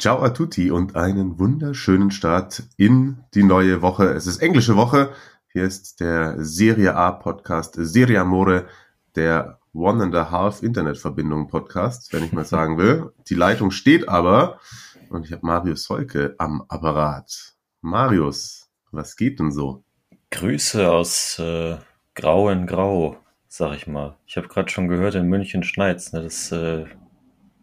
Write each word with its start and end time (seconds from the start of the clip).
Ciao 0.00 0.22
a 0.22 0.30
tutti 0.30 0.70
und 0.70 0.96
einen 0.96 1.38
wunderschönen 1.38 2.10
Start 2.10 2.62
in 2.78 3.18
die 3.34 3.42
neue 3.42 3.82
Woche. 3.82 4.06
Es 4.14 4.26
ist 4.26 4.38
englische 4.40 4.74
Woche. 4.74 5.12
Hier 5.52 5.64
ist 5.64 6.00
der 6.00 6.42
Serie 6.42 6.94
A 6.94 7.12
Podcast 7.12 7.74
Serie 7.76 8.18
Amore, 8.18 8.66
der 9.14 9.58
One 9.74 10.02
and 10.02 10.14
a 10.14 10.30
Half 10.30 10.62
Internetverbindung 10.62 11.48
Podcast, 11.48 12.14
wenn 12.14 12.24
ich 12.24 12.32
mal 12.32 12.44
sagen 12.46 12.78
will. 12.78 13.12
Die 13.28 13.34
Leitung 13.34 13.70
steht 13.70 14.08
aber 14.08 14.58
und 15.10 15.26
ich 15.26 15.32
habe 15.32 15.44
Marius 15.44 15.84
Solke 15.84 16.34
am 16.38 16.64
Apparat. 16.68 17.52
Marius, 17.82 18.70
was 18.92 19.16
geht 19.16 19.38
denn 19.38 19.52
so? 19.52 19.84
Grüße 20.30 20.90
aus 20.90 21.38
äh, 21.38 21.76
Grau 22.14 22.48
in 22.48 22.66
Grau, 22.66 23.18
sag 23.48 23.76
ich 23.76 23.86
mal. 23.86 24.16
Ich 24.24 24.38
habe 24.38 24.48
gerade 24.48 24.70
schon 24.70 24.88
gehört, 24.88 25.14
in 25.14 25.28
München 25.28 25.62
schneit's. 25.62 26.14
Ne? 26.14 26.22
Das, 26.22 26.50
äh, 26.52 26.86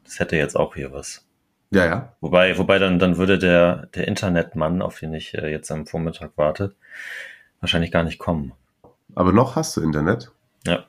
das 0.03 0.19
hätte 0.19 0.35
jetzt 0.35 0.55
auch 0.55 0.75
hier 0.75 0.91
was. 0.91 1.26
Ja, 1.71 1.85
ja. 1.85 2.13
Wobei, 2.21 2.57
wobei 2.57 2.79
dann, 2.79 2.99
dann 2.99 3.17
würde 3.17 3.37
der, 3.37 3.87
der 3.87 4.07
Internetmann, 4.07 4.81
auf 4.81 4.99
den 4.99 5.13
ich 5.13 5.33
äh, 5.33 5.49
jetzt 5.51 5.71
am 5.71 5.85
Vormittag 5.85 6.31
warte, 6.35 6.75
wahrscheinlich 7.59 7.91
gar 7.91 8.03
nicht 8.03 8.19
kommen. 8.19 8.53
Aber 9.15 9.33
noch 9.33 9.55
hast 9.55 9.75
du 9.75 9.81
Internet. 9.81 10.31
Ja. 10.65 10.85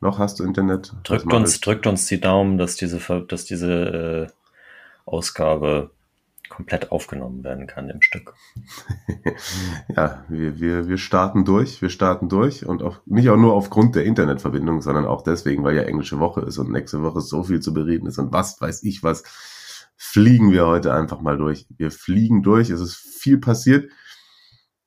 Noch 0.00 0.18
hast 0.18 0.38
du 0.38 0.44
Internet. 0.44 0.92
Drückt 1.04 1.32
uns, 1.32 1.60
drückt 1.60 1.86
uns 1.86 2.06
die 2.06 2.20
Daumen, 2.20 2.58
dass 2.58 2.76
diese, 2.76 3.00
dass 3.26 3.44
diese 3.44 4.28
äh, 4.28 4.32
Ausgabe 5.06 5.90
komplett 6.48 6.92
aufgenommen 6.92 7.42
werden 7.42 7.66
kann 7.66 7.90
im 7.90 8.02
Stück. 8.02 8.34
ja, 9.96 10.24
wir, 10.28 10.60
wir, 10.60 10.88
wir 10.88 10.98
starten 10.98 11.44
durch, 11.44 11.82
wir 11.82 11.90
starten 11.90 12.28
durch 12.28 12.64
und 12.64 12.82
auch 12.82 12.98
nicht 13.06 13.28
auch 13.30 13.36
nur 13.36 13.54
aufgrund 13.54 13.96
der 13.96 14.04
Internetverbindung, 14.04 14.82
sondern 14.82 15.06
auch 15.06 15.22
deswegen, 15.22 15.64
weil 15.64 15.76
ja 15.76 15.82
englische 15.82 16.20
Woche 16.20 16.42
ist 16.42 16.58
und 16.58 16.70
nächste 16.70 17.02
Woche 17.02 17.20
so 17.20 17.42
viel 17.42 17.60
zu 17.60 17.74
bereden 17.74 18.06
ist 18.06 18.18
und 18.18 18.32
was 18.32 18.60
weiß 18.60 18.84
ich 18.84 19.02
was, 19.02 19.24
fliegen 19.96 20.52
wir 20.52 20.66
heute 20.66 20.94
einfach 20.94 21.20
mal 21.20 21.38
durch. 21.38 21.66
Wir 21.76 21.90
fliegen 21.90 22.42
durch, 22.42 22.70
es 22.70 22.80
ist 22.80 22.96
viel 22.96 23.38
passiert. 23.38 23.90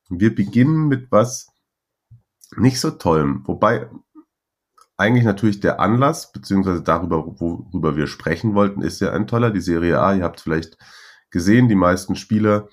Wir 0.10 0.34
beginnen 0.34 0.88
mit 0.88 1.12
was 1.12 1.48
nicht 2.56 2.80
so 2.80 2.92
tollem, 2.92 3.48
wobei 3.48 3.90
eigentlich 4.98 5.24
natürlich 5.24 5.62
der 5.62 5.80
Anlass, 5.80 6.32
beziehungsweise 6.32 6.84
darüber, 6.84 7.40
worüber 7.40 7.96
wir 7.96 8.08
sprechen 8.08 8.54
wollten, 8.54 8.82
ist 8.82 9.00
ja 9.00 9.12
ein 9.14 9.28
toller, 9.28 9.50
die 9.50 9.62
Serie 9.62 10.00
A. 10.02 10.14
Ihr 10.14 10.24
habt 10.24 10.42
vielleicht 10.42 10.78
gesehen, 11.30 11.70
die 11.70 11.76
meisten 11.76 12.16
Spieler 12.16 12.68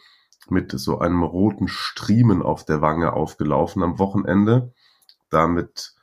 mit 0.48 0.72
so 0.72 0.98
einem 0.98 1.22
roten 1.22 1.68
Striemen 1.68 2.42
auf 2.42 2.64
der 2.64 2.80
Wange 2.80 3.12
aufgelaufen 3.12 3.82
am 3.82 3.98
Wochenende. 3.98 4.72
Damit 5.30 5.94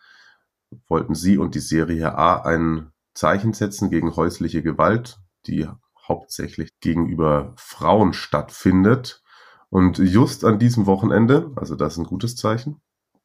wollten 0.87 1.15
sie 1.15 1.37
und 1.37 1.55
die 1.55 1.59
Serie 1.59 2.17
A 2.17 2.41
ein 2.41 2.91
Zeichen 3.13 3.53
setzen 3.53 3.89
gegen 3.89 4.15
häusliche 4.15 4.63
Gewalt, 4.63 5.19
die 5.45 5.67
hauptsächlich 6.07 6.79
gegenüber 6.79 7.53
Frauen 7.57 8.13
stattfindet. 8.13 9.21
Und 9.69 9.97
just 9.97 10.45
an 10.45 10.59
diesem 10.59 10.85
Wochenende, 10.85 11.51
also 11.55 11.75
das 11.75 11.93
ist 11.93 11.99
ein 11.99 12.05
gutes 12.05 12.35
Zeichen, 12.35 12.81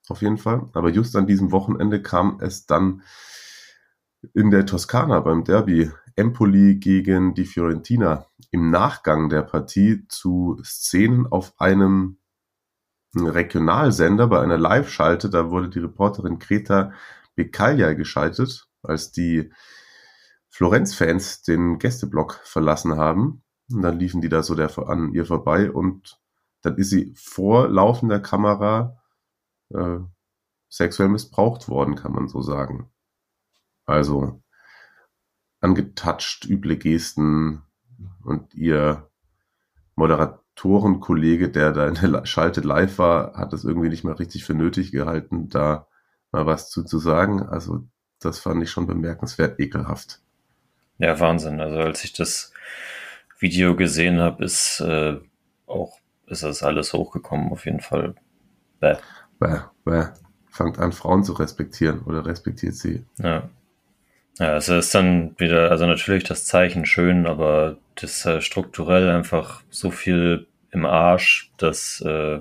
auf 0.09 0.23
jeden 0.23 0.39
Fall, 0.39 0.71
aber 0.73 0.89
just 0.89 1.15
an 1.17 1.27
diesem 1.27 1.53
Wochenende 1.53 2.01
kam 2.01 2.39
es 2.41 2.65
dann 2.67 3.03
in 4.35 4.51
der 4.51 4.65
Toskana 4.65 5.21
beim 5.21 5.45
Derby 5.45 5.91
Empoli 6.17 6.77
gegen 6.77 7.35
die 7.35 7.45
Fiorentina 7.45 8.27
im 8.51 8.71
Nachgang 8.71 9.29
der 9.29 9.43
Partie 9.43 10.07
zu 10.09 10.59
Szenen 10.65 11.27
auf 11.27 11.53
einem 11.61 12.19
Regionalsender 13.15 14.27
bei 14.27 14.41
einer 14.41 14.59
Live-Schalte. 14.59 15.31
Da 15.31 15.51
wurde 15.51 15.69
die 15.69 15.79
Reporterin 15.79 16.39
Greta 16.39 16.93
Becaglia 17.37 17.93
geschaltet, 17.93 18.69
als 18.83 19.13
die 19.13 19.53
Florenz-Fans 20.51 21.43
den 21.43 21.79
Gästeblock 21.79 22.41
verlassen 22.45 22.97
haben. 22.97 23.43
Und 23.71 23.83
dann 23.83 23.99
liefen 23.99 24.21
die 24.21 24.29
da 24.29 24.43
so 24.43 24.55
der, 24.55 24.77
an 24.89 25.13
ihr 25.13 25.27
vorbei 25.27 25.71
und 25.71 26.19
dann 26.63 26.77
ist 26.77 26.91
sie 26.91 27.13
vor 27.17 27.69
laufender 27.69 28.19
Kamera 28.19 28.99
äh, 29.71 29.99
sexuell 30.69 31.09
missbraucht 31.09 31.69
worden, 31.69 31.95
kann 31.95 32.13
man 32.13 32.29
so 32.29 32.43
sagen. 32.43 32.91
Also 33.87 34.43
angetatscht, 35.61 36.47
üble 36.47 36.77
Gesten 36.77 37.63
und 38.23 38.55
ihr 38.55 39.11
Moderatorenkollege, 39.97 41.51
der 41.51 41.73
da 41.73 41.89
in 41.89 41.95
der 41.95 42.27
Schalte 42.27 42.61
live 42.61 42.99
war, 42.99 43.35
hat 43.35 43.53
es 43.53 43.65
irgendwie 43.65 43.89
nicht 43.89 44.05
mal 44.05 44.15
richtig 44.15 44.45
für 44.45 44.55
nötig 44.55 44.93
gehalten, 44.93 45.49
da 45.49 45.89
mal 46.33 46.47
was 46.47 46.71
zu, 46.71 46.85
zu 46.85 46.99
sagen. 46.99 47.43
Also 47.43 47.89
das 48.21 48.39
fand 48.39 48.63
ich 48.63 48.71
schon 48.71 48.87
bemerkenswert 48.87 49.59
ekelhaft. 49.61 50.23
Ja, 50.99 51.19
Wahnsinn. 51.21 51.61
Also 51.61 51.79
als 51.79 52.05
ich 52.05 52.13
das 52.13 52.53
Video 53.39 53.77
gesehen 53.77 54.21
habe, 54.21 54.45
ist 54.45 54.81
äh, 54.81 55.19
auch 55.67 55.99
ist 56.27 56.43
das 56.43 56.63
alles 56.63 56.93
hochgekommen, 56.93 57.51
auf 57.53 57.65
jeden 57.65 57.81
Fall. 57.81 58.15
Bäh. 58.81 58.97
Bäh, 59.39 59.61
bäh. 59.85 60.07
Fangt 60.51 60.79
an, 60.79 60.93
Frauen 60.93 61.25
zu 61.25 61.35
respektieren 61.35 62.01
oder 62.03 62.27
respektiert 62.27 62.75
sie. 62.75 63.05
Ja. 63.19 63.49
Ja, 64.39 64.57
es 64.57 64.69
ist 64.69 64.95
dann 64.95 65.35
wieder, 65.39 65.71
also 65.71 65.87
natürlich 65.87 66.25
das 66.25 66.45
Zeichen 66.45 66.87
schön, 66.87 67.27
aber 67.27 67.77
das 67.97 68.25
äh, 68.25 68.41
strukturell 68.41 69.11
einfach 69.11 69.63
so 69.69 69.91
viel 69.91 70.47
im 70.71 70.85
Arsch, 70.85 71.53
dass, 71.57 72.01
äh, 72.07 72.41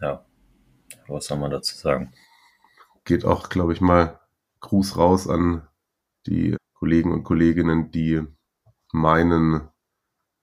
ja, 0.00 0.24
was 1.08 1.26
soll 1.26 1.38
man 1.38 1.50
dazu 1.50 1.76
sagen? 1.76 2.12
Geht 3.04 3.24
auch, 3.24 3.48
glaube 3.48 3.72
ich, 3.72 3.80
mal 3.80 4.20
Gruß 4.60 4.96
raus 4.96 5.28
an 5.28 5.66
die 6.26 6.56
Kollegen 6.82 7.12
und 7.12 7.22
Kolleginnen, 7.22 7.92
die 7.92 8.22
meinen, 8.92 9.60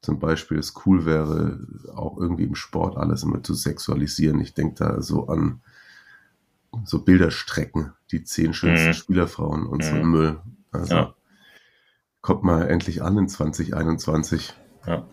zum 0.02 0.20
Beispiel 0.20 0.58
es 0.58 0.74
cool 0.86 1.06
wäre, 1.06 1.60
auch 1.94 2.18
irgendwie 2.18 2.46
im 2.46 2.56
Sport 2.56 2.96
alles 2.96 3.24
immer 3.24 3.44
zu 3.44 3.54
sexualisieren. 3.54 4.40
Ich 4.40 4.54
denke 4.54 4.76
da 4.76 5.02
so 5.02 5.28
an 5.28 5.60
so 6.86 7.04
Bilderstrecken, 7.04 7.92
die 8.12 8.24
zehn 8.24 8.54
schönsten 8.54 8.92
Mhm. 8.92 8.94
Spielerfrauen 8.94 9.66
und 9.66 9.84
so 9.84 9.92
Mhm. 9.96 10.12
Müll. 10.12 10.40
Also 10.72 10.96
Ja. 10.96 11.14
kommt 12.22 12.44
mal 12.44 12.70
endlich 12.70 13.02
an 13.04 13.18
in 13.18 13.28
2021. 13.28 14.54
Ja. 14.88 15.06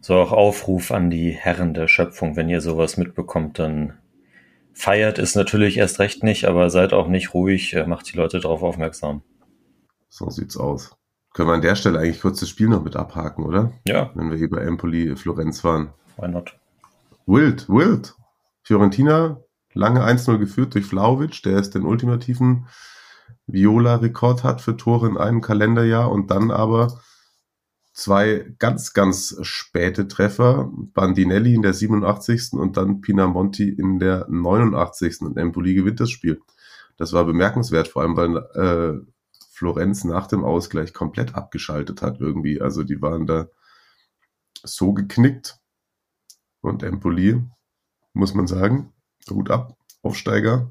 So 0.00 0.14
auch 0.14 0.30
Aufruf 0.30 0.92
an 0.92 1.10
die 1.10 1.32
Herren 1.32 1.74
der 1.74 1.88
Schöpfung, 1.88 2.36
wenn 2.36 2.48
ihr 2.48 2.60
sowas 2.60 2.96
mitbekommt, 2.96 3.58
dann 3.58 3.94
feiert 4.74 5.18
es 5.18 5.34
natürlich 5.34 5.76
erst 5.78 5.98
recht 5.98 6.22
nicht, 6.22 6.44
aber 6.44 6.70
seid 6.70 6.92
auch 6.92 7.08
nicht 7.08 7.34
ruhig, 7.34 7.74
äh, 7.74 7.84
macht 7.84 8.12
die 8.12 8.16
Leute 8.16 8.38
darauf 8.38 8.62
aufmerksam. 8.62 9.22
So 10.10 10.28
sieht's 10.28 10.56
aus. 10.56 10.94
Können 11.32 11.48
wir 11.48 11.54
an 11.54 11.62
der 11.62 11.76
Stelle 11.76 11.98
eigentlich 12.00 12.20
kurz 12.20 12.40
das 12.40 12.48
Spiel 12.48 12.68
noch 12.68 12.82
mit 12.82 12.96
abhaken, 12.96 13.44
oder? 13.44 13.72
Ja, 13.86 14.10
Wenn 14.14 14.30
wir 14.30 14.36
hier 14.36 14.50
bei 14.50 14.58
Empoli 14.58 15.16
Florenz 15.16 15.62
waren. 15.64 15.90
why 16.16 16.28
not? 16.28 16.58
Wild, 17.26 17.68
wild. 17.68 18.14
Fiorentina, 18.62 19.40
lange 19.72 20.04
1-0 20.04 20.38
geführt 20.38 20.74
durch 20.74 20.84
Vlaovic, 20.86 21.42
der 21.44 21.58
es 21.58 21.70
den 21.70 21.84
ultimativen 21.84 22.66
Viola-Rekord 23.46 24.42
hat 24.44 24.60
für 24.60 24.76
Tore 24.76 25.08
in 25.08 25.16
einem 25.16 25.40
Kalenderjahr 25.40 26.10
und 26.10 26.30
dann 26.30 26.50
aber 26.50 27.00
zwei 27.92 28.52
ganz, 28.58 28.92
ganz 28.92 29.36
späte 29.42 30.08
Treffer. 30.08 30.70
Bandinelli 30.72 31.54
in 31.54 31.62
der 31.62 31.74
87. 31.74 32.52
und 32.54 32.76
dann 32.76 33.00
Pinamonti 33.00 33.68
in 33.68 33.98
der 34.00 34.26
89. 34.28 35.20
und 35.22 35.36
Empoli 35.36 35.74
gewinnt 35.74 36.00
das 36.00 36.10
Spiel. 36.10 36.40
Das 36.96 37.12
war 37.12 37.24
bemerkenswert, 37.24 37.88
vor 37.88 38.02
allem 38.02 38.16
weil 38.16 38.36
äh, 38.54 39.00
Florenz 39.60 40.04
nach 40.04 40.26
dem 40.26 40.42
Ausgleich 40.42 40.94
komplett 40.94 41.34
abgeschaltet 41.34 42.00
hat 42.00 42.18
irgendwie. 42.18 42.62
Also 42.62 42.82
die 42.82 43.02
waren 43.02 43.26
da 43.26 43.48
so 44.62 44.94
geknickt. 44.94 45.58
Und 46.62 46.82
Empoli, 46.82 47.42
muss 48.14 48.32
man 48.32 48.46
sagen, 48.46 48.94
gut 49.26 49.50
ab, 49.50 49.76
Aufsteiger, 50.02 50.70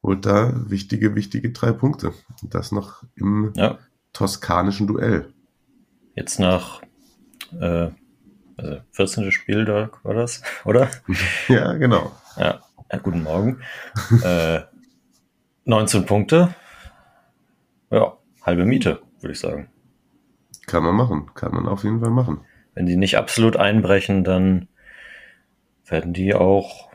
holt 0.00 0.24
da 0.26 0.52
wichtige, 0.70 1.16
wichtige 1.16 1.50
drei 1.50 1.72
Punkte. 1.72 2.12
Und 2.40 2.54
das 2.54 2.70
noch 2.70 3.02
im 3.16 3.52
Ja, 3.56 3.80
toskanischen 4.12 4.86
Duell. 4.86 5.32
jetzt 6.14 6.38
nach 6.38 6.82
äh, 7.60 7.90
also 8.56 8.80
14. 8.92 9.32
Spieltag 9.32 10.04
war 10.04 10.14
das, 10.14 10.40
oder? 10.64 10.88
Ja, 11.48 11.72
genau. 11.72 12.12
Ja, 12.36 12.60
ja 12.92 12.98
guten 13.00 13.24
Morgen. 13.24 13.60
äh, 14.22 14.60
19 15.64 16.06
Punkte. 16.06 16.54
Ja, 17.92 18.16
halbe 18.40 18.64
Miete, 18.64 19.02
würde 19.20 19.32
ich 19.34 19.38
sagen. 19.38 19.68
Kann 20.66 20.82
man 20.82 20.96
machen. 20.96 21.30
Kann 21.34 21.52
man 21.54 21.68
auf 21.68 21.84
jeden 21.84 22.00
Fall 22.00 22.10
machen. 22.10 22.40
wenn 22.74 22.86
die 22.86 22.96
nicht 22.96 23.18
absolut 23.18 23.58
einbrechen, 23.58 24.24
dann 24.24 24.68
werden 25.84 26.14
die 26.14 26.34
auch 26.34 26.90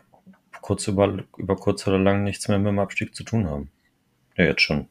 kurz 0.61 0.87
über, 0.87 1.23
über 1.37 1.55
kurz 1.55 1.85
oder 1.87 1.99
lang 1.99 2.23
nichts 2.23 2.47
mehr 2.47 2.57
mit 2.57 2.69
dem 2.69 2.79
Abstieg 2.79 3.15
zu 3.15 3.23
tun 3.23 3.47
haben. 3.47 3.69
Ja, 4.35 4.45
jetzt 4.45 4.63
schon. 4.63 4.87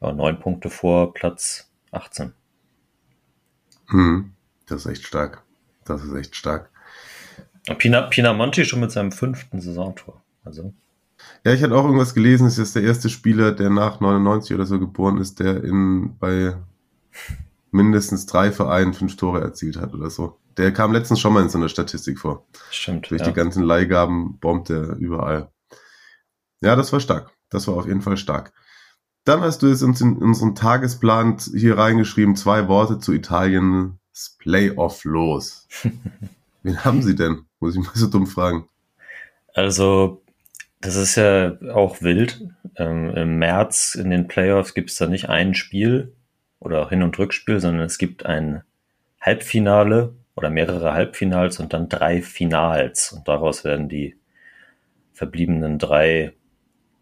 Ja, 0.00 0.12
neun 0.12 0.40
Punkte 0.40 0.70
vor 0.70 1.12
Platz 1.12 1.70
18. 1.90 2.32
Hm, 3.88 4.32
das 4.66 4.86
ist 4.86 4.90
echt 4.90 5.06
stark. 5.06 5.42
Das 5.84 6.02
ist 6.02 6.14
echt 6.14 6.34
stark. 6.34 6.70
Pina, 7.76 8.02
Pina 8.02 8.32
Monti 8.32 8.64
schon 8.64 8.80
mit 8.80 8.90
seinem 8.90 9.12
fünften 9.12 9.60
Saisontor. 9.60 10.22
Also. 10.44 10.72
Ja, 11.44 11.52
ich 11.52 11.62
hatte 11.62 11.74
auch 11.74 11.84
irgendwas 11.84 12.14
gelesen, 12.14 12.46
es 12.46 12.58
ist 12.58 12.74
der 12.74 12.82
erste 12.82 13.08
Spieler, 13.08 13.52
der 13.52 13.70
nach 13.70 14.00
99 14.00 14.54
oder 14.54 14.66
so 14.66 14.78
geboren 14.78 15.18
ist, 15.18 15.40
der 15.40 15.62
in 15.62 16.16
bei 16.18 16.56
mindestens 17.70 18.26
drei 18.26 18.52
Vereinen 18.52 18.94
fünf 18.94 19.16
Tore 19.16 19.40
erzielt 19.40 19.76
hat 19.76 19.94
oder 19.94 20.10
so. 20.10 20.38
Der 20.56 20.72
kam 20.72 20.92
letztens 20.92 21.20
schon 21.20 21.32
mal 21.32 21.42
in 21.42 21.48
so 21.48 21.58
einer 21.58 21.68
Statistik 21.68 22.18
vor. 22.18 22.46
Stimmt. 22.70 23.10
Durch 23.10 23.20
ja. 23.20 23.28
die 23.28 23.32
ganzen 23.32 23.64
Leihgaben 23.64 24.38
bombt 24.38 24.70
er 24.70 24.96
überall. 24.96 25.50
Ja, 26.60 26.76
das 26.76 26.92
war 26.92 27.00
stark. 27.00 27.32
Das 27.50 27.66
war 27.66 27.74
auf 27.74 27.86
jeden 27.86 28.00
Fall 28.00 28.16
stark. 28.16 28.52
Dann 29.24 29.40
hast 29.40 29.62
du 29.62 29.66
es 29.66 29.82
uns 29.82 30.00
in 30.00 30.16
unseren 30.18 30.54
Tagesplan 30.54 31.38
hier 31.54 31.78
reingeschrieben, 31.78 32.36
zwei 32.36 32.68
Worte 32.68 32.98
zu 32.98 33.12
Italiens 33.12 33.96
Playoff 34.38 35.04
los. 35.04 35.66
Wen 36.62 36.84
haben 36.84 37.02
sie 37.02 37.16
denn? 37.16 37.46
Muss 37.58 37.74
ich 37.74 37.84
mal 37.84 37.92
so 37.94 38.06
dumm 38.06 38.26
fragen. 38.26 38.68
Also, 39.54 40.22
das 40.84 40.96
ist 40.96 41.16
ja 41.16 41.56
auch 41.72 42.02
wild. 42.02 42.40
Ähm, 42.76 43.14
Im 43.16 43.38
März 43.38 43.94
in 43.94 44.10
den 44.10 44.28
Playoffs 44.28 44.74
gibt 44.74 44.90
es 44.90 44.96
da 44.96 45.06
nicht 45.06 45.28
ein 45.28 45.54
Spiel 45.54 46.12
oder 46.60 46.88
Hin- 46.88 47.02
und 47.02 47.18
Rückspiel, 47.18 47.60
sondern 47.60 47.86
es 47.86 47.98
gibt 47.98 48.26
ein 48.26 48.62
Halbfinale 49.20 50.14
oder 50.36 50.50
mehrere 50.50 50.92
Halbfinals 50.92 51.58
und 51.60 51.72
dann 51.72 51.88
drei 51.88 52.20
Finals. 52.20 53.12
Und 53.12 53.28
daraus 53.28 53.64
werden 53.64 53.88
die 53.88 54.16
verbliebenen 55.12 55.78
drei 55.78 56.32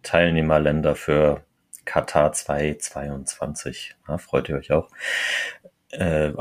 Teilnehmerländer 0.03 0.95
für 0.95 1.43
Katar 1.85 2.33
2022, 2.33 3.97
ja, 4.09 4.19
freut 4.19 4.49
ihr 4.49 4.57
euch 4.57 4.71
auch, 4.71 4.89
äh, 5.91 6.33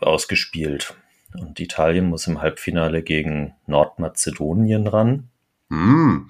ausgespielt. 0.00 0.94
Und 1.34 1.58
Italien 1.58 2.06
muss 2.06 2.26
im 2.26 2.40
Halbfinale 2.40 3.02
gegen 3.02 3.54
Nordmazedonien 3.66 4.86
ran. 4.86 5.30
Hm. 5.72 6.28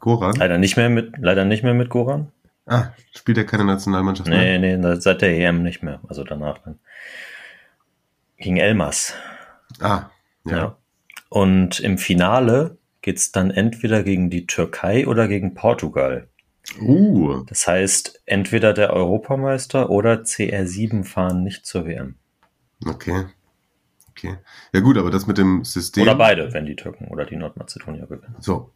Goran? 0.00 0.34
Leider 0.36 0.56
nicht 0.56 0.76
mehr 0.78 0.88
mit, 0.88 1.18
leider 1.18 1.44
nicht 1.44 1.62
mehr 1.62 1.74
mit 1.74 1.90
Goran. 1.90 2.32
Ah, 2.64 2.92
spielt 3.14 3.36
er 3.36 3.44
keine 3.44 3.64
Nationalmannschaft 3.64 4.28
nee, 4.28 4.58
mehr? 4.58 4.78
Nee, 4.78 5.00
seit 5.00 5.20
der 5.20 5.38
EM 5.38 5.62
nicht 5.62 5.82
mehr. 5.82 6.00
Also 6.08 6.24
danach 6.24 6.58
dann. 6.58 6.78
Gegen 8.38 8.56
Elmas. 8.56 9.14
Ah, 9.80 10.10
ja. 10.44 10.56
ja. 10.56 10.76
Und 11.28 11.78
im 11.80 11.98
Finale 11.98 12.78
geht's 13.02 13.32
dann 13.32 13.50
entweder 13.50 14.02
gegen 14.02 14.30
die 14.30 14.46
Türkei 14.46 15.06
oder 15.06 15.28
gegen 15.28 15.54
Portugal. 15.54 16.28
Uh. 16.80 17.44
Das 17.46 17.68
heißt, 17.68 18.22
entweder 18.24 18.72
der 18.72 18.94
Europameister 18.94 19.90
oder 19.90 20.22
CR7 20.22 21.04
fahren 21.04 21.44
nicht 21.44 21.66
zur 21.66 21.86
WM. 21.86 22.16
Okay. 22.84 23.26
Okay. 24.16 24.36
Ja 24.72 24.80
gut, 24.80 24.96
aber 24.96 25.10
das 25.10 25.26
mit 25.26 25.36
dem 25.36 25.64
System. 25.64 26.02
Oder 26.02 26.14
beide, 26.14 26.52
wenn 26.54 26.64
die 26.64 26.76
Türken 26.76 27.08
oder 27.08 27.26
die 27.26 27.36
Nordmazedonier 27.36 28.06
gewinnen. 28.06 28.36
So. 28.40 28.72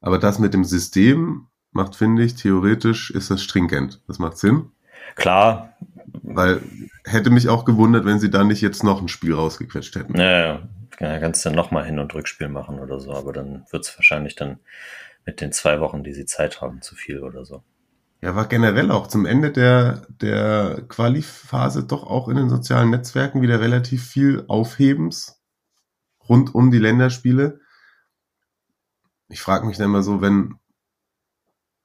Aber 0.00 0.18
das 0.18 0.38
mit 0.38 0.54
dem 0.54 0.64
System 0.64 1.48
macht, 1.72 1.96
finde 1.96 2.22
ich, 2.22 2.34
theoretisch 2.34 3.10
ist 3.10 3.30
das 3.30 3.42
stringent. 3.42 4.00
Das 4.06 4.18
macht 4.18 4.38
Sinn. 4.38 4.70
Klar. 5.16 5.74
Weil 6.22 6.62
hätte 7.04 7.30
mich 7.30 7.48
auch 7.48 7.64
gewundert, 7.64 8.04
wenn 8.04 8.20
sie 8.20 8.30
da 8.30 8.44
nicht 8.44 8.60
jetzt 8.60 8.84
noch 8.84 9.00
ein 9.00 9.08
Spiel 9.08 9.34
rausgequetscht 9.34 9.96
hätten. 9.96 10.18
Ja, 10.18 10.60
ja. 11.00 11.18
kannst 11.18 11.44
du 11.44 11.48
dann 11.48 11.56
nochmal 11.56 11.84
Hin- 11.84 11.98
und 11.98 12.14
Rückspiel 12.14 12.48
machen 12.48 12.78
oder 12.78 13.00
so, 13.00 13.12
aber 13.12 13.32
dann 13.32 13.64
wird 13.70 13.84
es 13.84 13.96
wahrscheinlich 13.98 14.36
dann 14.36 14.58
mit 15.24 15.40
den 15.40 15.52
zwei 15.52 15.80
Wochen, 15.80 16.04
die 16.04 16.12
sie 16.12 16.26
Zeit 16.26 16.60
haben, 16.60 16.82
zu 16.82 16.94
viel 16.94 17.20
oder 17.20 17.44
so. 17.44 17.62
Ja, 18.22 18.36
war 18.36 18.46
generell 18.46 18.92
auch 18.92 19.08
zum 19.08 19.26
Ende 19.26 19.50
der, 19.50 20.06
der 20.08 20.84
Quali-Phase 20.88 21.82
doch 21.84 22.04
auch 22.04 22.28
in 22.28 22.36
den 22.36 22.48
sozialen 22.48 22.90
Netzwerken 22.90 23.42
wieder 23.42 23.60
relativ 23.60 24.06
viel 24.06 24.44
Aufhebens 24.46 25.42
rund 26.28 26.54
um 26.54 26.70
die 26.70 26.78
Länderspiele. 26.78 27.60
Ich 29.28 29.40
frage 29.40 29.66
mich 29.66 29.76
dann 29.76 29.90
mal 29.90 30.04
so, 30.04 30.20
wenn 30.20 30.54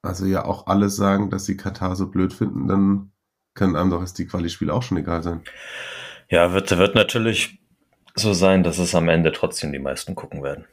also 0.00 0.26
ja 0.26 0.44
auch 0.44 0.68
alle 0.68 0.90
sagen, 0.90 1.28
dass 1.28 1.44
sie 1.44 1.56
Katar 1.56 1.96
so 1.96 2.06
blöd 2.06 2.32
finden, 2.32 2.68
dann 2.68 3.10
können 3.54 3.74
einem 3.74 3.90
doch 3.90 4.00
jetzt 4.00 4.18
die 4.18 4.26
Quali-Spiele 4.26 4.72
auch 4.72 4.84
schon 4.84 4.98
egal 4.98 5.24
sein. 5.24 5.42
Ja, 6.28 6.52
wird, 6.52 6.70
wird 6.76 6.94
natürlich 6.94 7.58
so 8.14 8.32
sein, 8.32 8.62
dass 8.62 8.78
es 8.78 8.94
am 8.94 9.08
Ende 9.08 9.32
trotzdem 9.32 9.72
die 9.72 9.80
meisten 9.80 10.14
gucken 10.14 10.44
werden. 10.44 10.66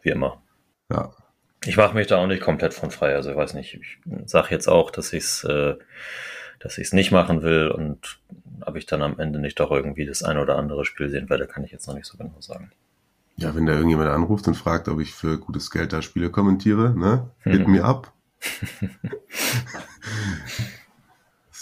Wie 0.00 0.10
immer. 0.10 0.42
Ja. 0.90 1.12
Ich 1.66 1.76
mache 1.76 1.94
mich 1.94 2.06
da 2.06 2.18
auch 2.18 2.26
nicht 2.26 2.42
komplett 2.42 2.74
von 2.74 2.90
frei. 2.90 3.14
Also 3.14 3.30
ich 3.30 3.36
weiß 3.36 3.54
nicht, 3.54 3.74
ich 3.74 3.98
sage 4.26 4.48
jetzt 4.50 4.68
auch, 4.68 4.90
dass 4.90 5.12
ich 5.12 5.24
es 5.24 5.44
äh, 5.44 5.74
dass 6.64 6.78
ich 6.78 6.86
es 6.86 6.92
nicht 6.94 7.12
machen 7.12 7.42
will 7.42 7.68
und 7.68 8.18
ob 8.62 8.76
ich 8.76 8.86
dann 8.86 9.02
am 9.02 9.18
Ende 9.18 9.38
nicht 9.38 9.60
doch 9.60 9.70
irgendwie 9.70 10.06
das 10.06 10.22
ein 10.22 10.38
oder 10.38 10.56
andere 10.56 10.86
Spiel 10.86 11.10
sehen 11.10 11.28
werde, 11.28 11.46
kann 11.46 11.62
ich 11.62 11.72
jetzt 11.72 11.86
noch 11.86 11.94
nicht 11.94 12.06
so 12.06 12.16
genau 12.16 12.40
sagen. 12.40 12.72
Ja, 13.36 13.54
wenn 13.54 13.66
da 13.66 13.74
irgendjemand 13.74 14.08
anruft 14.08 14.48
und 14.48 14.54
fragt, 14.54 14.88
ob 14.88 14.98
ich 15.00 15.12
für 15.12 15.38
gutes 15.38 15.70
Geld 15.70 15.92
da 15.92 16.00
Spiele 16.00 16.30
kommentiere, 16.30 16.98
ne? 16.98 17.30
Hit 17.40 17.68
mir 17.68 17.84
ab. 17.84 18.14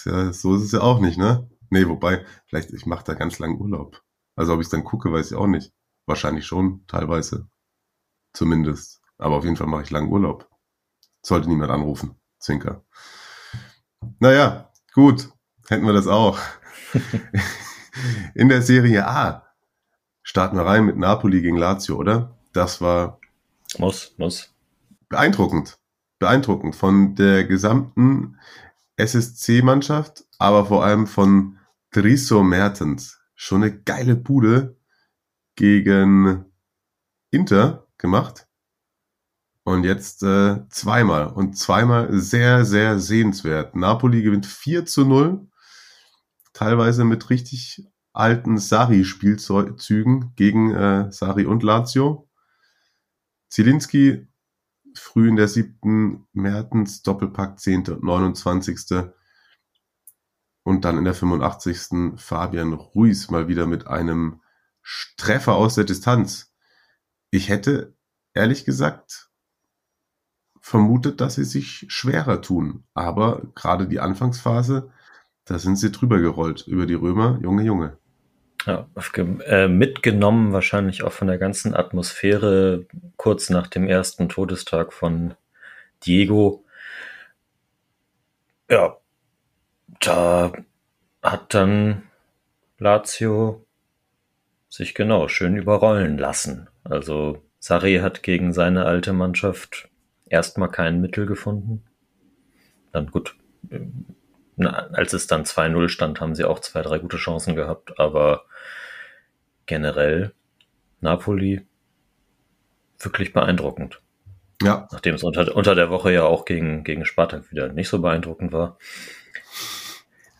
ja, 0.04 0.32
so 0.32 0.54
ist 0.54 0.62
es 0.62 0.72
ja 0.72 0.82
auch 0.82 1.00
nicht, 1.00 1.18
ne? 1.18 1.48
Nee, 1.70 1.88
wobei, 1.88 2.24
vielleicht, 2.46 2.72
ich 2.72 2.86
mache 2.86 3.04
da 3.04 3.14
ganz 3.14 3.40
lang 3.40 3.58
Urlaub. 3.58 4.02
Also 4.36 4.54
ob 4.54 4.60
ich 4.60 4.68
dann 4.68 4.84
gucke, 4.84 5.10
weiß 5.10 5.32
ich 5.32 5.36
auch 5.36 5.48
nicht. 5.48 5.72
Wahrscheinlich 6.06 6.46
schon, 6.46 6.84
teilweise. 6.86 7.48
Zumindest. 8.34 9.01
Aber 9.22 9.36
auf 9.36 9.44
jeden 9.44 9.56
Fall 9.56 9.68
mache 9.68 9.82
ich 9.82 9.90
langen 9.90 10.10
Urlaub. 10.10 10.48
Sollte 11.22 11.48
niemand 11.48 11.70
anrufen. 11.70 12.16
Zwinker. 12.40 12.84
Naja, 14.18 14.68
gut. 14.94 15.30
Hätten 15.68 15.86
wir 15.86 15.92
das 15.92 16.08
auch. 16.08 16.40
In 18.34 18.48
der 18.48 18.62
Serie 18.62 19.06
A 19.06 19.46
starten 20.24 20.56
wir 20.56 20.66
rein 20.66 20.86
mit 20.86 20.96
Napoli 20.96 21.40
gegen 21.40 21.56
Lazio, 21.56 21.96
oder? 21.96 22.36
Das 22.52 22.80
war. 22.80 23.20
Muss, 23.78 24.12
muss. 24.18 24.52
Beeindruckend. 25.08 25.78
Beeindruckend 26.18 26.74
von 26.74 27.14
der 27.14 27.44
gesamten 27.44 28.40
SSC-Mannschaft, 28.96 30.24
aber 30.38 30.66
vor 30.66 30.84
allem 30.84 31.06
von 31.06 31.58
Drisso 31.92 32.42
Mertens. 32.42 33.20
Schon 33.36 33.62
eine 33.62 33.78
geile 33.82 34.16
Bude 34.16 34.76
gegen 35.54 36.44
Inter 37.30 37.86
gemacht. 37.98 38.48
Und 39.64 39.84
jetzt 39.84 40.22
äh, 40.22 40.68
zweimal. 40.70 41.28
Und 41.28 41.56
zweimal 41.56 42.12
sehr, 42.12 42.64
sehr 42.64 42.98
sehenswert. 42.98 43.76
Napoli 43.76 44.22
gewinnt 44.22 44.46
4 44.46 44.86
zu 44.86 45.04
0. 45.04 45.46
Teilweise 46.52 47.04
mit 47.04 47.30
richtig 47.30 47.86
alten 48.12 48.58
Sari-Spielzügen 48.58 50.34
gegen 50.34 50.74
äh, 50.74 51.12
Sari 51.12 51.46
und 51.46 51.62
Lazio. 51.62 52.28
Zielinski 53.48 54.26
früh 54.94 55.28
in 55.28 55.36
der 55.36 55.48
siebten 55.48 56.26
Mertens, 56.32 57.02
Doppelpack 57.02 57.58
10. 57.58 57.88
und 57.88 58.02
29. 58.02 58.78
Und 60.64 60.84
dann 60.84 60.98
in 60.98 61.04
der 61.04 61.14
85. 61.14 62.20
Fabian 62.20 62.72
Ruiz 62.72 63.30
mal 63.30 63.48
wieder 63.48 63.66
mit 63.66 63.86
einem 63.86 64.40
Treffer 65.16 65.54
aus 65.54 65.76
der 65.76 65.84
Distanz. 65.84 66.52
Ich 67.30 67.48
hätte 67.48 67.96
ehrlich 68.34 68.64
gesagt 68.64 69.31
vermutet, 70.62 71.20
dass 71.20 71.34
sie 71.34 71.44
sich 71.44 71.84
schwerer 71.88 72.40
tun. 72.40 72.84
Aber 72.94 73.42
gerade 73.54 73.86
die 73.86 74.00
Anfangsphase, 74.00 74.90
da 75.44 75.58
sind 75.58 75.76
sie 75.76 75.90
drüber 75.90 76.20
gerollt 76.20 76.66
über 76.66 76.86
die 76.86 76.94
Römer. 76.94 77.38
Junge, 77.42 77.64
Junge. 77.64 77.98
Ja, 78.64 78.86
äh, 79.44 79.66
mitgenommen 79.66 80.52
wahrscheinlich 80.52 81.02
auch 81.02 81.12
von 81.12 81.26
der 81.26 81.38
ganzen 81.38 81.74
Atmosphäre 81.74 82.86
kurz 83.16 83.50
nach 83.50 83.66
dem 83.66 83.88
ersten 83.88 84.28
Todestag 84.28 84.92
von 84.92 85.34
Diego. 86.06 86.64
Ja, 88.70 88.96
da 89.98 90.52
hat 91.22 91.54
dann 91.54 92.04
Lazio 92.78 93.66
sich 94.68 94.94
genau 94.94 95.26
schön 95.26 95.56
überrollen 95.56 96.16
lassen. 96.18 96.68
Also 96.84 97.42
Sarri 97.58 97.96
hat 97.96 98.22
gegen 98.22 98.52
seine 98.52 98.86
alte 98.86 99.12
Mannschaft 99.12 99.88
erstmal 100.32 100.70
kein 100.70 101.00
Mittel 101.00 101.26
gefunden. 101.26 101.84
Dann 102.90 103.06
gut, 103.10 103.36
als 104.58 105.12
es 105.12 105.26
dann 105.26 105.44
2-0 105.44 105.88
stand, 105.88 106.20
haben 106.20 106.34
sie 106.34 106.44
auch 106.44 106.58
zwei, 106.58 106.82
drei 106.82 106.98
gute 106.98 107.18
Chancen 107.18 107.54
gehabt, 107.54 108.00
aber 108.00 108.44
generell 109.66 110.32
Napoli 111.00 111.66
wirklich 112.98 113.32
beeindruckend. 113.32 114.00
Ja. 114.62 114.88
Nachdem 114.90 115.16
es 115.16 115.22
unter, 115.22 115.54
unter 115.54 115.74
der 115.74 115.90
Woche 115.90 116.12
ja 116.12 116.24
auch 116.24 116.44
gegen, 116.44 116.84
gegen 116.84 117.04
Spartak 117.04 117.50
wieder 117.50 117.68
nicht 117.72 117.88
so 117.88 118.00
beeindruckend 118.00 118.52
war. 118.52 118.78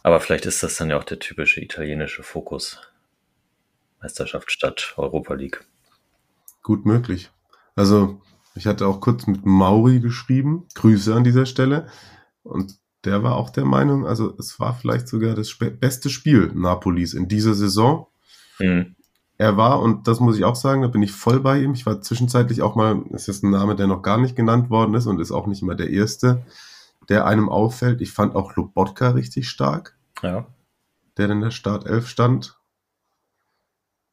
Aber 0.03 0.21
vielleicht 0.21 0.47
ist 0.47 0.63
das 0.63 0.77
dann 0.77 0.91
ja 0.91 0.97
auch 0.97 1.05
der 1.05 1.19
typische 1.19 1.61
italienische 1.61 2.23
Fokus, 2.23 2.81
Meisterschaft 4.01 4.51
statt 4.51 4.95
Europa 4.97 5.35
League. 5.35 5.65
Gut 6.63 6.87
möglich. 6.87 7.31
Also, 7.75 8.21
ich 8.55 8.67
hatte 8.67 8.87
auch 8.87 9.01
kurz 9.01 9.27
mit 9.27 9.45
Mauri 9.47 10.01
geschrieben. 10.01 10.67
Grüße 10.75 11.15
an 11.15 11.25
dieser 11.25 11.47
Stelle. 11.47 11.87
Und 12.43 12.77
der 13.05 13.23
war 13.23 13.37
auch 13.37 13.51
der 13.51 13.65
Meinung, 13.65 14.07
also 14.07 14.35
es 14.39 14.61
war 14.61 14.75
vielleicht 14.75 15.09
sogar 15.09 15.35
das 15.35 15.57
beste 15.81 16.09
Spiel 16.09 16.53
Napolis 16.55 17.15
in 17.15 17.29
dieser 17.29 17.55
Saison. 17.55 18.07
Mhm. 18.59 18.95
Er 19.39 19.57
war, 19.57 19.81
und 19.81 20.07
das 20.07 20.21
muss 20.21 20.37
ich 20.37 20.45
auch 20.45 20.55
sagen, 20.55 20.83
da 20.83 20.89
bin 20.89 21.03
ich 21.03 21.11
voll 21.11 21.41
bei 21.41 21.61
ihm. 21.61 21.73
Ich 21.73 21.85
war 21.85 22.01
zwischenzeitlich 22.01 22.63
auch 22.63 22.77
mal, 22.77 23.03
das 23.11 23.27
ist 23.27 23.43
ein 23.43 23.51
Name, 23.51 23.75
der 23.75 23.89
noch 23.89 24.03
gar 24.03 24.19
nicht 24.19 24.37
genannt 24.37 24.71
worden 24.71 24.95
ist 24.95 25.07
und 25.07 25.21
ist 25.21 25.33
auch 25.33 25.47
nicht 25.47 25.63
immer 25.63 25.75
der 25.75 25.91
erste, 25.91 26.45
der 27.09 27.27
einem 27.27 27.49
auffällt. 27.49 28.01
Ich 28.03 28.13
fand 28.13 28.37
auch 28.37 28.55
Lobotka 28.55 29.11
richtig 29.11 29.49
stark. 29.49 29.97
Ja. 30.23 30.47
Der 31.17 31.29
in 31.31 31.41
der 31.41 31.51
Startelf 31.51 32.09
stand. 32.09 32.61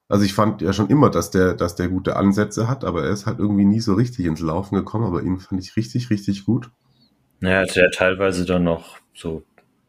Also 0.09 0.25
ich 0.25 0.33
fand 0.33 0.63
ja 0.63 0.73
schon 0.73 0.89
immer, 0.89 1.11
dass 1.11 1.29
der, 1.29 1.53
dass 1.53 1.75
der 1.75 1.87
gute 1.87 2.15
Ansätze 2.15 2.67
hat, 2.67 2.83
aber 2.83 3.03
er 3.03 3.11
ist 3.11 3.27
halt 3.27 3.37
irgendwie 3.37 3.65
nie 3.65 3.79
so 3.79 3.93
richtig 3.93 4.25
ins 4.25 4.41
Laufen 4.41 4.75
gekommen, 4.75 5.05
aber 5.05 5.21
ihn 5.21 5.39
fand 5.39 5.63
ich 5.63 5.75
richtig, 5.77 6.09
richtig 6.09 6.45
gut. 6.45 6.71
Naja, 7.39 7.61
hatte 7.61 7.81
er 7.81 7.91
teilweise 7.91 8.43
dann 8.43 8.63
noch 8.63 8.97
so 9.13 9.43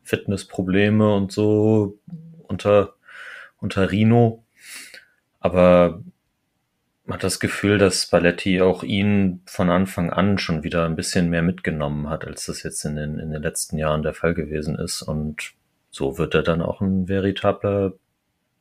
Fitnessprobleme 0.05 1.15
und 1.15 1.33
so 1.33 1.99
unter, 2.47 2.95
unter 3.61 3.91
Rino. 3.91 4.45
Aber 5.41 6.03
man 7.07 7.15
hat 7.15 7.25
das 7.25 7.41
Gefühl, 7.41 7.79
dass 7.79 8.03
Spalletti 8.03 8.61
auch 8.61 8.83
ihn 8.83 9.41
von 9.47 9.71
Anfang 9.71 10.11
an 10.11 10.37
schon 10.37 10.63
wieder 10.63 10.85
ein 10.85 10.97
bisschen 10.97 11.31
mehr 11.31 11.43
mitgenommen 11.43 12.11
hat, 12.11 12.27
als 12.27 12.45
das 12.45 12.63
jetzt 12.63 12.85
in 12.85 12.97
den, 12.97 13.19
in 13.19 13.31
den 13.31 13.43
letzten 13.43 13.79
Jahren 13.79 14.03
der 14.03 14.13
Fall 14.13 14.35
gewesen 14.35 14.77
ist. 14.77 15.01
Und 15.01 15.53
so 15.91 16.19
wird 16.19 16.35
er 16.35 16.43
dann 16.43 16.61
auch 16.61 16.83
ein 16.83 17.09
veritabler 17.09 17.95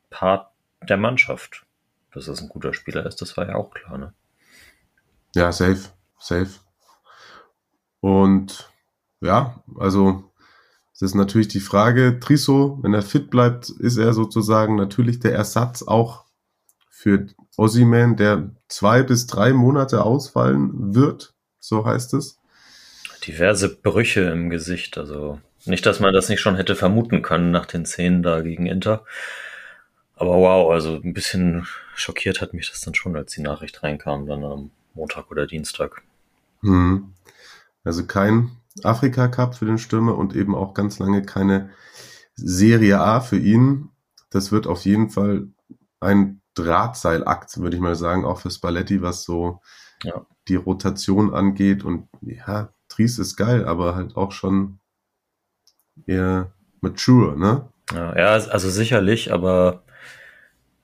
Part 0.09 0.47
der 0.87 0.97
Mannschaft. 0.97 1.65
Dass 2.11 2.27
es 2.27 2.41
ein 2.41 2.49
guter 2.49 2.73
Spieler 2.73 3.05
ist, 3.05 3.21
das 3.21 3.37
war 3.37 3.47
ja 3.47 3.55
auch 3.55 3.71
klar, 3.71 3.97
ne? 3.97 4.13
Ja, 5.35 5.51
safe, 5.51 5.89
safe. 6.17 6.49
Und 8.01 8.71
ja, 9.21 9.61
also 9.77 10.23
es 10.93 11.01
ist 11.01 11.15
natürlich 11.15 11.47
die 11.49 11.59
Frage, 11.59 12.19
Triso, 12.19 12.79
wenn 12.81 12.93
er 12.93 13.03
fit 13.03 13.29
bleibt, 13.29 13.69
ist 13.69 13.97
er 13.97 14.13
sozusagen 14.13 14.75
natürlich 14.75 15.19
der 15.19 15.33
Ersatz 15.33 15.83
auch 15.83 16.25
für 16.89 17.27
Ossiman, 17.57 18.15
der 18.15 18.49
zwei 18.67 19.03
bis 19.03 19.27
drei 19.27 19.53
Monate 19.53 20.03
ausfallen 20.03 20.95
wird, 20.95 21.33
so 21.59 21.85
heißt 21.85 22.13
es. 22.15 22.39
Diverse 23.25 23.69
Brüche 23.69 24.21
im 24.21 24.49
Gesicht, 24.49 24.97
also 24.97 25.39
nicht, 25.65 25.85
dass 25.85 25.99
man 25.99 26.13
das 26.13 26.29
nicht 26.29 26.39
schon 26.39 26.55
hätte 26.55 26.75
vermuten 26.75 27.21
können 27.21 27.51
nach 27.51 27.65
den 27.65 27.85
Szenen 27.85 28.23
da 28.23 28.41
gegen 28.41 28.65
Inter. 28.65 29.05
Aber 30.19 30.35
wow, 30.35 30.69
also 30.71 30.99
ein 31.01 31.13
bisschen 31.13 31.65
schockiert 31.95 32.41
hat 32.41 32.53
mich 32.53 32.69
das 32.69 32.81
dann 32.81 32.93
schon, 32.93 33.15
als 33.15 33.31
die 33.33 33.41
Nachricht 33.41 33.81
reinkam, 33.83 34.25
dann 34.25 34.43
am 34.43 34.71
Montag 34.93 35.31
oder 35.31 35.47
Dienstag. 35.47 36.01
Hm. 36.59 37.13
Also 37.85 38.05
kein 38.05 38.51
Afrika 38.83 39.29
Cup 39.29 39.55
für 39.55 39.65
den 39.65 39.77
Stürmer 39.77 40.17
und 40.17 40.35
eben 40.35 40.55
auch 40.55 40.73
ganz 40.73 40.99
lange 40.99 41.21
keine 41.21 41.69
Serie 42.35 42.99
A 42.99 43.21
für 43.21 43.37
ihn. 43.37 43.91
Das 44.29 44.51
wird 44.51 44.67
auf 44.67 44.83
jeden 44.83 45.09
Fall 45.09 45.47
ein 46.01 46.41
Drahtseilakt, 46.53 47.57
würde 47.61 47.77
ich 47.77 47.81
mal 47.81 47.95
sagen, 47.95 48.25
auch 48.25 48.41
für 48.41 48.51
Spalletti, 48.51 49.01
was 49.01 49.23
so 49.23 49.61
ja. 50.03 50.25
die 50.49 50.57
Rotation 50.57 51.33
angeht. 51.33 51.85
Und 51.85 52.09
ja, 52.19 52.73
Tries 52.89 53.19
ist 53.19 53.37
geil, 53.37 53.65
aber 53.65 53.95
halt 53.95 54.17
auch 54.17 54.33
schon 54.33 54.79
eher 56.05 56.51
mature, 56.81 57.39
ne? 57.39 57.69
Ja 57.93 58.11
also 58.11 58.69
sicherlich, 58.69 59.31
aber 59.31 59.83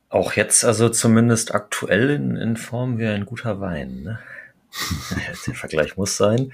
auch 0.10 0.34
jetzt, 0.34 0.64
also 0.64 0.90
zumindest 0.90 1.54
aktuell 1.54 2.10
in, 2.10 2.36
in 2.36 2.58
Form 2.58 2.98
wie 2.98 3.08
ein 3.08 3.26
guter 3.26 3.60
Wein. 3.60 4.04
Ne? 4.04 4.20
Der 5.48 5.56
Vergleich 5.56 5.98
muss 5.98 6.18
sein. 6.18 6.54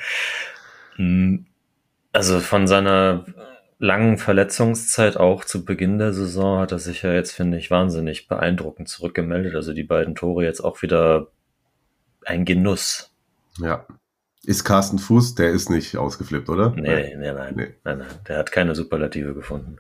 Hm, 0.96 1.46
also 2.14 2.40
von 2.40 2.68
seiner 2.68 3.26
langen 3.80 4.18
Verletzungszeit 4.18 5.18
auch 5.18 5.44
zu 5.44 5.66
Beginn 5.66 5.98
der 5.98 6.14
Saison 6.14 6.60
hat 6.60 6.72
er 6.72 6.80
sich 6.80 7.02
ja 7.02 7.14
jetzt, 7.14 7.32
finde 7.32 7.58
ich, 7.58 7.72
wahnsinnig 7.72 8.28
beeindruckend 8.28 8.88
zurückgemeldet. 8.88 9.56
Also 9.56 9.74
die 9.74 9.84
beiden 9.84 10.14
Tore 10.14 10.44
jetzt 10.44 10.62
auch 10.62 10.82
wieder 10.84 11.28
ein 12.26 12.46
Genuss. 12.46 13.12
Ja. 13.58 13.86
Ist 14.44 14.64
Carsten 14.64 15.00
Fuß, 15.00 15.36
der 15.36 15.50
ist 15.50 15.70
nicht 15.70 15.98
ausgeflippt, 15.98 16.50
oder? 16.50 16.74
Nee, 16.76 17.16
nee, 17.16 17.32
nein, 17.32 17.54
nee. 17.56 17.76
nein, 17.84 18.00
nein. 18.00 18.08
Der 18.28 18.38
hat 18.38 18.52
keine 18.52 18.76
Superlative 18.76 19.34
gefunden. 19.34 19.78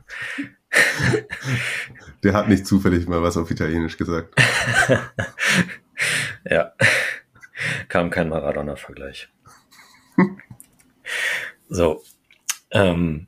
Der 2.24 2.34
hat 2.34 2.50
nicht 2.50 2.68
zufällig 2.68 3.08
mal 3.08 3.24
was 3.24 3.38
auf 3.38 3.52
Italienisch 3.52 3.98
gesagt. 3.98 4.34
ja. 6.46 6.74
Kam 7.88 8.10
kein 8.10 8.30
Maradona-Vergleich. 8.30 9.30
so. 11.70 12.04
Ähm, 12.72 13.28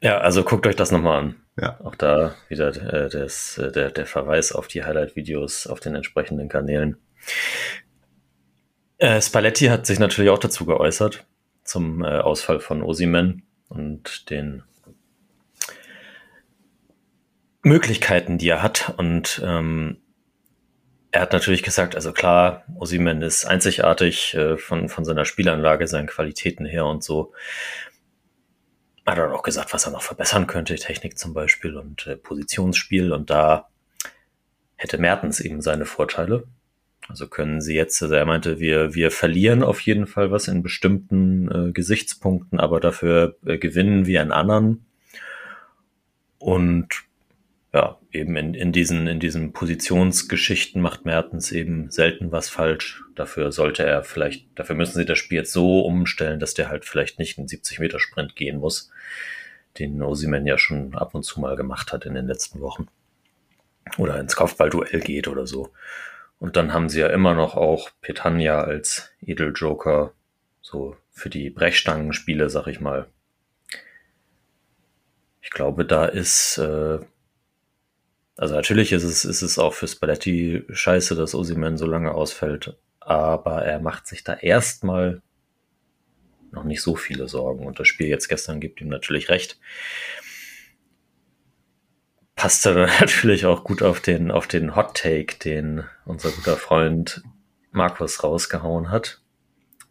ja, 0.00 0.18
also 0.18 0.44
guckt 0.44 0.66
euch 0.66 0.76
das 0.76 0.90
nochmal 0.92 1.18
an. 1.18 1.36
Ja. 1.56 1.80
Auch 1.80 1.94
da 1.94 2.34
wieder 2.48 2.68
äh, 2.68 3.08
das, 3.08 3.58
äh, 3.58 3.70
der, 3.70 3.90
der 3.90 4.06
Verweis 4.06 4.52
auf 4.52 4.68
die 4.68 4.84
Highlight-Videos 4.84 5.66
auf 5.66 5.80
den 5.80 5.94
entsprechenden 5.94 6.48
Kanälen. 6.48 6.96
Äh, 8.98 9.20
Spalletti 9.20 9.66
hat 9.66 9.86
sich 9.86 9.98
natürlich 9.98 10.30
auch 10.30 10.38
dazu 10.38 10.66
geäußert, 10.66 11.24
zum 11.62 12.02
äh, 12.02 12.18
Ausfall 12.18 12.60
von 12.60 12.82
Osimen 12.82 13.44
und 13.68 14.30
den 14.30 14.64
Möglichkeiten, 17.64 18.38
die 18.38 18.48
er 18.48 18.62
hat. 18.62 18.94
Und 18.96 19.42
ähm, 19.44 19.96
er 21.10 21.22
hat 21.22 21.32
natürlich 21.32 21.62
gesagt, 21.62 21.94
also 21.96 22.12
klar, 22.12 22.64
Osimen 22.78 23.22
ist 23.22 23.44
einzigartig 23.44 24.34
äh, 24.34 24.56
von, 24.56 24.88
von 24.88 25.04
seiner 25.04 25.24
Spielanlage, 25.24 25.86
seinen 25.86 26.06
Qualitäten 26.06 26.66
her 26.66 26.86
und 26.86 27.02
so. 27.02 27.32
Hat 29.06 29.18
er 29.18 29.34
auch 29.34 29.42
gesagt, 29.42 29.72
was 29.72 29.86
er 29.86 29.92
noch 29.92 30.02
verbessern 30.02 30.46
könnte, 30.46 30.74
Technik 30.76 31.18
zum 31.18 31.34
Beispiel 31.34 31.76
und 31.76 32.06
äh, 32.06 32.16
Positionsspiel. 32.16 33.12
Und 33.12 33.30
da 33.30 33.68
hätte 34.76 34.98
Mertens 34.98 35.40
eben 35.40 35.60
seine 35.60 35.86
Vorteile. 35.86 36.44
Also 37.08 37.28
können 37.28 37.60
sie 37.60 37.74
jetzt, 37.74 38.02
also 38.02 38.14
er 38.14 38.24
meinte, 38.24 38.60
wir, 38.60 38.94
wir 38.94 39.10
verlieren 39.10 39.62
auf 39.62 39.80
jeden 39.80 40.06
Fall 40.06 40.30
was 40.30 40.48
in 40.48 40.62
bestimmten 40.62 41.50
äh, 41.50 41.72
Gesichtspunkten, 41.72 42.58
aber 42.58 42.80
dafür 42.80 43.36
äh, 43.44 43.58
gewinnen 43.58 44.06
wir 44.06 44.22
in 44.22 44.32
anderen. 44.32 44.86
Und 46.38 47.04
ja, 47.74 47.98
eben 48.12 48.36
in, 48.36 48.54
in 48.54 48.70
diesen, 48.70 49.08
in 49.08 49.18
diesen 49.18 49.52
Positionsgeschichten 49.52 50.80
macht 50.80 51.04
Mertens 51.04 51.50
eben 51.50 51.90
selten 51.90 52.30
was 52.30 52.48
falsch. 52.48 53.02
Dafür 53.16 53.50
sollte 53.50 53.84
er 53.84 54.04
vielleicht, 54.04 54.46
dafür 54.56 54.76
müssen 54.76 54.94
sie 54.94 55.04
das 55.04 55.18
Spiel 55.18 55.38
jetzt 55.38 55.52
so 55.52 55.80
umstellen, 55.80 56.38
dass 56.38 56.54
der 56.54 56.68
halt 56.68 56.84
vielleicht 56.84 57.18
nicht 57.18 57.36
einen 57.36 57.48
70 57.48 57.80
Meter 57.80 57.98
Sprint 57.98 58.36
gehen 58.36 58.60
muss, 58.60 58.92
den 59.76 60.00
Osimen 60.02 60.46
ja 60.46 60.56
schon 60.56 60.94
ab 60.94 61.16
und 61.16 61.24
zu 61.24 61.40
mal 61.40 61.56
gemacht 61.56 61.92
hat 61.92 62.06
in 62.06 62.14
den 62.14 62.28
letzten 62.28 62.60
Wochen. 62.60 62.86
Oder 63.98 64.20
ins 64.20 64.36
Kopfballduell 64.36 65.00
geht 65.00 65.26
oder 65.26 65.48
so. 65.48 65.72
Und 66.38 66.56
dann 66.56 66.72
haben 66.72 66.88
sie 66.88 67.00
ja 67.00 67.08
immer 67.08 67.34
noch 67.34 67.56
auch 67.56 67.90
Petania 68.00 68.60
als 68.60 69.10
Edeljoker, 69.20 70.12
so 70.62 70.96
für 71.10 71.28
die 71.28 71.50
Brechstangenspiele, 71.50 72.50
sag 72.50 72.68
ich 72.68 72.80
mal. 72.80 73.08
Ich 75.42 75.50
glaube, 75.50 75.84
da 75.84 76.06
ist 76.06 76.58
äh, 76.58 77.00
also 78.36 78.54
natürlich 78.54 78.92
ist 78.92 79.04
es, 79.04 79.24
ist 79.24 79.42
es 79.42 79.58
auch 79.58 79.74
für 79.74 79.86
Spalletti 79.86 80.64
scheiße, 80.68 81.14
dass 81.14 81.34
Osiman 81.34 81.76
so 81.76 81.86
lange 81.86 82.12
ausfällt, 82.12 82.76
aber 83.00 83.62
er 83.62 83.80
macht 83.80 84.06
sich 84.06 84.24
da 84.24 84.34
erstmal 84.34 85.22
noch 86.50 86.64
nicht 86.64 86.82
so 86.82 86.96
viele 86.96 87.28
Sorgen 87.28 87.66
und 87.66 87.78
das 87.78 87.88
Spiel 87.88 88.08
jetzt 88.08 88.28
gestern 88.28 88.60
gibt 88.60 88.80
ihm 88.80 88.88
natürlich 88.88 89.28
recht. 89.28 89.58
Passte 92.34 92.88
natürlich 93.00 93.46
auch 93.46 93.64
gut 93.64 93.82
auf 93.82 94.00
den, 94.00 94.30
auf 94.30 94.46
den 94.46 94.74
Hot 94.74 94.96
Take, 94.96 95.36
den 95.38 95.84
unser 96.04 96.30
guter 96.30 96.56
Freund 96.56 97.22
Markus 97.70 98.22
rausgehauen 98.22 98.90
hat. 98.90 99.20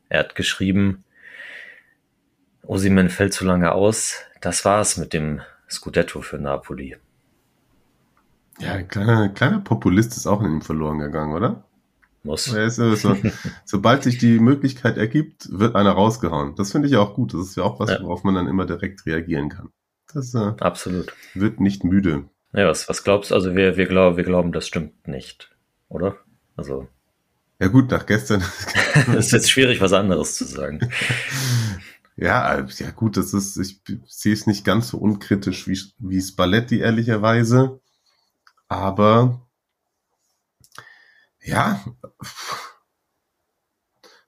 Er 0.09 0.19
hat 0.19 0.35
geschrieben, 0.35 1.03
Osiman 2.63 3.09
fällt 3.09 3.33
zu 3.33 3.45
lange 3.45 3.73
aus. 3.73 4.21
Das 4.41 4.63
war's 4.63 4.97
mit 4.97 5.13
dem 5.13 5.41
Scudetto 5.69 6.21
für 6.21 6.38
Napoli. 6.38 6.97
Ja, 8.63 8.74
ein 8.74 8.88
kleiner, 8.88 9.29
kleiner 9.29 9.60
Populist 9.60 10.15
ist 10.17 10.27
auch 10.27 10.41
in 10.41 10.53
ihm 10.53 10.62
verloren 10.62 11.00
gegangen, 11.00 11.34
oder? 11.34 11.63
Muss. 12.24 12.46
So, 12.46 12.96
so, 12.96 13.17
sobald 13.65 14.03
sich 14.03 14.17
die 14.17 14.39
Möglichkeit 14.39 14.98
ergibt, 14.98 15.48
wird 15.51 15.75
einer 15.75 15.91
rausgehauen. 15.91 16.55
Das 16.55 16.72
finde 16.72 16.88
ich 16.88 16.96
auch 16.96 17.15
gut. 17.15 17.34
Das 17.34 17.41
ist 17.41 17.58
ja 17.58 17.63
auch 17.63 17.79
was, 17.79 17.89
ja. 17.89 18.01
worauf 18.01 18.24
man 18.24 18.36
dann 18.36 18.48
immer 18.48 18.65
direkt 18.65 19.05
reagieren 19.05 19.50
kann. 19.50 19.70
Das 20.13 20.34
äh, 20.34 20.53
Absolut. 20.60 21.13
wird 21.34 21.60
nicht 21.60 21.84
müde. 21.84 22.29
Ja, 22.53 22.67
was, 22.67 22.88
was 22.88 23.03
glaubst 23.03 23.32
du? 23.32 23.36
Also 23.36 23.55
wir, 23.55 23.75
wir, 23.75 23.88
glauben, 23.88 24.15
wir 24.15 24.24
glauben, 24.24 24.51
das 24.51 24.67
stimmt 24.67 25.08
nicht, 25.08 25.51
oder? 25.89 26.15
Also. 26.55 26.88
Ja 27.60 27.67
gut, 27.67 27.91
nach 27.91 28.05
gestern. 28.05 28.41
Es 29.17 29.27
ist 29.27 29.32
jetzt 29.32 29.51
schwierig, 29.51 29.82
was 29.82 29.91
anderes 29.91 30.36
zu 30.36 30.46
sagen. 30.46 30.79
Ja, 32.15 32.60
ja 32.60 32.91
gut, 32.91 33.17
das 33.17 33.34
ist, 33.34 33.58
ich 33.58 33.82
sehe 34.05 34.34
es 34.34 34.46
nicht 34.46 34.63
ganz 34.63 34.89
so 34.89 34.98
unkritisch 34.98 35.67
wie, 35.67 35.79
wie 35.98 36.22
Spalletti, 36.22 36.79
ehrlicherweise. 36.79 37.82
Aber 38.74 39.44
Ja, 41.46 41.84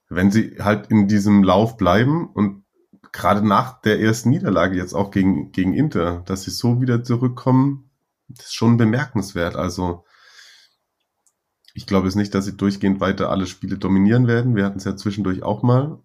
wenn 0.10 0.32
sie 0.32 0.58
halt 0.60 0.88
in 0.88 1.08
diesem 1.08 1.44
Lauf 1.44 1.78
bleiben 1.78 2.30
und 2.30 2.66
gerade 3.12 3.46
nach 3.48 3.82
der 3.82 4.02
ersten 4.02 4.30
Niederlage 4.30 4.76
jetzt 4.76 4.94
auch 4.94 5.12
gegen, 5.12 5.52
gegen 5.54 5.74
Inter, 5.74 6.22
dass 6.26 6.44
sie 6.44 6.52
so 6.52 6.82
wieder 6.82 7.04
zurückkommen, 7.04 7.90
ist 8.28 8.54
schon 8.54 8.76
bemerkenswert. 8.78 9.56
Also 9.56 10.06
ich 11.74 11.88
glaube 11.88 12.08
jetzt 12.08 12.16
nicht, 12.16 12.34
dass 12.36 12.46
sie 12.46 12.58
durchgehend 12.58 13.00
weiter 13.00 13.30
alle 13.30 13.48
Spiele 13.48 13.78
dominieren 13.78 14.28
werden. 14.28 14.56
Wir 14.56 14.66
hatten 14.66 14.78
es 14.80 14.86
ja 14.86 14.98
zwischendurch 14.98 15.44
auch 15.44 15.64
mal, 15.64 16.00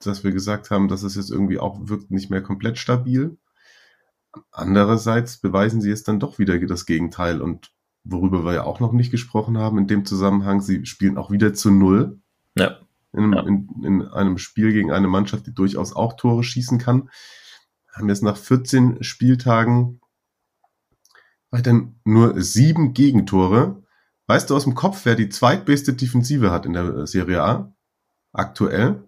dass 0.00 0.24
wir 0.24 0.32
gesagt 0.32 0.70
haben, 0.70 0.88
dass 0.88 1.02
es 1.02 1.16
jetzt 1.16 1.30
irgendwie 1.30 1.58
auch 1.58 1.78
wirkt 1.88 2.10
nicht 2.10 2.30
mehr 2.30 2.42
komplett 2.42 2.78
stabil. 2.78 3.36
Andererseits 4.50 5.38
beweisen 5.38 5.80
sie 5.80 5.90
es 5.90 6.04
dann 6.04 6.20
doch 6.20 6.38
wieder 6.38 6.58
das 6.58 6.86
Gegenteil 6.86 7.40
und 7.40 7.72
worüber 8.04 8.44
wir 8.44 8.54
ja 8.54 8.64
auch 8.64 8.80
noch 8.80 8.92
nicht 8.92 9.10
gesprochen 9.10 9.58
haben 9.58 9.78
in 9.78 9.86
dem 9.86 10.04
Zusammenhang, 10.04 10.60
sie 10.60 10.86
spielen 10.86 11.18
auch 11.18 11.30
wieder 11.30 11.54
zu 11.54 11.70
Null. 11.70 12.20
Ja. 12.56 12.78
In, 13.12 13.32
Ja. 13.32 13.40
in, 13.46 13.68
in 13.82 14.02
einem 14.02 14.38
Spiel 14.38 14.72
gegen 14.72 14.92
eine 14.92 15.08
Mannschaft, 15.08 15.46
die 15.46 15.54
durchaus 15.54 15.94
auch 15.94 16.14
Tore 16.14 16.42
schießen 16.42 16.78
kann. 16.78 17.10
Haben 17.92 18.08
jetzt 18.08 18.22
nach 18.22 18.36
14 18.36 19.02
Spieltagen 19.02 20.00
weiterhin 21.50 21.98
nur 22.04 22.40
sieben 22.40 22.92
Gegentore. 22.92 23.82
Weißt 24.26 24.50
du 24.50 24.56
aus 24.56 24.64
dem 24.64 24.74
Kopf, 24.74 25.04
wer 25.04 25.14
die 25.14 25.30
zweitbeste 25.30 25.94
Defensive 25.94 26.50
hat 26.50 26.66
in 26.66 26.74
der 26.74 27.06
Serie 27.06 27.42
A? 27.42 27.74
Aktuell? 28.32 29.04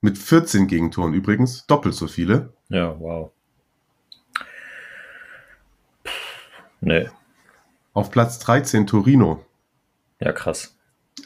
Mit 0.00 0.18
14 0.18 0.66
Gegentoren 0.66 1.14
übrigens, 1.14 1.66
doppelt 1.66 1.94
so 1.94 2.08
viele. 2.08 2.54
Ja, 2.68 2.98
wow. 2.98 3.32
Nee, 6.82 7.08
Auf 7.94 8.10
Platz 8.10 8.38
13 8.40 8.86
Torino. 8.86 9.44
ja, 10.20 10.32
krass. 10.32 10.76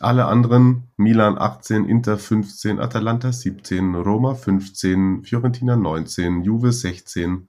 Alle 0.00 0.26
anderen 0.26 0.82
Milan 0.96 1.38
18, 1.38 1.84
Inter 1.86 2.18
15, 2.18 2.78
Atalanta 2.80 3.32
17, 3.32 3.94
Roma 3.94 4.34
15, 4.34 5.22
Fiorentina 5.24 5.76
19, 5.76 6.42
Juve 6.42 6.72
16, 6.72 7.48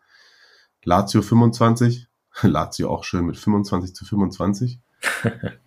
Lazio 0.84 1.22
25, 1.22 2.08
Lazio 2.44 2.90
auch 2.90 3.04
schön 3.04 3.26
mit 3.26 3.38
25 3.38 3.94
zu 3.94 4.06
25. 4.06 4.80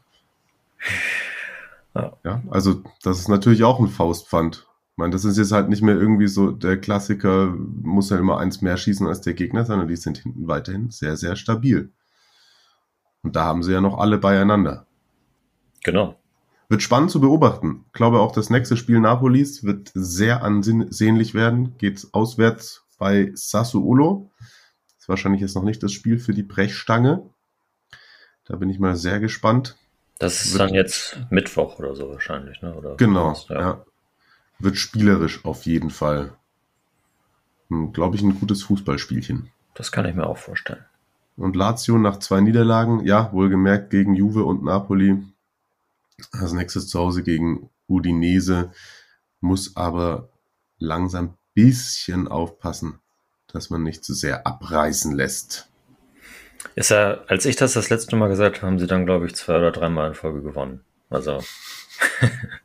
Ja. 1.93 2.13
ja, 2.25 2.43
also 2.51 2.85
das 3.03 3.19
ist 3.19 3.29
natürlich 3.29 3.65
auch 3.65 3.81
ein 3.81 3.89
Faustpfand. 3.89 4.69
Ich 4.93 4.97
meine, 4.97 5.11
das 5.13 5.25
ist 5.25 5.37
jetzt 5.39 5.51
halt 5.51 5.69
nicht 5.69 5.83
mehr 5.83 5.97
irgendwie 5.97 6.29
so 6.29 6.53
der 6.53 6.81
Klassiker, 6.81 7.53
muss 7.83 8.11
ja 8.11 8.19
immer 8.19 8.39
eins 8.39 8.63
mehr 8.63 8.77
schießen 8.77 9.09
als 9.09 9.23
der 9.23 9.35
Gegner, 9.35 9.65
sondern 9.65 9.89
die 9.89 9.97
sind 9.97 10.19
hinten 10.19 10.47
weiterhin 10.47 10.91
sehr, 10.91 11.17
sehr 11.17 11.35
stabil. 11.35 11.91
Und 13.23 13.37
da 13.37 13.45
haben 13.45 13.63
sie 13.63 13.73
ja 13.73 13.81
noch 13.81 13.99
alle 13.99 14.19
beieinander. 14.19 14.87
Genau. 15.85 16.17
Wird 16.69 16.83
spannend 16.83 17.11
zu 17.11 17.21
beobachten. 17.21 17.85
Ich 17.89 17.93
glaube 17.95 18.21
auch 18.21 18.33
das 18.33 18.49
nächste 18.51 18.77
Spiel 18.77 19.01
Napolis 19.01 19.65
wird 19.65 19.91
sehr 19.95 20.43
ansehnlich 20.43 21.35
werden. 21.35 21.77
Geht 21.79 22.07
auswärts 22.13 22.85
bei 22.99 23.31
Sassuolo. 23.35 24.31
Ist 24.99 25.09
wahrscheinlich 25.09 25.41
jetzt 25.41 25.55
noch 25.57 25.65
nicht 25.65 25.83
das 25.83 25.93
Spiel 25.93 26.19
für 26.19 26.33
die 26.33 26.43
Brechstange. 26.45 27.29
Da 28.45 28.57
bin 28.57 28.69
ich 28.71 28.79
mal 28.79 28.97
sehr 28.97 29.21
gespannt. 29.21 29.77
Das 30.19 30.45
ist 30.45 30.53
Wird- 30.53 30.61
dann 30.61 30.75
jetzt 30.75 31.19
Mittwoch 31.31 31.79
oder 31.79 31.95
so 31.97 32.09
wahrscheinlich, 32.11 32.61
ne? 32.63 32.75
Oder 32.75 32.97
Genau, 32.97 33.35
ja. 33.49 33.61
ja. 33.61 33.85
Wird 34.59 34.77
spielerisch 34.77 35.45
auf 35.45 35.65
jeden 35.67 35.91
Fall. 35.91 36.35
Glaube 37.93 38.17
ich, 38.17 38.23
ein 38.23 38.39
gutes 38.39 38.63
Fußballspielchen. 38.65 39.51
Das 39.75 39.91
kann 39.93 40.05
ich 40.05 40.15
mir 40.15 40.27
auch 40.27 40.37
vorstellen. 40.39 40.85
Und 41.37 41.57
Lazio 41.57 41.99
nach 41.99 42.19
zwei 42.19 42.41
Niederlagen, 42.41 43.05
ja, 43.05 43.33
wohlgemerkt 43.33 43.91
gegen 43.91 44.15
Juve 44.15 44.45
und 44.45 44.63
Napoli. 44.63 45.23
Als 46.33 46.53
nächstes 46.53 46.89
zu 46.89 46.99
Hause 46.99 47.23
gegen 47.23 47.71
Udinese, 47.89 48.73
muss 49.41 49.77
aber 49.77 50.29
langsam 50.79 51.37
bisschen 51.55 52.29
aufpassen, 52.29 53.01
dass 53.49 53.71
man 53.71 53.83
nicht 53.83 54.05
zu 54.05 54.15
sehr 54.15 54.47
abreißen 54.47 55.13
lässt. 55.13 55.69
Ist 56.75 56.91
ja, 56.91 57.23
als 57.27 57.47
ich 57.47 57.57
das 57.57 57.73
das 57.73 57.89
letzte 57.89 58.17
Mal 58.17 58.29
gesagt 58.29 58.57
habe, 58.57 58.67
haben 58.67 58.79
sie 58.79 58.87
dann, 58.87 59.07
glaube 59.07 59.27
ich, 59.27 59.35
zwei 59.35 59.57
oder 59.57 59.73
dreimal 59.73 60.09
in 60.09 60.15
Folge 60.15 60.43
gewonnen. 60.43 60.85
Also, 61.09 61.43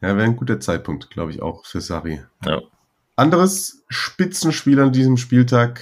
Ja, 0.00 0.16
wäre 0.16 0.24
ein 0.24 0.36
guter 0.36 0.60
Zeitpunkt, 0.60 1.10
glaube 1.10 1.30
ich, 1.30 1.42
auch 1.42 1.64
für 1.64 1.80
Sari. 1.80 2.22
ja. 2.44 2.60
Anderes 3.18 3.82
Spitzenspiel 3.88 4.78
an 4.78 4.92
diesem 4.92 5.16
Spieltag 5.16 5.80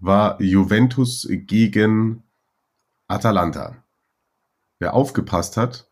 war 0.00 0.40
Juventus 0.40 1.26
gegen 1.28 2.22
Atalanta. 3.08 3.76
Wer 4.78 4.94
aufgepasst 4.94 5.56
hat, 5.56 5.88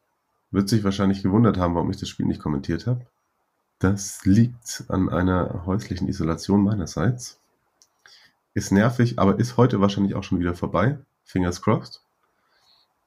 wird 0.51 0.69
sich 0.69 0.85
wahrscheinlich 0.85 1.23
gewundert 1.23 1.59
haben, 1.59 1.75
warum 1.75 1.91
ich 1.91 1.99
das 1.99 2.09
Spiel 2.09 2.27
nicht 2.27 2.41
kommentiert 2.41 2.87
habe. 2.87 3.07
Das 3.79 4.25
liegt 4.25 4.85
an 4.89 5.11
einer 5.11 5.67
häuslichen 5.67 6.09
Isolation 6.09 6.63
meinerseits. 6.63 7.39
Ist 8.55 8.73
nervig, 8.73 9.19
aber 9.19 9.39
ist 9.39 9.59
heute 9.59 9.81
wahrscheinlich 9.83 10.15
auch 10.15 10.25
schon 10.25 10.39
wieder 10.39 10.55
vorbei. 10.55 10.99
Fingers 11.25 11.61
crossed. 11.61 12.01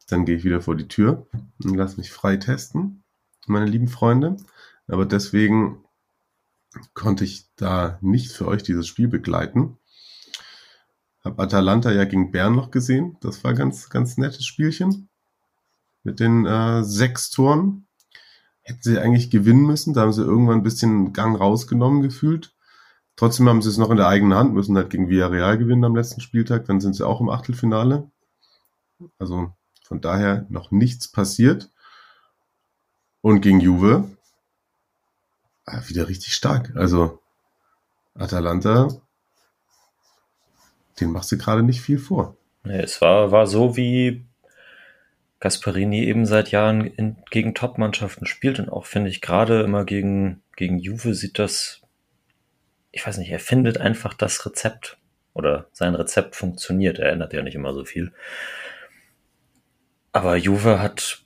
Dann 0.09 0.25
gehe 0.25 0.35
ich 0.35 0.43
wieder 0.43 0.61
vor 0.61 0.75
die 0.75 0.87
Tür 0.87 1.25
und 1.63 1.75
lasse 1.75 1.97
mich 1.97 2.11
frei 2.11 2.37
testen, 2.37 3.03
meine 3.47 3.65
lieben 3.65 3.87
Freunde. 3.87 4.37
Aber 4.87 5.05
deswegen 5.05 5.83
konnte 6.93 7.23
ich 7.23 7.47
da 7.55 7.97
nicht 8.01 8.31
für 8.31 8.47
euch 8.47 8.61
dieses 8.61 8.85
Spiel 8.85 9.07
begleiten. 9.07 9.78
Hab 11.29 11.39
Atalanta 11.39 11.91
ja 11.91 12.05
gegen 12.05 12.31
Bern 12.31 12.55
noch 12.55 12.71
gesehen. 12.71 13.17
Das 13.21 13.43
war 13.43 13.53
ganz, 13.53 13.89
ganz 13.89 14.17
nettes 14.17 14.45
Spielchen. 14.45 15.09
Mit 16.03 16.19
den 16.19 16.45
äh, 16.47 16.83
sechs 16.83 17.29
Toren. 17.29 17.85
Hätten 18.61 18.81
sie 18.81 18.97
eigentlich 18.97 19.29
gewinnen 19.29 19.65
müssen. 19.65 19.93
Da 19.93 20.01
haben 20.01 20.13
sie 20.13 20.23
irgendwann 20.23 20.57
ein 20.57 20.63
bisschen 20.63 21.13
Gang 21.13 21.39
rausgenommen 21.39 22.01
gefühlt. 22.01 22.55
Trotzdem 23.15 23.47
haben 23.47 23.61
sie 23.61 23.69
es 23.69 23.77
noch 23.77 23.91
in 23.91 23.97
der 23.97 24.07
eigenen 24.07 24.37
Hand, 24.37 24.53
müssen 24.53 24.75
halt 24.75 24.89
gegen 24.89 25.09
Villarreal 25.09 25.57
gewinnen 25.57 25.83
am 25.83 25.95
letzten 25.95 26.21
Spieltag. 26.21 26.65
Dann 26.65 26.81
sind 26.81 26.95
sie 26.95 27.05
auch 27.05 27.21
im 27.21 27.29
Achtelfinale. 27.29 28.09
Also 29.19 29.53
von 29.83 30.01
daher 30.01 30.47
noch 30.49 30.71
nichts 30.71 31.11
passiert. 31.11 31.69
Und 33.21 33.41
gegen 33.41 33.59
Juve 33.59 34.09
ah, 35.65 35.81
wieder 35.87 36.07
richtig 36.07 36.33
stark. 36.33 36.75
Also 36.75 37.19
Atalanta, 38.15 38.89
den 40.99 41.11
machst 41.11 41.31
du 41.31 41.37
gerade 41.37 41.63
nicht 41.63 41.81
viel 41.81 41.99
vor. 41.99 42.37
Nee, 42.63 42.79
es 42.81 43.01
war, 43.01 43.31
war 43.31 43.47
so, 43.47 43.77
wie 43.77 44.25
Gasparini 45.39 46.03
eben 46.03 46.25
seit 46.25 46.51
Jahren 46.51 46.85
in, 46.85 47.17
gegen 47.31 47.55
Top-Mannschaften 47.55 48.25
spielt 48.25 48.59
und 48.59 48.69
auch, 48.69 48.85
finde 48.85 49.09
ich, 49.09 49.21
gerade 49.21 49.61
immer 49.61 49.85
gegen, 49.85 50.41
gegen 50.55 50.77
Juve 50.77 51.13
sieht 51.13 51.39
das, 51.39 51.81
ich 52.91 53.05
weiß 53.05 53.17
nicht, 53.17 53.31
er 53.31 53.39
findet 53.39 53.77
einfach 53.77 54.13
das 54.13 54.45
Rezept 54.45 54.97
oder 55.33 55.67
sein 55.71 55.95
Rezept 55.95 56.35
funktioniert. 56.35 56.99
Er 56.99 57.11
ändert 57.11 57.33
ja 57.33 57.41
nicht 57.41 57.55
immer 57.55 57.73
so 57.73 57.85
viel. 57.85 58.11
Aber 60.11 60.35
Juve 60.35 60.81
hat, 60.81 61.23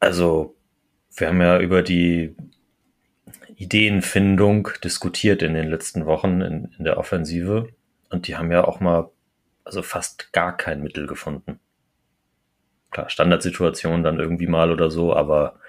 also, 0.00 0.56
wir 1.14 1.28
haben 1.28 1.40
ja 1.40 1.60
über 1.60 1.82
die 1.82 2.34
Ideenfindung 3.56 4.70
diskutiert 4.82 5.42
in 5.42 5.54
den 5.54 5.68
letzten 5.68 6.06
Wochen 6.06 6.40
in, 6.40 6.74
in 6.78 6.84
der 6.84 6.96
Offensive 6.96 7.68
und 8.10 8.28
die 8.28 8.36
haben 8.36 8.52
ja 8.52 8.64
auch 8.64 8.80
mal 8.80 9.10
also 9.64 9.82
fast 9.82 10.32
gar 10.32 10.56
kein 10.56 10.82
Mittel 10.82 11.06
gefunden. 11.06 11.60
Klar, 12.90 13.08
Standardsituation 13.08 14.02
dann 14.02 14.18
irgendwie 14.18 14.48
mal 14.48 14.72
oder 14.72 14.90
so, 14.90 15.14
aber 15.14 15.60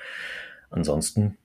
ansonsten 0.72 1.38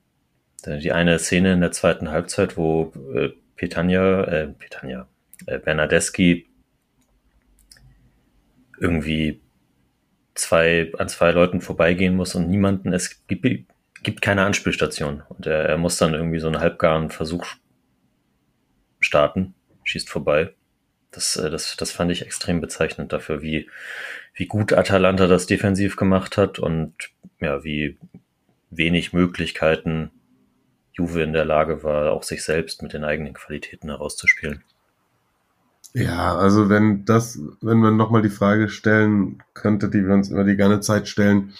äh, 0.64 0.78
die 0.78 0.92
eine 0.92 1.18
Szene 1.18 1.52
in 1.52 1.60
der 1.60 1.72
zweiten 1.72 2.10
Halbzeit, 2.10 2.56
wo 2.56 2.92
äh, 3.14 3.30
Petania, 3.56 4.24
äh, 4.24 4.46
Petania, 4.48 5.08
äh, 5.46 5.58
Bernadeschi 5.58 6.48
irgendwie 8.78 9.42
zwei, 10.34 10.92
an 10.98 11.08
zwei 11.08 11.30
Leuten 11.30 11.60
vorbeigehen 11.60 12.14
muss 12.14 12.34
und 12.34 12.48
niemanden, 12.48 12.92
es 12.92 13.26
gibt, 13.26 13.46
gibt 14.02 14.22
keine 14.22 14.44
Anspielstation. 14.44 15.22
Und 15.28 15.46
er, 15.46 15.64
er 15.64 15.78
muss 15.78 15.98
dann 15.98 16.14
irgendwie 16.14 16.38
so 16.38 16.46
einen 16.46 16.60
halbgaren 16.60 17.10
Versuch 17.10 17.46
starten, 19.00 19.54
schießt 19.84 20.08
vorbei. 20.08 20.54
Das, 21.16 21.36
äh, 21.36 21.50
das, 21.50 21.76
das 21.76 21.90
fand 21.90 22.12
ich 22.12 22.22
extrem 22.22 22.60
bezeichnend 22.60 23.12
dafür, 23.12 23.42
wie, 23.42 23.68
wie 24.34 24.46
gut 24.46 24.72
Atalanta 24.72 25.26
das 25.26 25.46
defensiv 25.46 25.96
gemacht 25.96 26.36
hat 26.36 26.58
und 26.58 26.92
ja, 27.40 27.64
wie 27.64 27.98
wenig 28.70 29.12
Möglichkeiten 29.12 30.10
Juve 30.92 31.22
in 31.22 31.32
der 31.32 31.44
Lage 31.44 31.82
war, 31.82 32.12
auch 32.12 32.22
sich 32.22 32.44
selbst 32.44 32.82
mit 32.82 32.92
den 32.92 33.04
eigenen 33.04 33.34
Qualitäten 33.34 33.88
herauszuspielen. 33.88 34.62
Ja, 35.94 36.36
also 36.36 36.68
wenn 36.68 37.06
das, 37.06 37.38
wenn 37.62 37.78
man 37.78 37.96
nochmal 37.96 38.20
die 38.20 38.28
Frage 38.28 38.68
stellen 38.68 39.42
könnte, 39.54 39.88
die 39.88 40.06
wir 40.06 40.12
uns 40.12 40.28
immer 40.28 40.44
die 40.44 40.56
ganze 40.56 40.80
Zeit 40.80 41.08
stellen, 41.08 41.54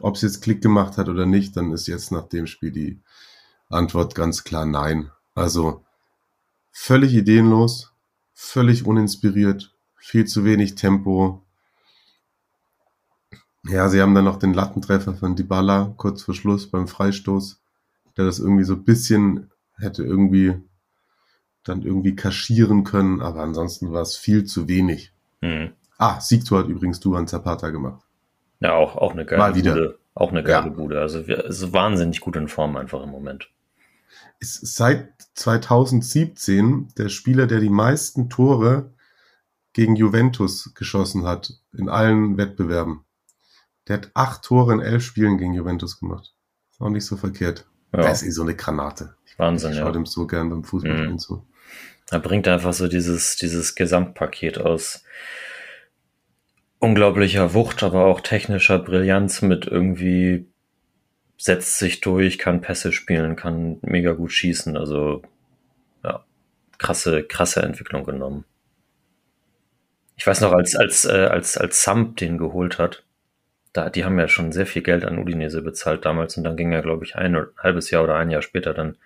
ob 0.00 0.16
es 0.16 0.22
jetzt 0.22 0.42
Klick 0.42 0.62
gemacht 0.62 0.98
hat 0.98 1.08
oder 1.08 1.24
nicht, 1.24 1.56
dann 1.56 1.72
ist 1.72 1.86
jetzt 1.86 2.12
nach 2.12 2.28
dem 2.28 2.46
Spiel 2.46 2.72
die 2.72 3.00
Antwort 3.70 4.14
ganz 4.14 4.44
klar 4.44 4.66
nein. 4.66 5.10
Also 5.34 5.82
völlig 6.70 7.14
ideenlos, 7.14 7.91
völlig 8.34 8.86
uninspiriert, 8.86 9.74
viel 9.96 10.26
zu 10.26 10.44
wenig 10.44 10.74
Tempo. 10.74 11.42
Ja, 13.64 13.88
sie 13.88 14.00
haben 14.00 14.14
dann 14.14 14.24
noch 14.24 14.38
den 14.38 14.54
Lattentreffer 14.54 15.14
von 15.14 15.36
Dybala 15.36 15.94
kurz 15.96 16.22
vor 16.22 16.34
Schluss 16.34 16.70
beim 16.70 16.88
Freistoß, 16.88 17.60
der 18.16 18.24
das 18.24 18.38
irgendwie 18.38 18.64
so 18.64 18.74
ein 18.74 18.84
bisschen 18.84 19.50
hätte 19.76 20.02
irgendwie 20.02 20.54
dann 21.64 21.82
irgendwie 21.82 22.16
kaschieren 22.16 22.82
können, 22.84 23.20
aber 23.20 23.42
ansonsten 23.42 23.92
war 23.92 24.02
es 24.02 24.16
viel 24.16 24.44
zu 24.44 24.68
wenig. 24.68 25.12
Mhm. 25.40 25.72
Ah, 25.96 26.20
Siegtor 26.20 26.60
hat 26.60 26.68
übrigens 26.68 26.98
Duan 26.98 27.28
Zapata 27.28 27.70
gemacht. 27.70 28.02
Ja, 28.58 28.74
auch, 28.74 28.96
auch 28.96 29.12
eine 29.12 29.24
geile 29.24 29.42
Mal 29.42 29.54
wieder. 29.54 29.72
Bude. 29.74 29.98
Auch 30.14 30.30
eine 30.30 30.42
geile 30.42 30.66
Ja. 30.66 30.72
Bude. 30.72 31.00
Also 31.00 31.26
wir, 31.26 31.44
ist 31.44 31.72
wahnsinnig 31.72 32.20
gut 32.20 32.36
in 32.36 32.48
Form 32.48 32.76
einfach 32.76 33.02
im 33.02 33.10
Moment. 33.10 33.48
Ist 34.40 34.74
seit 34.74 35.12
2017 35.34 36.88
der 36.96 37.08
Spieler, 37.08 37.46
der 37.46 37.60
die 37.60 37.68
meisten 37.68 38.28
Tore 38.28 38.92
gegen 39.72 39.96
Juventus 39.96 40.72
geschossen 40.74 41.24
hat 41.24 41.54
in 41.72 41.88
allen 41.88 42.36
Wettbewerben. 42.36 43.04
Der 43.88 43.96
hat 43.96 44.10
acht 44.14 44.42
Tore 44.42 44.72
in 44.74 44.80
elf 44.80 45.04
Spielen 45.04 45.38
gegen 45.38 45.54
Juventus 45.54 45.98
gemacht. 45.98 46.34
Ist 46.70 46.80
auch 46.80 46.90
nicht 46.90 47.06
so 47.06 47.16
verkehrt. 47.16 47.66
Ja. 47.92 48.02
Das 48.02 48.22
ist 48.22 48.28
eh 48.28 48.30
so 48.32 48.42
eine 48.42 48.54
Granate. 48.54 49.16
Wahnsinn, 49.38 49.70
ich 49.72 49.78
ja. 49.78 49.84
schaue 49.84 49.92
dem 49.92 50.06
so 50.06 50.26
gern 50.26 50.50
beim 50.50 50.64
Fußballspielen 50.64 51.12
Mhm. 51.12 51.18
zu. 51.18 51.46
Er 52.10 52.20
bringt 52.20 52.46
einfach 52.46 52.72
so 52.74 52.88
dieses, 52.88 53.36
dieses 53.36 53.74
Gesamtpaket 53.74 54.58
aus 54.58 55.02
unglaublicher 56.78 57.54
Wucht, 57.54 57.82
aber 57.82 58.04
auch 58.04 58.20
technischer 58.20 58.78
Brillanz 58.78 59.40
mit 59.40 59.66
irgendwie 59.66 60.51
setzt 61.42 61.78
sich 61.78 62.00
durch, 62.00 62.38
kann 62.38 62.60
Pässe 62.60 62.92
spielen, 62.92 63.34
kann 63.34 63.78
mega 63.82 64.12
gut 64.12 64.30
schießen. 64.30 64.76
Also 64.76 65.22
ja, 66.04 66.24
krasse, 66.78 67.24
krasse 67.24 67.62
Entwicklung 67.62 68.04
genommen. 68.04 68.44
Ich 70.16 70.24
weiß 70.24 70.40
noch, 70.42 70.52
als, 70.52 70.76
als, 70.76 71.04
äh, 71.04 71.26
als, 71.26 71.56
als 71.56 71.82
Samp 71.82 72.16
den 72.18 72.38
geholt 72.38 72.78
hat, 72.78 73.02
da, 73.72 73.90
die 73.90 74.04
haben 74.04 74.20
ja 74.20 74.28
schon 74.28 74.52
sehr 74.52 74.66
viel 74.66 74.82
Geld 74.82 75.04
an 75.04 75.18
Udinese 75.18 75.62
bezahlt 75.62 76.04
damals 76.04 76.36
und 76.36 76.44
dann 76.44 76.56
ging 76.56 76.70
er, 76.70 76.82
glaube 76.82 77.04
ich, 77.04 77.16
ein, 77.16 77.34
ein 77.34 77.46
halbes 77.58 77.90
Jahr 77.90 78.04
oder 78.04 78.14
ein 78.14 78.30
Jahr 78.30 78.42
später 78.42 78.72
dann 78.72 78.96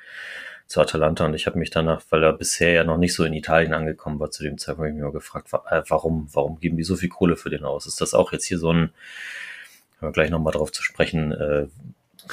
zu 0.66 0.83
Atalanta 0.83 1.25
und 1.25 1.33
ich 1.33 1.46
habe 1.46 1.59
mich 1.59 1.70
danach, 1.70 2.03
weil 2.11 2.22
er 2.22 2.35
bisher 2.35 2.72
ja 2.72 2.85
noch 2.85 2.99
nicht 2.99 3.14
so 3.14 3.25
in 3.25 3.33
Italien 3.33 3.72
angekommen 3.72 4.20
war, 4.20 4.31
zu 4.31 4.42
dem 4.42 4.59
Zeitpunkt 4.59 4.90
habe 4.90 4.99
ich 4.99 5.03
nur 5.03 5.12
gefragt, 5.12 5.49
äh, 5.70 5.83
warum, 5.88 6.29
warum 6.35 6.61
geben 6.61 6.77
die 6.77 6.85
so 6.85 6.96
viel 6.96 7.09
Kohle 7.09 7.37
für 7.37 7.49
den 7.49 7.64
aus? 7.64 7.87
Ist 7.87 8.03
das 8.03 8.12
auch 8.12 8.33
jetzt 8.33 8.44
hier 8.44 8.59
so 8.59 8.70
ein, 8.75 8.90
können 9.99 10.11
wir 10.11 10.12
gleich 10.12 10.29
nochmal 10.29 10.53
drauf 10.53 10.70
zu 10.70 10.83
sprechen, 10.83 11.33
äh, 11.33 11.68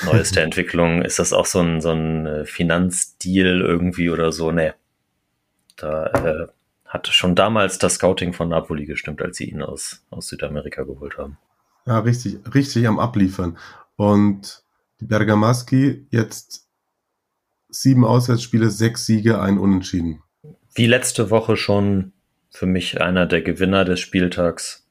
neueste 0.06 0.42
Entwicklung, 0.42 1.02
ist 1.02 1.20
das 1.20 1.34
auch 1.34 1.46
so 1.46 1.60
ein, 1.60 1.82
so 1.82 1.92
ein 1.92 2.26
äh, 2.26 2.46
Finanzdeal 2.46 3.62
irgendwie 3.62 4.10
oder 4.10 4.32
so? 4.32 4.52
Nee. 4.52 4.74
Da 5.76 6.08
äh, 6.08 6.48
hat 6.86 7.08
schon 7.08 7.36
damals 7.36 7.80
das 7.80 7.96
Scouting 7.96 8.34
von 8.34 8.50
Napoli 8.50 8.86
gestimmt, 8.86 9.22
als 9.22 9.38
sie 9.38 9.50
ihn 9.50 9.62
aus, 9.62 10.04
aus 10.10 10.28
Südamerika 10.28 10.84
geholt 10.84 11.18
haben. 11.18 11.38
Ja, 11.86 12.00
richtig, 12.00 12.38
richtig 12.54 12.88
am 12.88 13.00
Abliefern. 13.00 13.58
Und 13.96 14.64
die 15.00 15.06
Bergamaschi 15.06 16.06
jetzt 16.12 16.68
sieben 17.70 18.06
Auswärtsspiele, 18.06 18.70
sechs 18.70 19.06
Siege, 19.06 19.42
ein 19.42 19.58
Unentschieden. 19.58 20.22
Wie 20.76 20.86
letzte 20.86 21.30
Woche 21.30 21.58
schon 21.58 22.14
für 22.50 22.66
mich 22.68 23.02
einer 23.02 23.26
der 23.26 23.42
Gewinner 23.42 23.84
des 23.84 24.00
Spieltags, 24.00 24.88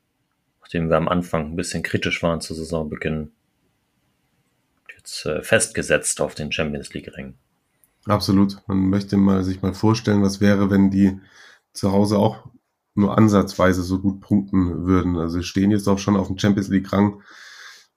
nachdem 0.60 0.90
wir 0.90 0.96
am 0.96 1.08
Anfang 1.08 1.52
ein 1.52 1.56
bisschen 1.56 1.82
kritisch 1.82 2.22
waren 2.22 2.40
zu 2.40 2.54
Saisonbeginn. 2.54 3.30
Jetzt 5.02 5.26
äh, 5.26 5.42
festgesetzt 5.42 6.20
auf 6.20 6.36
den 6.36 6.52
Champions 6.52 6.94
League 6.94 7.10
Ring. 7.16 7.34
Absolut. 8.06 8.62
Man 8.68 8.88
möchte 8.88 9.16
mal 9.16 9.42
sich 9.42 9.60
mal 9.60 9.74
vorstellen, 9.74 10.22
was 10.22 10.40
wäre, 10.40 10.70
wenn 10.70 10.92
die 10.92 11.20
zu 11.72 11.90
Hause 11.90 12.18
auch 12.18 12.48
nur 12.94 13.18
ansatzweise 13.18 13.82
so 13.82 13.98
gut 13.98 14.20
punkten 14.20 14.86
würden. 14.86 15.18
Also 15.18 15.38
sie 15.38 15.44
stehen 15.44 15.72
jetzt 15.72 15.88
auch 15.88 15.98
schon 15.98 16.16
auf 16.16 16.28
dem 16.28 16.38
Champions 16.38 16.68
League 16.68 16.92
Rang. 16.92 17.20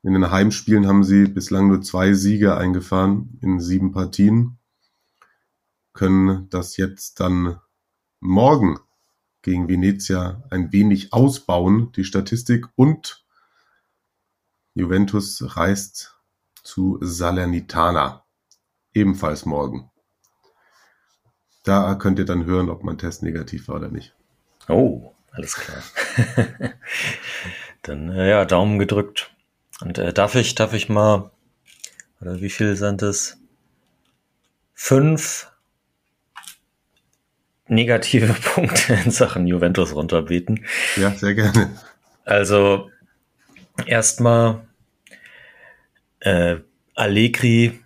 In 0.01 0.13
den 0.13 0.31
Heimspielen 0.31 0.87
haben 0.87 1.03
sie 1.03 1.25
bislang 1.25 1.67
nur 1.67 1.83
zwei 1.83 2.13
Siege 2.13 2.57
eingefahren 2.57 3.37
in 3.43 3.59
sieben 3.59 3.91
Partien. 3.91 4.57
Können 5.93 6.49
das 6.49 6.75
jetzt 6.75 7.19
dann 7.19 7.59
morgen 8.19 8.79
gegen 9.43 9.67
Venezia 9.67 10.43
ein 10.49 10.71
wenig 10.71 11.13
ausbauen, 11.13 11.91
die 11.91 12.03
Statistik. 12.03 12.65
Und 12.75 13.23
Juventus 14.73 15.55
reist 15.55 16.14
zu 16.65 16.97
Salernitana. 17.01 18.25
Ebenfalls 18.93 19.45
morgen. 19.45 19.91
Da 21.63 21.95
könnt 21.95 22.19
ihr 22.19 22.25
dann 22.25 22.45
hören, 22.45 22.69
ob 22.69 22.83
mein 22.83 22.97
Test 22.97 23.23
negativ 23.23 23.67
war 23.67 23.75
oder 23.75 23.89
nicht. 23.89 24.13
Oh, 24.67 25.13
alles 25.31 25.55
klar. 25.55 25.83
Dann 27.81 28.11
äh, 28.11 28.29
ja, 28.29 28.45
Daumen 28.45 28.79
gedrückt. 28.79 29.31
Und 29.81 29.97
äh, 29.97 30.13
darf 30.13 30.35
ich, 30.35 30.55
darf 30.55 30.73
ich 30.73 30.89
mal, 30.89 31.31
oder 32.21 32.41
wie 32.41 32.49
viel 32.49 32.75
sind 32.75 33.01
es? 33.01 33.37
Fünf 34.73 35.51
negative 37.67 38.33
Punkte 38.53 38.93
in 38.93 39.11
Sachen 39.11 39.47
Juventus 39.47 39.93
runterbeten. 39.93 40.65
Ja, 40.95 41.11
sehr 41.11 41.35
gerne. 41.35 41.77
Also 42.23 42.89
erstmal 43.85 44.67
äh, 46.25 46.57
Allegri, 46.95 47.79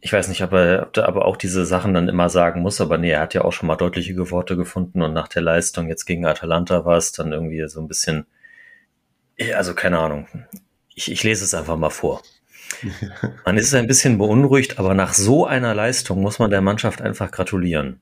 ich 0.00 0.12
weiß 0.12 0.28
nicht, 0.28 0.42
ob 0.42 0.52
er, 0.52 0.88
ob 0.88 0.96
er 0.96 1.08
aber 1.08 1.24
auch 1.24 1.36
diese 1.36 1.64
Sachen 1.64 1.94
dann 1.94 2.08
immer 2.08 2.28
sagen 2.28 2.60
muss, 2.60 2.80
aber 2.80 2.98
nee, 2.98 3.10
er 3.10 3.20
hat 3.20 3.34
ja 3.34 3.42
auch 3.42 3.52
schon 3.52 3.68
mal 3.68 3.76
deutliche 3.76 4.30
Worte 4.30 4.56
gefunden 4.56 5.00
und 5.00 5.14
nach 5.14 5.28
der 5.28 5.42
Leistung 5.42 5.88
jetzt 5.88 6.04
gegen 6.04 6.26
Atalanta 6.26 6.84
war 6.84 6.96
es 6.96 7.12
dann 7.12 7.32
irgendwie 7.32 7.66
so 7.68 7.80
ein 7.80 7.88
bisschen, 7.88 8.26
also 9.54 9.74
keine 9.74 9.98
Ahnung. 9.98 10.26
Ich, 10.94 11.10
ich 11.10 11.22
lese 11.22 11.44
es 11.44 11.54
einfach 11.54 11.76
mal 11.76 11.90
vor. 11.90 12.22
Man 13.44 13.56
ist 13.56 13.74
ein 13.74 13.86
bisschen 13.86 14.18
beunruhigt, 14.18 14.78
aber 14.78 14.94
nach 14.94 15.14
so 15.14 15.46
einer 15.46 15.74
Leistung 15.74 16.20
muss 16.20 16.38
man 16.38 16.50
der 16.50 16.60
Mannschaft 16.60 17.00
einfach 17.00 17.30
gratulieren. 17.30 18.00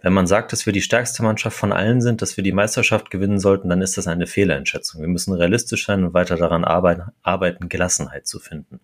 Wenn 0.00 0.12
man 0.12 0.28
sagt, 0.28 0.52
dass 0.52 0.64
wir 0.64 0.72
die 0.72 0.82
stärkste 0.82 1.22
Mannschaft 1.24 1.56
von 1.56 1.72
allen 1.72 2.00
sind, 2.00 2.22
dass 2.22 2.36
wir 2.36 2.44
die 2.44 2.52
Meisterschaft 2.52 3.10
gewinnen 3.10 3.40
sollten, 3.40 3.68
dann 3.68 3.82
ist 3.82 3.98
das 3.98 4.06
eine 4.06 4.26
Fehleinschätzung. 4.26 5.00
Wir 5.00 5.08
müssen 5.08 5.32
realistisch 5.32 5.86
sein 5.86 6.04
und 6.04 6.14
weiter 6.14 6.36
daran 6.36 6.64
arbeiten, 6.64 7.10
arbeiten 7.22 7.68
Gelassenheit 7.68 8.26
zu 8.26 8.38
finden. 8.38 8.80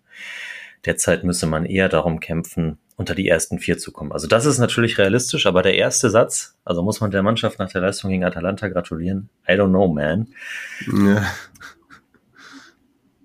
Derzeit 0.85 1.23
müsse 1.23 1.47
man 1.47 1.65
eher 1.65 1.87
darum 1.87 2.19
kämpfen, 2.19 2.77
unter 2.97 3.15
die 3.15 3.27
ersten 3.27 3.59
vier 3.59 3.77
zu 3.77 3.91
kommen. 3.91 4.11
Also 4.11 4.27
das 4.27 4.45
ist 4.45 4.59
natürlich 4.59 4.97
realistisch, 4.97 5.45
aber 5.45 5.61
der 5.61 5.75
erste 5.75 6.09
Satz, 6.09 6.57
also 6.65 6.83
muss 6.83 7.01
man 7.01 7.11
der 7.11 7.23
Mannschaft 7.23 7.59
nach 7.59 7.71
der 7.71 7.81
Leistung 7.81 8.11
gegen 8.11 8.23
Atalanta 8.23 8.67
gratulieren. 8.67 9.29
I 9.47 9.53
don't 9.53 9.69
know, 9.69 9.87
man. 9.87 10.27
Ja, 10.85 11.25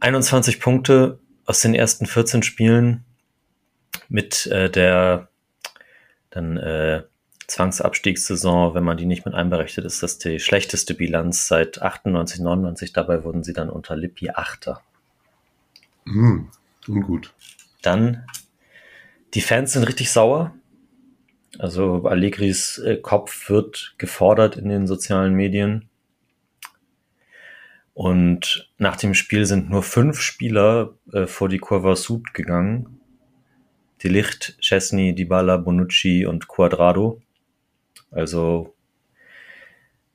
21 0.00 0.60
Punkte 0.60 1.18
aus 1.44 1.60
den 1.60 1.74
ersten 1.74 2.06
14 2.06 2.42
Spielen 2.42 3.04
mit 4.08 4.46
äh, 4.46 4.70
der 4.70 5.28
dann 6.30 6.56
äh, 6.56 7.02
Zwangsabstiegssaison, 7.50 8.74
wenn 8.74 8.84
man 8.84 8.96
die 8.96 9.06
nicht 9.06 9.24
mit 9.24 9.34
einberechnet, 9.34 9.84
ist 9.84 10.04
das 10.04 10.18
die 10.18 10.38
schlechteste 10.38 10.94
Bilanz 10.94 11.48
seit 11.48 11.82
98, 11.82 12.40
99. 12.40 12.92
Dabei 12.92 13.24
wurden 13.24 13.42
sie 13.42 13.52
dann 13.52 13.68
unter 13.68 13.96
Lippi 13.96 14.30
Achter. 14.30 14.80
hm, 16.04 16.48
ungut. 16.86 17.34
Dann, 17.82 18.24
die 19.34 19.40
Fans 19.40 19.72
sind 19.72 19.82
richtig 19.82 20.12
sauer. 20.12 20.54
Also 21.58 22.04
Allegris 22.04 22.78
äh, 22.78 22.96
Kopf 22.96 23.50
wird 23.50 23.96
gefordert 23.98 24.56
in 24.56 24.68
den 24.68 24.86
sozialen 24.86 25.34
Medien. 25.34 25.88
Und 27.94 28.70
nach 28.78 28.94
dem 28.94 29.12
Spiel 29.12 29.44
sind 29.44 29.68
nur 29.68 29.82
fünf 29.82 30.20
Spieler 30.20 30.94
äh, 31.12 31.26
vor 31.26 31.48
die 31.48 31.58
Curva 31.58 31.96
Sud 31.96 32.32
gegangen. 32.32 33.00
Die 34.02 34.08
Licht, 34.08 34.56
Chesney, 34.60 35.16
Dybala, 35.16 35.56
Bonucci 35.56 36.24
und 36.26 36.46
Quadrado. 36.46 37.20
Also 38.10 38.74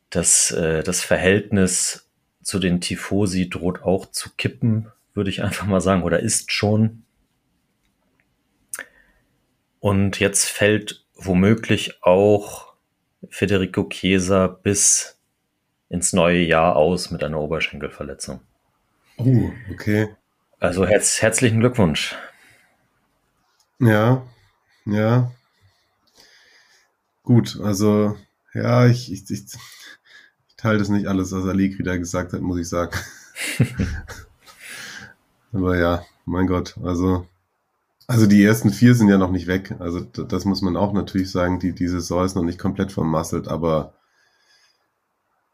das, 0.09 0.51
äh, 0.51 0.83
das 0.83 1.01
Verhältnis 1.03 2.09
zu 2.41 2.59
den 2.59 2.81
Tifosi 2.81 3.49
droht 3.49 3.83
auch 3.83 4.05
zu 4.11 4.29
kippen, 4.37 4.91
würde 5.13 5.29
ich 5.29 5.43
einfach 5.43 5.65
mal 5.65 5.81
sagen, 5.81 6.03
oder 6.03 6.19
ist 6.19 6.51
schon. 6.51 7.03
Und 9.79 10.19
jetzt 10.19 10.45
fällt 10.45 11.05
womöglich 11.15 12.03
auch 12.03 12.73
Federico 13.29 13.87
Chiesa 13.89 14.47
bis 14.47 15.19
ins 15.89 16.13
neue 16.13 16.41
Jahr 16.41 16.75
aus 16.75 17.11
mit 17.11 17.23
einer 17.23 17.39
Oberschenkelverletzung. 17.39 18.41
Oh, 19.17 19.51
okay. 19.71 20.09
Also 20.59 20.85
herz, 20.85 21.21
herzlichen 21.21 21.59
Glückwunsch. 21.59 22.15
Ja, 23.79 24.25
ja. 24.85 25.31
Gut, 27.25 27.59
also, 27.61 28.15
ja, 28.53 28.87
ich, 28.87 29.11
ich, 29.11 29.29
ich, 29.29 29.45
ich 30.47 30.55
teile 30.55 30.77
das 30.79 30.89
nicht 30.89 31.07
alles, 31.07 31.31
was 31.31 31.45
Allegri 31.45 31.83
da 31.83 31.97
gesagt 31.97 32.33
hat, 32.33 32.41
muss 32.41 32.59
ich 32.59 32.69
sagen. 32.69 32.95
Aber 35.51 35.77
ja, 35.77 36.05
mein 36.25 36.47
Gott, 36.47 36.75
also, 36.83 37.27
also 38.07 38.27
die 38.27 38.43
ersten 38.43 38.71
vier 38.71 38.95
sind 38.95 39.09
ja 39.09 39.17
noch 39.17 39.31
nicht 39.31 39.47
weg. 39.47 39.75
Also 39.79 40.01
das 40.01 40.45
muss 40.45 40.61
man 40.61 40.77
auch 40.77 40.93
natürlich 40.93 41.31
sagen, 41.31 41.59
die, 41.59 41.73
die 41.73 41.87
Saison 41.87 42.25
ist 42.25 42.35
noch 42.35 42.43
nicht 42.43 42.59
komplett 42.59 42.91
vermasselt, 42.91 43.47
aber 43.47 43.93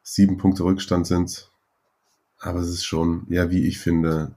sieben 0.04 0.38
Punkte 0.38 0.64
Rückstand 0.64 1.08
sind 1.08 1.50
Aber 2.40 2.60
es 2.60 2.70
ist 2.70 2.86
schon, 2.86 3.26
ja, 3.30 3.50
wie 3.52 3.68
ich 3.68 3.80
finde, 3.80 4.36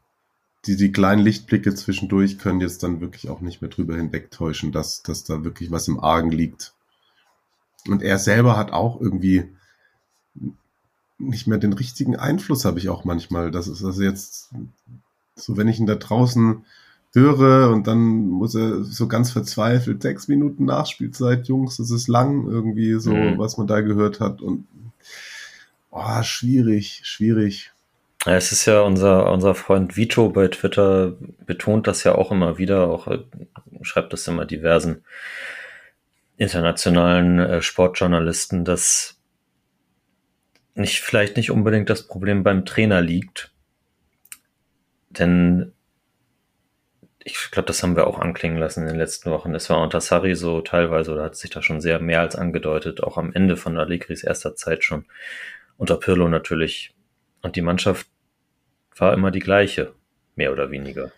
die, 0.66 0.76
die 0.76 0.92
kleinen 0.92 1.22
Lichtblicke 1.22 1.74
zwischendurch 1.74 2.38
können 2.38 2.60
jetzt 2.60 2.82
dann 2.82 3.00
wirklich 3.00 3.30
auch 3.30 3.40
nicht 3.40 3.62
mehr 3.62 3.70
drüber 3.70 3.96
hinwegtäuschen, 3.96 4.72
dass, 4.72 5.02
dass 5.02 5.24
da 5.24 5.44
wirklich 5.44 5.70
was 5.70 5.88
im 5.88 6.00
Argen 6.00 6.30
liegt. 6.30 6.74
Und 7.88 8.02
er 8.02 8.18
selber 8.18 8.56
hat 8.56 8.72
auch 8.72 9.00
irgendwie 9.00 9.50
nicht 11.18 11.46
mehr 11.46 11.58
den 11.58 11.72
richtigen 11.72 12.16
Einfluss, 12.16 12.64
habe 12.64 12.78
ich 12.78 12.88
auch 12.88 13.04
manchmal. 13.04 13.50
Das 13.50 13.68
ist 13.68 13.84
also 13.84 14.02
jetzt 14.02 14.50
so, 15.36 15.56
wenn 15.56 15.68
ich 15.68 15.78
ihn 15.78 15.86
da 15.86 15.94
draußen 15.94 16.64
höre 17.12 17.70
und 17.70 17.86
dann 17.86 18.28
muss 18.28 18.54
er 18.54 18.84
so 18.84 19.06
ganz 19.06 19.30
verzweifelt 19.30 20.02
sechs 20.02 20.26
Minuten 20.26 20.64
Nachspielzeit, 20.64 21.46
Jungs, 21.46 21.76
das 21.76 21.90
ist 21.90 22.08
lang 22.08 22.48
irgendwie 22.48 22.94
so, 22.94 23.12
mhm. 23.12 23.38
was 23.38 23.56
man 23.56 23.66
da 23.66 23.80
gehört 23.80 24.20
hat 24.20 24.42
und 24.42 24.66
oh, 25.90 26.22
schwierig, 26.22 27.02
schwierig. 27.04 27.70
Ja, 28.26 28.34
es 28.34 28.52
ist 28.52 28.64
ja 28.66 28.80
unser, 28.80 29.30
unser 29.30 29.54
Freund 29.54 29.96
Vito 29.96 30.30
bei 30.30 30.48
Twitter 30.48 31.14
betont 31.46 31.86
das 31.86 32.02
ja 32.04 32.14
auch 32.16 32.32
immer 32.32 32.58
wieder, 32.58 32.88
auch 32.88 33.06
äh, 33.06 33.20
schreibt 33.82 34.12
das 34.12 34.26
immer 34.26 34.44
diversen 34.44 35.04
internationalen 36.36 37.38
äh, 37.38 37.62
Sportjournalisten, 37.62 38.64
dass 38.64 39.20
nicht, 40.74 41.00
vielleicht 41.00 41.36
nicht 41.36 41.50
unbedingt 41.50 41.88
das 41.88 42.06
Problem 42.06 42.42
beim 42.42 42.64
Trainer 42.64 43.00
liegt. 43.00 43.52
Denn 45.10 45.72
ich 47.20 47.50
glaube, 47.50 47.66
das 47.66 47.82
haben 47.82 47.96
wir 47.96 48.06
auch 48.06 48.18
anklingen 48.18 48.58
lassen 48.58 48.82
in 48.82 48.88
den 48.88 48.96
letzten 48.96 49.30
Wochen. 49.30 49.54
Es 49.54 49.70
war 49.70 49.80
unter 49.80 50.00
Sarri 50.00 50.34
so 50.34 50.60
teilweise, 50.60 51.12
oder 51.12 51.24
hat 51.24 51.36
sich 51.36 51.50
da 51.50 51.62
schon 51.62 51.80
sehr 51.80 51.98
mehr 52.00 52.20
als 52.20 52.36
angedeutet, 52.36 53.02
auch 53.02 53.16
am 53.16 53.32
Ende 53.32 53.56
von 53.56 53.78
Allegris 53.78 54.24
erster 54.24 54.56
Zeit 54.56 54.84
schon. 54.84 55.06
Unter 55.78 55.96
Pirlo 55.96 56.28
natürlich. 56.28 56.94
Und 57.40 57.56
die 57.56 57.62
Mannschaft 57.62 58.06
war 58.96 59.14
immer 59.14 59.30
die 59.30 59.40
gleiche, 59.40 59.94
mehr 60.36 60.52
oder 60.52 60.70
weniger. 60.70 61.12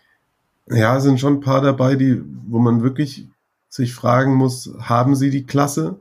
Ja, 0.68 1.00
sind 1.00 1.20
schon 1.20 1.35
ein 1.35 1.40
paar 1.40 1.61
dabei, 1.61 1.96
die, 1.96 2.22
wo 2.46 2.59
man 2.59 2.83
wirklich 2.83 3.26
sich 3.68 3.94
fragen 3.94 4.35
muss, 4.35 4.72
haben 4.81 5.14
sie 5.16 5.31
die 5.31 5.46
Klasse 5.46 5.98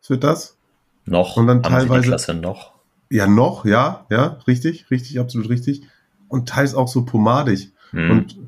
für 0.00 0.18
das? 0.18 0.56
Noch. 1.04 1.36
Und 1.36 1.46
dann 1.46 1.58
haben 1.58 1.72
teilweise. 1.72 1.94
Sie 1.94 2.00
die 2.02 2.08
Klasse 2.08 2.34
noch? 2.34 2.74
Ja, 3.10 3.26
noch, 3.26 3.64
ja, 3.64 4.06
ja, 4.10 4.38
richtig, 4.46 4.90
richtig, 4.90 5.18
absolut 5.18 5.48
richtig. 5.48 5.82
Und 6.28 6.48
teils 6.48 6.74
auch 6.74 6.88
so 6.88 7.04
pomadig. 7.04 7.72
Hm. 7.90 8.10
Und 8.10 8.38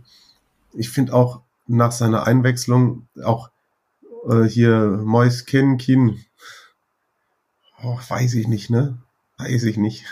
ich 0.75 0.91
finde 0.91 1.15
auch 1.15 1.41
nach 1.67 1.93
seiner 1.93 2.27
Einwechslung 2.27 3.07
auch 3.23 3.51
äh, 4.29 4.45
hier 4.45 5.01
Mois 5.03 5.45
Ken 5.47 5.79
Kin, 5.79 6.19
oh, 7.83 7.99
weiß 8.09 8.35
ich 8.35 8.49
nicht, 8.49 8.71
ne? 8.71 8.99
Weiß 9.39 9.63
ich 9.65 9.77
nicht. 9.77 10.05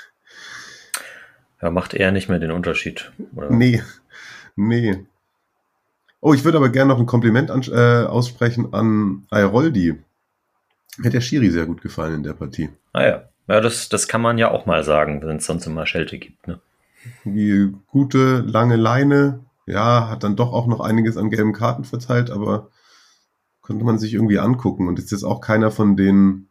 Ja, 1.60 1.70
macht 1.70 1.92
er 1.94 2.12
nicht 2.12 2.28
mehr 2.28 2.38
den 2.38 2.52
Unterschied. 2.52 3.12
Oder? 3.34 3.50
Nee, 3.50 3.82
nee. 4.56 5.06
Oh, 6.20 6.34
ich 6.34 6.44
würde 6.44 6.58
aber 6.58 6.68
gerne 6.68 6.88
noch 6.88 6.98
ein 6.98 7.06
Kompliment 7.06 7.50
an, 7.50 7.62
äh, 7.62 8.06
aussprechen 8.06 8.72
an. 8.74 9.26
Mir 9.30 11.06
hat 11.06 11.12
der 11.12 11.20
Schiri 11.20 11.50
sehr 11.50 11.66
gut 11.66 11.80
gefallen 11.80 12.16
in 12.16 12.22
der 12.22 12.32
Partie. 12.32 12.70
Ah 12.92 13.06
ja. 13.06 13.28
Ja, 13.48 13.60
das, 13.62 13.88
das 13.88 14.08
kann 14.08 14.20
man 14.20 14.36
ja 14.36 14.50
auch 14.50 14.66
mal 14.66 14.84
sagen, 14.84 15.22
wenn 15.22 15.38
es 15.38 15.46
sonst 15.46 15.66
immer 15.66 15.86
Schelte 15.86 16.18
gibt. 16.18 16.46
Ne? 16.46 16.60
Die 17.24 17.72
gute, 17.86 18.40
lange 18.40 18.76
Leine, 18.76 19.40
ja, 19.66 20.08
hat 20.08 20.22
dann 20.22 20.36
doch 20.36 20.52
auch 20.52 20.66
noch 20.66 20.80
einiges 20.80 21.16
an 21.16 21.30
gelben 21.30 21.54
Karten 21.54 21.84
verteilt, 21.84 22.30
aber 22.30 22.68
konnte 23.62 23.84
man 23.84 23.98
sich 23.98 24.12
irgendwie 24.12 24.38
angucken. 24.38 24.86
Und 24.86 24.98
ist 24.98 25.12
jetzt 25.12 25.24
auch 25.24 25.40
keiner 25.40 25.70
von 25.70 25.96
den 25.96 26.48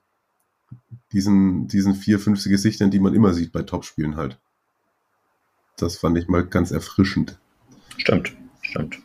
diesen, 1.12 1.67
diesen 1.67 1.93
vier, 1.93 2.19
fünf 2.19 2.43
Gesichtern, 2.43 2.91
die 2.91 2.99
man 2.99 3.13
immer 3.13 3.34
sieht 3.34 3.51
bei 3.51 3.62
Topspielen 3.62 4.15
halt. 4.15 4.39
Das 5.77 5.97
fand 5.97 6.17
ich 6.17 6.27
mal 6.27 6.45
ganz 6.45 6.71
erfrischend. 6.71 7.38
Stimmt, 7.97 8.34
stimmt. 8.62 8.99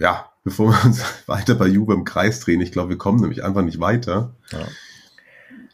Ja, 0.00 0.32
bevor 0.44 0.72
wir 0.72 0.84
uns 0.84 1.04
weiter 1.26 1.54
bei 1.54 1.68
Juve 1.68 1.94
im 1.94 2.04
Kreis 2.04 2.40
drehen, 2.40 2.60
ich 2.60 2.72
glaube, 2.72 2.90
wir 2.90 2.98
kommen 2.98 3.20
nämlich 3.20 3.44
einfach 3.44 3.62
nicht 3.62 3.78
weiter. 3.78 4.34
Ja. 4.50 4.66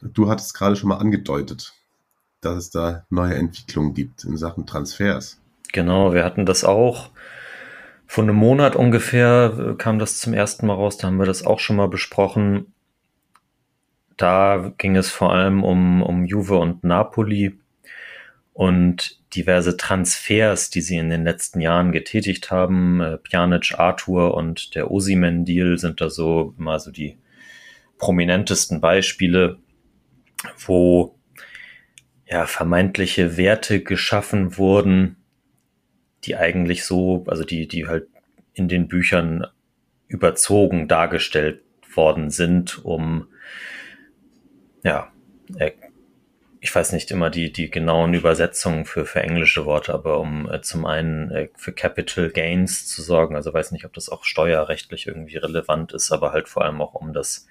Du 0.03 0.29
hattest 0.29 0.53
gerade 0.53 0.77
schon 0.77 0.91
mal 0.91 0.99
angedeutet, 0.99 1.73
dass 2.43 2.57
es 2.57 2.71
da 2.71 3.07
neue 3.09 3.35
Entwicklungen 3.35 3.95
gibt 3.95 4.25
in 4.25 4.37
Sachen 4.37 4.67
Transfers. 4.67 5.41
Genau, 5.73 6.13
wir 6.13 6.25
hatten 6.25 6.45
das 6.45 6.65
auch. 6.65 7.11
Vor 8.07 8.23
einem 8.23 8.37
Monat 8.37 8.77
ungefähr 8.77 9.75
kam 9.79 9.99
das 9.99 10.19
zum 10.19 10.35
ersten 10.35 10.67
Mal 10.67 10.75
raus, 10.75 10.97
da 10.97 11.09
haben 11.09 11.19
wir 11.19 11.27
das 11.27 11.45
auch 11.45 11.59
schon 11.59 11.77
mal 11.77 11.89
besprochen. 11.89 12.73
Da 14.17 14.73
ging 14.79 14.97
es 14.97 15.11
vor 15.11 15.33
allem 15.33 15.65
um, 15.65 16.03
um 16.03 16.25
Juve 16.25 16.59
und 16.59 16.85
Napoli 16.85 17.59
und 18.57 19.21
diverse 19.35 19.77
Transfers, 19.77 20.71
die 20.71 20.81
sie 20.81 20.97
in 20.97 21.11
den 21.11 21.25
letzten 21.25 21.61
Jahren 21.61 21.93
getätigt 21.93 22.51
haben. 22.51 23.03
Äh, 23.03 23.19
Pjanic, 23.19 23.75
Arthur 23.77 24.33
und 24.33 24.75
der 24.75 24.91
Osimen-Deal 24.91 25.77
sind 25.77 26.01
da 26.01 26.09
so 26.09 26.55
immer 26.59 26.79
so 26.79 26.91
die 26.91 27.19
prominentesten 27.99 28.81
Beispiele, 28.81 29.59
wo 30.67 31.19
ja 32.27 32.47
vermeintliche 32.47 33.37
Werte 33.37 33.83
geschaffen 33.83 34.57
wurden, 34.57 35.17
die 36.25 36.37
eigentlich 36.37 36.85
so, 36.85 37.25
also 37.27 37.45
die, 37.45 37.69
die 37.69 37.87
halt 37.87 38.09
in 38.55 38.69
den 38.69 38.89
Büchern 38.89 39.47
überzogen 40.09 40.89
dargestellt 40.89 41.61
worden 41.95 42.31
sind, 42.31 42.83
um 42.87 43.29
ja, 44.83 45.13
ich 46.67 46.75
weiß 46.75 46.91
nicht 46.91 47.13
immer 47.13 47.31
die, 47.31 47.53
die 47.53 47.71
genauen 47.71 48.13
Übersetzungen 48.13 48.87
für, 48.87 49.07
für 49.07 49.23
englische 49.23 49.67
Worte, 49.67 49.95
aber 49.95 50.19
um 50.19 50.51
äh, 50.51 50.63
zum 50.63 50.85
einen 50.85 51.31
äh, 51.31 51.49
für 51.55 51.73
Capital 51.73 52.29
Gains 52.31 52.89
zu 52.89 53.03
sorgen, 53.03 53.37
also 53.37 53.55
weiß 53.55 53.71
nicht, 53.71 53.85
ob 53.85 53.93
das 53.93 54.09
auch 54.09 54.25
steuerrechtlich 54.25 55.07
irgendwie 55.07 55.37
relevant 55.37 55.93
ist, 55.93 56.11
aber 56.11 56.33
halt 56.33 56.49
vor 56.49 56.65
allem 56.65 56.81
auch 56.81 56.95
um 56.95 57.13
das 57.13 57.47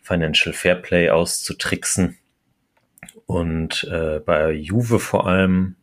Financial 0.00 0.54
Fairplay 0.54 1.10
auszutricksen. 1.10 2.16
Und 3.26 3.84
äh, 3.84 4.20
bei 4.24 4.52
Juve 4.52 5.00
vor 5.00 5.26
allem 5.26 5.76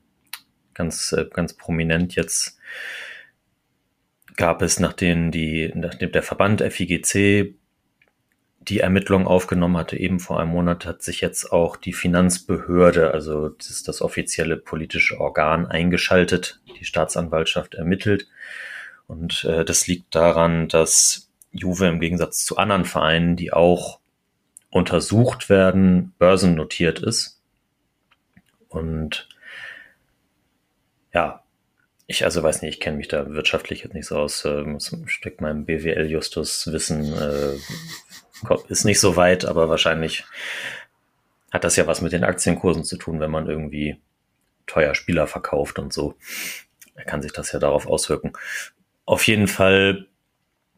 ganz, 0.73 1.11
äh, 1.11 1.27
ganz 1.31 1.53
prominent 1.53 2.15
jetzt 2.15 2.57
gab 4.35 4.63
es, 4.63 4.79
nachdem 4.79 5.29
die, 5.29 5.71
nachdem 5.75 6.11
der 6.11 6.23
Verband 6.23 6.63
FIGC 6.63 7.53
die 8.67 8.79
Ermittlung 8.79 9.27
aufgenommen 9.27 9.77
hatte, 9.77 9.97
eben 9.97 10.19
vor 10.19 10.39
einem 10.39 10.51
Monat, 10.51 10.85
hat 10.85 11.01
sich 11.01 11.21
jetzt 11.21 11.51
auch 11.51 11.77
die 11.77 11.93
Finanzbehörde, 11.93 13.11
also 13.11 13.49
das 13.49 13.69
ist 13.69 13.87
das 13.87 14.01
offizielle 14.01 14.57
politische 14.57 15.19
Organ, 15.19 15.65
eingeschaltet. 15.65 16.59
Die 16.79 16.85
Staatsanwaltschaft 16.85 17.75
ermittelt. 17.75 18.27
Und 19.07 19.45
äh, 19.45 19.65
das 19.65 19.87
liegt 19.87 20.13
daran, 20.13 20.67
dass 20.67 21.29
Juve 21.51 21.87
im 21.87 21.99
Gegensatz 21.99 22.45
zu 22.45 22.57
anderen 22.57 22.85
Vereinen, 22.85 23.35
die 23.35 23.53
auch 23.53 23.99
untersucht 24.69 25.49
werden, 25.49 26.13
börsennotiert 26.19 26.99
ist. 26.99 27.41
Und 28.67 29.29
ja, 31.13 31.43
ich 32.05 32.23
also 32.25 32.43
weiß 32.43 32.61
nicht, 32.61 32.75
ich 32.75 32.79
kenne 32.79 32.97
mich 32.97 33.07
da 33.07 33.29
wirtschaftlich 33.31 33.83
jetzt 33.83 33.93
nicht 33.93 34.07
so 34.07 34.17
aus, 34.17 34.45
äh, 34.45 34.65
steckt 35.07 35.41
meinem 35.41 35.65
BWL-Justus-Wissen, 35.65 37.13
äh, 37.13 37.57
ist 38.67 38.85
nicht 38.85 38.99
so 38.99 39.15
weit, 39.15 39.45
aber 39.45 39.69
wahrscheinlich 39.69 40.25
hat 41.51 41.63
das 41.63 41.75
ja 41.75 41.87
was 41.87 42.01
mit 42.01 42.11
den 42.11 42.23
Aktienkursen 42.23 42.83
zu 42.83 42.97
tun, 42.97 43.19
wenn 43.19 43.31
man 43.31 43.47
irgendwie 43.47 43.99
teuer 44.65 44.95
Spieler 44.95 45.27
verkauft 45.27 45.79
und 45.79 45.93
so. 45.93 46.15
Da 46.95 47.03
kann 47.03 47.21
sich 47.21 47.31
das 47.31 47.51
ja 47.51 47.59
darauf 47.59 47.87
auswirken. 47.87 48.33
Auf 49.05 49.25
jeden 49.27 49.47
Fall 49.47 50.07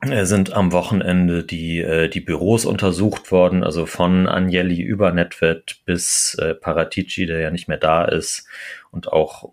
äh, 0.02 0.26
sind 0.26 0.54
am 0.54 0.72
Wochenende 0.72 1.44
die, 1.44 1.80
äh, 1.80 2.08
die 2.08 2.22
Büros 2.22 2.66
untersucht 2.66 3.32
worden, 3.32 3.64
also 3.64 3.86
von 3.86 4.28
Agnelli 4.28 4.82
über 4.82 5.12
Netvet 5.12 5.82
bis 5.86 6.36
äh, 6.36 6.54
Paratici, 6.54 7.26
der 7.26 7.40
ja 7.40 7.52
nicht 7.52 7.68
mehr 7.68 7.78
da 7.78 8.06
ist, 8.06 8.48
und 8.92 9.12
auch 9.12 9.52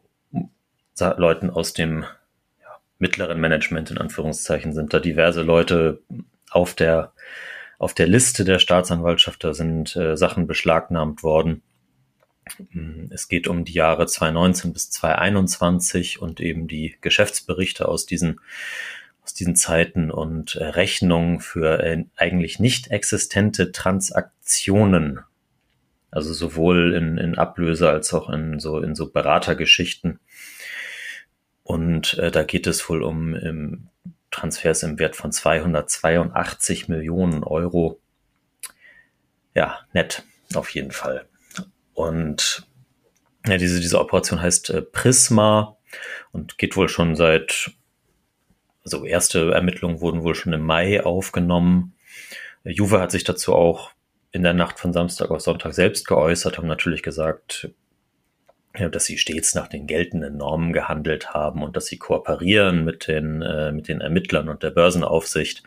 Leuten 0.99 1.51
aus 1.51 1.75
dem 1.75 2.07
mittleren 2.99 3.39
Management 3.39 3.91
in 3.91 3.99
Anführungszeichen 3.99 4.73
sind 4.73 4.95
da 4.95 5.01
diverse 5.01 5.43
Leute 5.43 6.01
auf 6.51 6.75
der 6.75 7.13
auf 7.79 7.95
der 7.95 8.07
Liste 8.07 8.45
der 8.45 8.59
Staatsanwaltschaft. 8.59 9.45
Da 9.45 9.55
sind 9.55 9.97
äh, 9.97 10.17
Sachen 10.17 10.47
beschlagnahmt 10.47 11.23
worden. 11.23 11.63
Mm, 12.71 13.07
es 13.11 13.29
geht 13.29 13.49
um 13.49 13.65
die 13.65 13.75
Jahre 13.75 14.07
2019 14.07 14.73
bis 14.73 14.91
2021 14.91 16.21
und 16.21 16.41
eben 16.41 16.69
die 16.69 16.97
Geschäftsberichte 17.01 17.89
aus 17.89 18.07
diesen 18.07 18.41
aus 19.27 19.35
diesen 19.35 19.57
Zeiten 19.57 20.13
und 20.13 20.55
äh, 20.55 20.65
Rechnungen 20.65 21.41
für 21.41 21.81
äh, 21.81 22.05
eigentlich 22.17 22.61
nicht 22.61 22.93
existente 22.93 23.73
Transaktionen. 23.73 25.19
Also 26.13 26.33
sowohl 26.33 26.95
in, 26.95 27.19
in 27.19 27.37
Ablöse 27.37 27.91
als 27.91 28.15
auch 28.15 28.31
in 28.31 28.61
so, 28.61 28.79
in 28.79 28.95
so 28.95 29.11
Beratergeschichten. 29.11 30.21
Und 31.65 32.15
äh, 32.19 32.31
da 32.31 32.45
geht 32.45 32.69
es 32.69 32.89
wohl 32.89 33.03
um 33.03 33.35
im 33.35 33.89
Transfers 34.37 34.83
im 34.83 34.99
Wert 34.99 35.17
von 35.17 35.33
282 35.33 36.89
Millionen 36.89 37.43
Euro. 37.43 38.01
Ja, 39.55 39.81
nett, 39.95 40.25
auf 40.55 40.69
jeden 40.71 40.91
Fall. 40.91 41.27
Und 41.95 42.67
ja, 43.47 43.57
diese, 43.57 43.81
diese 43.81 43.99
Operation 43.99 44.43
heißt 44.43 44.71
äh, 44.71 44.83
Prisma 44.83 45.79
und 46.33 46.59
geht 46.59 46.77
wohl 46.77 46.91
schon 46.91 47.17
seit, 47.17 47.71
also 48.85 49.05
erste 49.07 49.53
Ermittlungen 49.53 50.01
wurden 50.01 50.23
wohl 50.23 50.35
schon 50.35 50.53
im 50.53 50.63
Mai 50.63 51.03
aufgenommen. 51.03 51.95
Juve 52.65 53.01
hat 53.01 53.13
sich 53.13 53.25
dazu 53.25 53.55
auch 53.55 53.93
in 54.33 54.43
der 54.43 54.53
Nacht 54.53 54.79
von 54.79 54.93
Samstag 54.93 55.31
auf 55.31 55.41
Sonntag 55.41 55.73
selbst 55.73 56.07
geäußert, 56.07 56.59
haben 56.59 56.69
natürlich 56.69 57.03
gesagt, 57.03 57.71
dass 58.91 59.05
sie 59.05 59.19
stets 59.19 59.55
nach 59.55 59.69
den 59.69 59.87
geltenden 59.87 60.37
Normen 60.37 60.73
gehandelt 60.73 61.35
haben 61.35 61.63
und 61.63 61.77
dass 61.77 61.87
sie 61.87 61.99
kooperieren 61.99 62.85
mit 62.85 63.09
den, 63.09 63.43
äh, 63.43 63.73
mit 63.73 63.89
den 63.89 64.01
Ermittlern 64.01 64.49
und 64.49 64.63
der 64.63 64.71
Börsenaufsicht. 64.71 65.63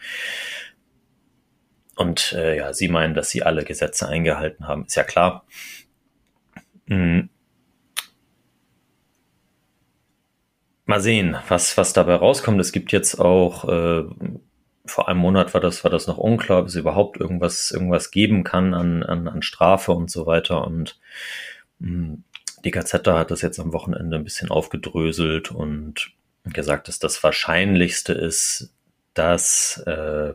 Und 1.96 2.32
äh, 2.34 2.56
ja, 2.56 2.72
sie 2.74 2.88
meinen, 2.88 3.14
dass 3.14 3.30
sie 3.30 3.44
alle 3.44 3.66
Gesetze 3.66 4.08
eingehalten 4.08 4.68
haben. 4.68 4.86
Ist 4.86 4.96
ja 4.96 5.04
klar. 5.04 5.46
Mhm. 6.86 7.30
Mal 10.86 11.02
sehen, 11.02 11.36
was, 11.50 11.78
was 11.78 11.94
dabei 11.94 12.16
rauskommt. 12.16 12.60
Es 12.62 12.72
gibt 12.72 12.92
jetzt 12.92 13.20
auch, 13.20 13.68
äh, 13.68 14.06
vor 14.86 15.08
einem 15.08 15.20
Monat 15.20 15.54
war 15.54 15.62
das, 15.62 15.84
war 15.84 15.92
das 15.92 16.08
noch 16.08 16.18
unklar, 16.18 16.62
ob 16.62 16.68
es 16.68 16.76
überhaupt 16.76 17.20
irgendwas, 17.20 17.70
irgendwas 17.70 18.12
geben 18.12 18.44
kann 18.44 18.74
an, 18.74 19.04
an, 19.04 19.28
an 19.28 19.42
Strafe 19.42 19.92
und 19.92 20.10
so 20.10 20.26
weiter. 20.26 20.66
Und 20.66 21.00
mh, 21.80 21.90
hm, 21.90 22.24
die 22.64 22.72
Gazette 22.72 23.18
hat 23.18 23.32
das 23.32 23.42
jetzt 23.42 23.60
am 23.60 23.74
Wochenende 23.74 24.18
ein 24.18 24.24
bisschen 24.24 24.50
aufgedröselt 24.52 25.52
und 25.52 26.12
gesagt, 26.46 26.88
dass 26.88 27.00
das 27.00 27.24
Wahrscheinlichste 27.24 28.14
ist, 28.14 28.74
dass 29.14 29.84
äh, 29.86 30.34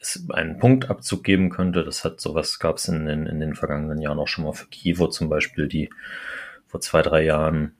es 0.00 0.24
einen 0.30 0.58
Punktabzug 0.58 1.24
geben 1.24 1.50
könnte. 1.50 1.84
Das 1.84 2.04
hat 2.04 2.20
sowas 2.20 2.58
gab 2.58 2.76
es 2.76 2.88
in, 2.88 3.06
in, 3.06 3.26
in 3.26 3.40
den 3.40 3.54
vergangenen 3.54 4.00
Jahren 4.00 4.18
auch 4.18 4.28
schon 4.28 4.44
mal 4.44 4.52
für 4.52 4.66
Kivo 4.66 5.08
zum 5.08 5.28
Beispiel, 5.28 5.68
die 5.68 5.90
vor 6.66 6.80
zwei, 6.80 7.02
drei 7.02 7.22
Jahren, 7.22 7.74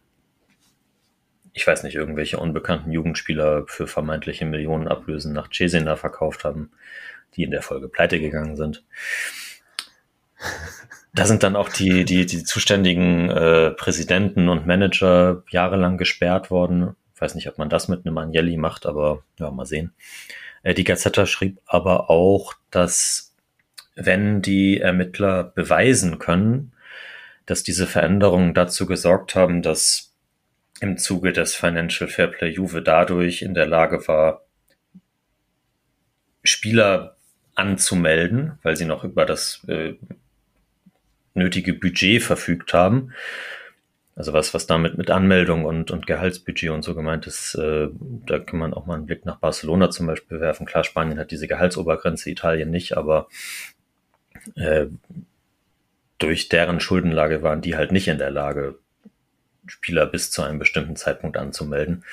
ich 1.52 1.66
weiß 1.66 1.82
nicht, 1.84 1.94
irgendwelche 1.94 2.38
unbekannten 2.38 2.90
Jugendspieler 2.92 3.64
für 3.66 3.86
vermeintliche 3.86 4.46
Millionen 4.46 4.88
Ablösen 4.88 5.32
nach 5.32 5.50
Cesena 5.52 5.96
verkauft 5.96 6.44
haben, 6.44 6.70
die 7.34 7.42
in 7.42 7.50
der 7.50 7.62
Folge 7.62 7.88
pleite 7.88 8.20
gegangen 8.20 8.56
sind. 8.56 8.84
Da 11.14 11.26
sind 11.26 11.44
dann 11.44 11.54
auch 11.54 11.68
die, 11.68 12.04
die, 12.04 12.26
die 12.26 12.42
zuständigen 12.42 13.30
äh, 13.30 13.70
Präsidenten 13.70 14.48
und 14.48 14.66
Manager 14.66 15.44
jahrelang 15.48 15.96
gesperrt 15.96 16.50
worden. 16.50 16.96
Ich 17.14 17.20
weiß 17.20 17.36
nicht, 17.36 17.48
ob 17.48 17.56
man 17.56 17.68
das 17.68 17.88
mit 17.88 18.04
einem 18.04 18.18
Agnelli 18.18 18.56
macht, 18.56 18.84
aber 18.84 19.22
ja, 19.38 19.50
mal 19.52 19.64
sehen. 19.64 19.94
Äh, 20.64 20.74
die 20.74 20.82
Gazetta 20.82 21.26
schrieb 21.26 21.60
aber 21.66 22.10
auch, 22.10 22.54
dass 22.72 23.32
wenn 23.94 24.42
die 24.42 24.80
Ermittler 24.80 25.44
beweisen 25.44 26.18
können, 26.18 26.72
dass 27.46 27.62
diese 27.62 27.86
Veränderungen 27.86 28.52
dazu 28.52 28.86
gesorgt 28.86 29.36
haben, 29.36 29.62
dass 29.62 30.12
im 30.80 30.98
Zuge 30.98 31.32
des 31.32 31.54
Financial 31.54 32.10
Fairplay 32.10 32.50
Juve 32.50 32.82
dadurch 32.82 33.42
in 33.42 33.54
der 33.54 33.66
Lage 33.66 34.08
war, 34.08 34.44
Spieler 36.42 37.16
anzumelden, 37.54 38.58
weil 38.62 38.76
sie 38.76 38.84
noch 38.84 39.04
über 39.04 39.24
das 39.24 39.64
äh, 39.68 39.94
nötige 41.34 41.74
Budget 41.74 42.22
verfügt 42.22 42.72
haben. 42.72 43.12
Also 44.16 44.32
was, 44.32 44.54
was 44.54 44.66
damit 44.66 44.96
mit 44.96 45.10
Anmeldung 45.10 45.64
und, 45.64 45.90
und 45.90 46.06
Gehaltsbudget 46.06 46.70
und 46.70 46.82
so 46.82 46.94
gemeint 46.94 47.26
ist, 47.26 47.56
äh, 47.56 47.88
da 48.26 48.38
kann 48.38 48.60
man 48.60 48.72
auch 48.72 48.86
mal 48.86 48.94
einen 48.94 49.06
Blick 49.06 49.24
nach 49.24 49.40
Barcelona 49.40 49.90
zum 49.90 50.06
Beispiel 50.06 50.40
werfen. 50.40 50.66
Klar, 50.66 50.84
Spanien 50.84 51.18
hat 51.18 51.32
diese 51.32 51.48
Gehaltsobergrenze, 51.48 52.30
Italien 52.30 52.70
nicht, 52.70 52.96
aber 52.96 53.28
äh, 54.54 54.86
durch 56.18 56.48
deren 56.48 56.78
Schuldenlage 56.78 57.42
waren 57.42 57.60
die 57.60 57.76
halt 57.76 57.90
nicht 57.90 58.06
in 58.06 58.18
der 58.18 58.30
Lage, 58.30 58.78
Spieler 59.66 60.06
bis 60.06 60.30
zu 60.30 60.42
einem 60.42 60.58
bestimmten 60.58 60.94
Zeitpunkt 60.94 61.36
anzumelden. 61.36 62.04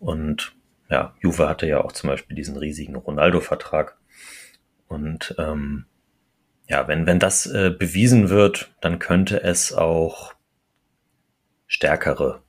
Und 0.00 0.52
ja, 0.90 1.14
Juve 1.20 1.48
hatte 1.48 1.66
ja 1.66 1.80
auch 1.80 1.92
zum 1.92 2.10
Beispiel 2.10 2.36
diesen 2.36 2.56
riesigen 2.56 2.96
Ronaldo-Vertrag. 2.96 3.96
Und 4.88 5.34
ähm, 5.38 5.86
ja, 6.68 6.88
wenn, 6.88 7.06
wenn 7.06 7.18
das 7.18 7.46
äh, 7.46 7.70
bewiesen 7.70 8.28
wird, 8.28 8.70
dann 8.80 8.98
könnte 8.98 9.42
es 9.42 9.72
auch 9.72 10.34
stärkere 11.66 12.42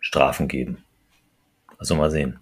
Strafen 0.00 0.48
geben. 0.48 0.84
Also 1.78 1.94
mal 1.94 2.10
sehen. 2.10 2.38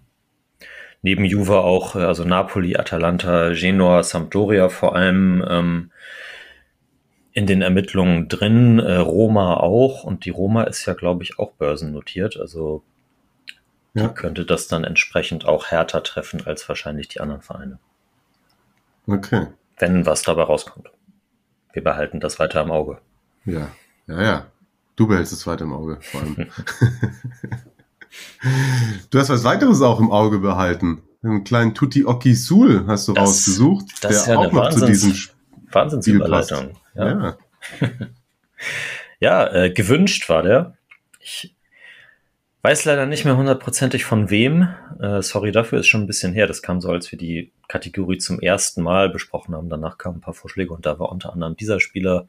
Neben 1.03 1.25
Juve 1.25 1.61
auch, 1.61 1.97
äh, 1.97 2.01
also 2.01 2.25
Napoli, 2.25 2.77
Atalanta, 2.77 3.53
Genoa, 3.53 4.03
Sampdoria 4.03 4.69
vor 4.69 4.95
allem 4.95 5.45
ähm, 5.49 5.91
in 7.33 7.47
den 7.47 7.63
Ermittlungen 7.63 8.29
drin, 8.29 8.79
äh, 8.79 8.97
Roma 8.97 9.55
auch. 9.55 10.05
Und 10.05 10.25
die 10.25 10.31
Roma 10.31 10.65
ist 10.65 10.85
ja, 10.87 10.95
glaube 10.95 11.23
ich, 11.23 11.39
auch 11.39 11.53
börsennotiert. 11.53 12.39
Also 12.39 12.83
ja. 13.95 14.09
könnte 14.09 14.45
das 14.45 14.69
dann 14.69 14.85
entsprechend 14.85 15.47
auch 15.47 15.67
härter 15.67 16.03
treffen 16.03 16.47
als 16.47 16.69
wahrscheinlich 16.69 17.09
die 17.09 17.21
anderen 17.21 17.43
Vereine. 17.43 17.79
Okay 19.07 19.49
wenn 19.81 20.07
was 20.07 20.23
dabei 20.23 20.45
rauskommt. 20.45 20.91
Wir 21.73 21.83
behalten 21.83 22.21
das 22.21 22.39
weiter 22.39 22.63
im 22.63 22.71
Auge. 22.71 22.99
Ja, 23.45 23.71
ja, 24.07 24.23
ja. 24.23 24.47
Du 24.97 25.07
behältst 25.07 25.33
es 25.33 25.47
weiter 25.47 25.65
im 25.65 25.73
Auge, 25.73 25.99
vor 26.01 26.21
allem. 26.21 26.37
du 29.11 29.19
hast 29.19 29.31
was 29.31 29.45
weiteres 29.45 29.81
auch 29.81 30.01
im 30.01 30.11
Auge 30.11 30.41
behalten. 30.41 31.03
Einen 31.23 31.45
kleinen 31.45 31.75
Tutti 31.75 32.05
Occhi 32.05 32.35
Sul 32.35 32.85
hast 32.87 33.09
du 33.09 33.13
das, 33.13 33.29
rausgesucht, 33.29 33.87
das 34.03 34.25
der 34.25 34.35
ja 34.35 34.41
auch 34.41 34.53
noch 34.53 34.65
Wahnsinns, 34.65 35.01
zu 35.01 35.09
diesem 35.09 35.15
Wahnsinnsüberleitung. 35.73 36.77
Ja, 36.95 37.09
ja. 37.09 37.39
ja 39.21 39.55
äh, 39.55 39.71
gewünscht 39.71 40.29
war 40.29 40.43
der. 40.43 40.77
Ich 41.21 41.55
Weiß 42.63 42.85
leider 42.85 43.07
nicht 43.07 43.25
mehr 43.25 43.39
hundertprozentig 43.39 44.05
von 44.05 44.29
wem. 44.29 44.69
Äh, 45.01 45.23
sorry 45.23 45.51
dafür, 45.51 45.81
ist 45.81 45.87
schon 45.87 46.03
ein 46.03 46.07
bisschen 46.07 46.35
her. 46.35 46.47
Das 46.47 46.61
kam 46.61 46.83
so, 46.83 46.91
als 46.91 47.11
wir 47.11 47.19
die 47.19 47.53
Kategorie 47.69 48.19
zum 48.19 48.39
ersten 48.39 48.83
Mal 48.83 49.09
besprochen 49.09 49.55
haben. 49.55 49.71
Danach 49.71 49.97
kamen 49.97 50.19
ein 50.19 50.21
paar 50.21 50.35
Vorschläge 50.35 50.75
und 50.75 50.85
da 50.85 50.99
war 50.99 51.11
unter 51.11 51.33
anderem 51.33 51.57
dieser 51.57 51.81
Spieler 51.81 52.29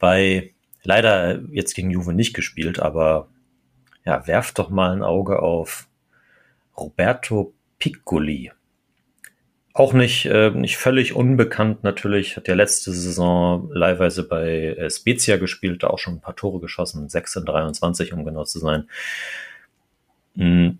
bei, 0.00 0.52
leider 0.82 1.40
jetzt 1.52 1.74
gegen 1.74 1.90
Juve 1.90 2.12
nicht 2.12 2.34
gespielt, 2.34 2.80
aber 2.80 3.28
ja, 4.04 4.26
werft 4.26 4.58
doch 4.58 4.68
mal 4.68 4.92
ein 4.92 5.04
Auge 5.04 5.40
auf 5.40 5.86
Roberto 6.76 7.54
Piccoli. 7.78 8.50
Auch 9.76 9.92
nicht, 9.92 10.24
äh, 10.24 10.50
nicht 10.52 10.78
völlig 10.78 11.12
unbekannt 11.12 11.84
natürlich, 11.84 12.38
hat 12.38 12.48
ja 12.48 12.54
letzte 12.54 12.92
Saison 12.92 13.70
leihweise 13.70 14.26
bei 14.26 14.68
äh, 14.68 14.88
Spezia 14.88 15.36
gespielt, 15.36 15.82
da 15.82 15.88
auch 15.88 15.98
schon 15.98 16.14
ein 16.14 16.22
paar 16.22 16.34
Tore 16.34 16.60
geschossen, 16.60 17.10
6 17.10 17.36
in 17.36 17.44
23, 17.44 18.14
um 18.14 18.24
genau 18.24 18.44
zu 18.44 18.58
sein. 18.58 18.88
Mm. 20.34 20.78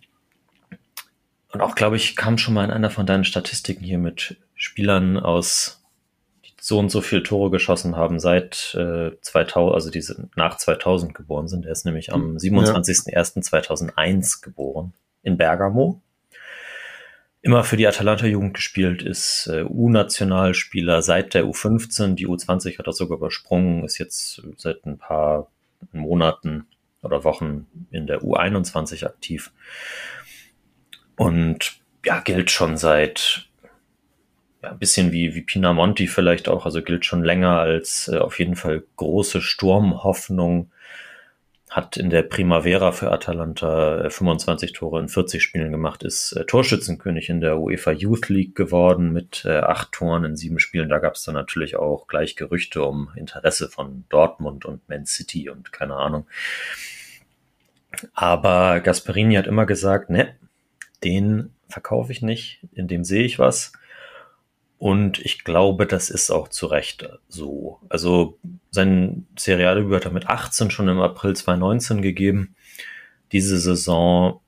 Und 1.53 1.61
auch, 1.61 1.75
glaube 1.75 1.97
ich, 1.97 2.17
kam 2.17 2.39
schon 2.39 2.55
mal 2.55 2.65
in 2.65 2.71
einer 2.71 2.89
von 2.89 3.05
deinen 3.05 3.25
Statistiken 3.25 3.85
hier 3.85 3.99
mit 3.99 4.39
Spielern 4.55 5.19
aus, 5.19 5.85
die 6.47 6.53
so 6.59 6.79
und 6.79 6.89
so 6.89 7.03
viele 7.03 7.23
Tore 7.23 7.51
geschossen 7.51 7.97
haben 7.97 8.19
seit 8.19 8.75
äh, 8.79 9.11
2000, 9.21 9.75
also 9.75 9.91
die 9.91 10.03
nach 10.37 10.57
2000 10.57 11.15
geboren 11.15 11.49
sind. 11.49 11.67
Er 11.67 11.73
ist 11.73 11.85
nämlich 11.85 12.15
am 12.15 12.39
27.01.2001 12.39 14.43
geboren 14.43 14.95
in 15.23 15.37
Bergamo 15.37 16.01
immer 17.47 17.63
für 17.63 17.77
die 17.77 17.87
Atalanta-Jugend 17.87 18.55
gespielt, 18.55 19.03
ist 19.03 19.47
äh, 19.47 19.63
U-Nationalspieler 19.63 21.01
seit 21.01 21.33
der 21.33 21.45
U15. 21.45 22.17
Die 22.17 22.27
U20 22.27 22.77
hat 22.77 22.89
er 22.89 22.93
sogar 22.93 23.19
übersprungen, 23.19 23.85
ist 23.85 23.99
jetzt 23.99 24.43
seit 24.57 24.85
ein 24.85 24.99
paar 24.99 25.49
Monaten 25.93 26.67
oder 27.03 27.23
Wochen 27.23 27.69
in 27.93 28.09
der 28.09 28.23
U21 28.23 29.07
aktiv. 29.07 29.53
Und 31.15 31.77
ja, 32.05 32.19
gilt 32.19 32.51
schon 32.51 32.77
seit 32.77 33.49
ja, 34.61 34.73
ein 34.73 34.81
bisschen 34.81 35.13
wie, 35.13 35.37
wie 35.37 35.43
Pinamonti 35.43 36.09
vielleicht 36.09 36.49
auch, 36.49 36.65
also 36.65 36.83
gilt 36.83 37.05
schon 37.05 37.23
länger 37.23 37.61
als 37.61 38.09
äh, 38.09 38.19
auf 38.19 38.41
jeden 38.41 38.57
Fall 38.57 38.83
große 38.97 39.41
Sturmhoffnung 39.41 40.73
hat 41.69 41.97
in 41.97 42.11
der 42.11 42.23
Primavera 42.23 42.93
für 42.93 43.11
Atalanta 43.11 44.09
25 44.09 44.71
äh, 44.71 44.73
Tore 44.73 45.01
in 45.01 45.09
40 45.09 45.43
Spielen 45.43 45.73
gemacht, 45.73 46.05
ist 46.05 46.33
äh, 46.33 46.45
Torschützenkönig 46.45 47.29
in 47.29 47.41
der 47.41 47.59
UEFA 47.59 47.91
Youth 47.91 48.29
League 48.29 48.55
geworden 48.55 49.13
mit 49.13 49.45
äh, 49.45 49.59
acht 49.59 49.93
Toren 49.93 50.25
in 50.25 50.37
sieben 50.37 50.61
Spielen. 50.61 50.89
Da 50.89 50.99
gab 50.99 51.15
es 51.15 51.25
dann 51.25 51.35
natürlich 51.35 51.77
auch 51.77 52.07
gleich 52.07 52.37
Gerüchte 52.37 52.85
um 52.85 53.11
Interesse 53.17 53.69
von 53.69 54.05
Dortmund 54.09 54.65
und 54.65 54.89
Man 54.89 55.07
City 55.07 55.51
und 55.51 55.73
keine 55.73 55.97
Ahnung. 55.97 56.27
Aber 58.15 58.81
Gasperini 58.81 59.35
hat 59.35 59.47
immer 59.47 59.67
gesagt, 59.67 60.09
ne, 60.09 60.37
den 61.03 61.51
verkaufe 61.69 62.13
ich 62.13 62.23
nicht, 62.23 62.61
in 62.73 62.87
dem 62.87 63.03
sehe 63.03 63.25
ich 63.25 63.39
was. 63.39 63.73
Und 64.79 65.19
ich 65.21 65.45
glaube, 65.45 65.87
das 65.87 66.11
ist 66.11 66.31
auch 66.31 66.49
zu 66.49 66.67
Recht 66.67 67.09
so. 67.29 67.81
Also 67.89 68.39
sein 68.71 69.27
Serialdebüt 69.39 69.95
hat 69.95 70.05
er 70.05 70.11
mit 70.11 70.29
18 70.29 70.71
schon 70.71 70.89
im 70.89 71.01
April 71.01 71.35
2019 71.35 72.03
gegeben. 72.03 72.55
Diese 73.33 73.59
Saison 73.59 74.41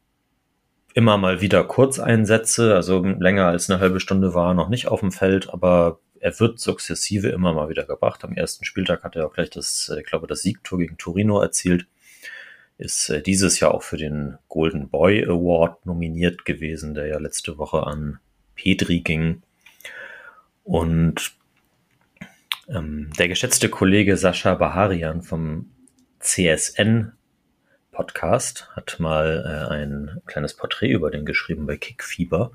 immer 0.95 1.16
mal 1.16 1.41
wieder 1.41 1.64
Kurzeinsätze, 1.64 2.74
also 2.74 3.05
länger 3.05 3.47
als 3.47 3.70
eine 3.70 3.81
halbe 3.81 4.01
Stunde 4.01 4.35
war 4.35 4.51
er 4.51 4.55
noch 4.55 4.68
nicht 4.68 4.89
auf 4.89 5.01
dem 5.01 5.12
Feld, 5.12 5.49
aber 5.51 6.01
er 6.20 6.39
wird 6.41 6.59
sukzessive 6.59 7.29
immer 7.29 7.53
mal 7.53 7.68
wieder 7.68 7.85
gebracht. 7.85 8.24
Am 8.24 8.35
ersten 8.35 8.64
Spieltag 8.64 9.05
hat 9.05 9.16
er 9.16 9.26
auch 9.26 9.33
gleich 9.33 9.51
das, 9.51 9.95
ich 9.99 10.07
glaube, 10.07 10.26
das 10.26 10.43
Siegtor 10.43 10.79
gegen 10.79 10.99
Torino 10.99 11.41
erzielt. 11.41 11.87
ist 12.76 13.09
äh, 13.11 13.22
dieses 13.22 13.61
Jahr 13.61 13.74
auch 13.74 13.83
für 13.83 13.97
den 13.97 14.39
Golden 14.49 14.89
Boy 14.89 15.24
Award 15.24 15.87
nominiert 15.87 16.45
gewesen, 16.45 16.95
der 16.95 17.07
ja 17.07 17.18
letzte 17.18 17.59
Woche 17.59 17.87
an 17.87 18.18
Petri 18.57 19.01
ging. 19.01 19.43
Und 20.69 21.33
ähm, 22.69 23.11
der 23.19 23.29
geschätzte 23.29 23.71
Kollege 23.71 24.19
Sascha 24.19 24.55
Baharian 24.55 25.23
vom 25.23 25.71
CSN 26.21 27.12
Podcast 27.91 28.69
hat 28.77 29.01
mal 29.01 29.47
äh, 29.47 29.73
ein 29.73 30.21
kleines 30.27 30.55
Porträt 30.55 30.91
über 30.91 31.11
den 31.11 31.25
geschrieben 31.25 31.64
bei 31.64 31.79
Kickfieber 31.79 32.53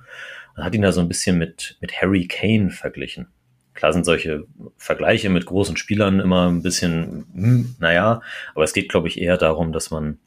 und 0.56 0.64
hat 0.64 0.76
ihn 0.76 0.84
da 0.84 0.92
so 0.92 1.02
ein 1.02 1.08
bisschen 1.08 1.40
mit, 1.40 1.76
mit 1.82 2.00
Harry 2.00 2.28
Kane 2.28 2.70
verglichen. 2.70 3.30
Klar 3.74 3.94
sind 3.94 4.06
solche 4.06 4.46
Vergleiche 4.78 5.32
mit 5.32 5.48
großen 5.48 5.76
Spielern 5.76 6.20
immer 6.20 6.52
ein 6.52 6.62
bisschen, 6.62 7.26
hm, 7.34 7.76
naja, 7.80 8.22
aber 8.54 8.64
es 8.64 8.74
geht, 8.74 8.90
glaube 8.90 9.08
ich, 9.08 9.20
eher 9.20 9.38
darum, 9.38 9.74
dass 9.74 9.90
man, 9.90 10.20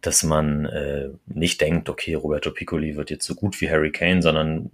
dass 0.00 0.24
man 0.24 0.64
äh, 0.64 1.10
nicht 1.26 1.60
denkt, 1.60 1.88
okay, 1.88 2.14
Roberto 2.14 2.50
Piccoli 2.50 2.96
wird 2.96 3.10
jetzt 3.10 3.26
so 3.26 3.36
gut 3.36 3.60
wie 3.60 3.70
Harry 3.70 3.92
Kane, 3.92 4.22
sondern 4.22 4.72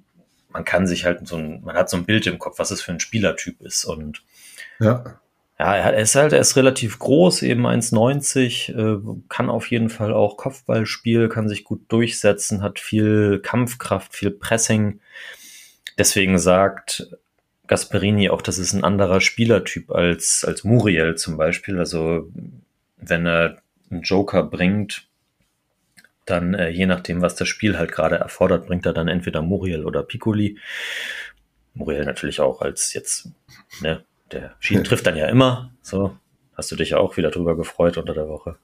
man 0.52 0.64
kann 0.64 0.86
sich 0.86 1.04
halt 1.04 1.26
so 1.26 1.36
ein, 1.36 1.62
man 1.62 1.76
hat 1.76 1.90
so 1.90 1.96
ein 1.96 2.04
Bild 2.04 2.26
im 2.26 2.38
Kopf, 2.38 2.58
was 2.58 2.70
es 2.70 2.82
für 2.82 2.92
ein 2.92 3.00
Spielertyp 3.00 3.60
ist. 3.60 3.84
Und 3.84 4.22
ja, 4.78 5.20
ja 5.58 5.76
er, 5.76 5.98
ist 5.98 6.14
halt, 6.14 6.32
er 6.32 6.40
ist 6.40 6.56
relativ 6.56 6.98
groß, 6.98 7.42
eben 7.42 7.66
1,90, 7.66 8.74
äh, 8.74 9.22
kann 9.28 9.50
auf 9.50 9.70
jeden 9.70 9.90
Fall 9.90 10.12
auch 10.12 10.36
Kopfballspiel, 10.36 11.28
kann 11.28 11.48
sich 11.48 11.64
gut 11.64 11.82
durchsetzen, 11.88 12.62
hat 12.62 12.78
viel 12.78 13.40
Kampfkraft, 13.40 14.14
viel 14.14 14.30
Pressing. 14.30 15.00
Deswegen 15.98 16.38
sagt 16.38 17.08
Gasperini 17.66 18.30
auch, 18.30 18.42
das 18.42 18.58
ist 18.58 18.72
ein 18.72 18.84
anderer 18.84 19.20
Spielertyp 19.20 19.92
als, 19.92 20.44
als 20.44 20.64
Muriel 20.64 21.14
zum 21.14 21.36
Beispiel. 21.36 21.78
Also 21.78 22.28
wenn 22.96 23.26
er 23.26 23.58
einen 23.90 24.02
Joker 24.02 24.42
bringt, 24.42 25.09
dann 26.30 26.54
äh, 26.54 26.68
je 26.70 26.86
nachdem, 26.86 27.22
was 27.22 27.34
das 27.34 27.48
Spiel 27.48 27.78
halt 27.78 27.92
gerade 27.92 28.16
erfordert, 28.16 28.66
bringt 28.66 28.86
er 28.86 28.92
dann 28.92 29.08
entweder 29.08 29.42
Muriel 29.42 29.84
oder 29.84 30.02
Piccoli. 30.02 30.58
Muriel 31.74 32.04
natürlich 32.04 32.40
auch 32.40 32.60
als 32.60 32.92
jetzt, 32.94 33.28
ne, 33.80 34.04
der 34.32 34.54
Schienen 34.60 34.84
trifft 34.84 35.06
dann 35.06 35.16
ja 35.16 35.28
immer. 35.28 35.72
So, 35.82 36.16
hast 36.54 36.70
du 36.70 36.76
dich 36.76 36.90
ja 36.90 36.98
auch 36.98 37.16
wieder 37.16 37.30
drüber 37.30 37.56
gefreut 37.56 37.98
unter 37.98 38.14
der 38.14 38.28
Woche. 38.28 38.56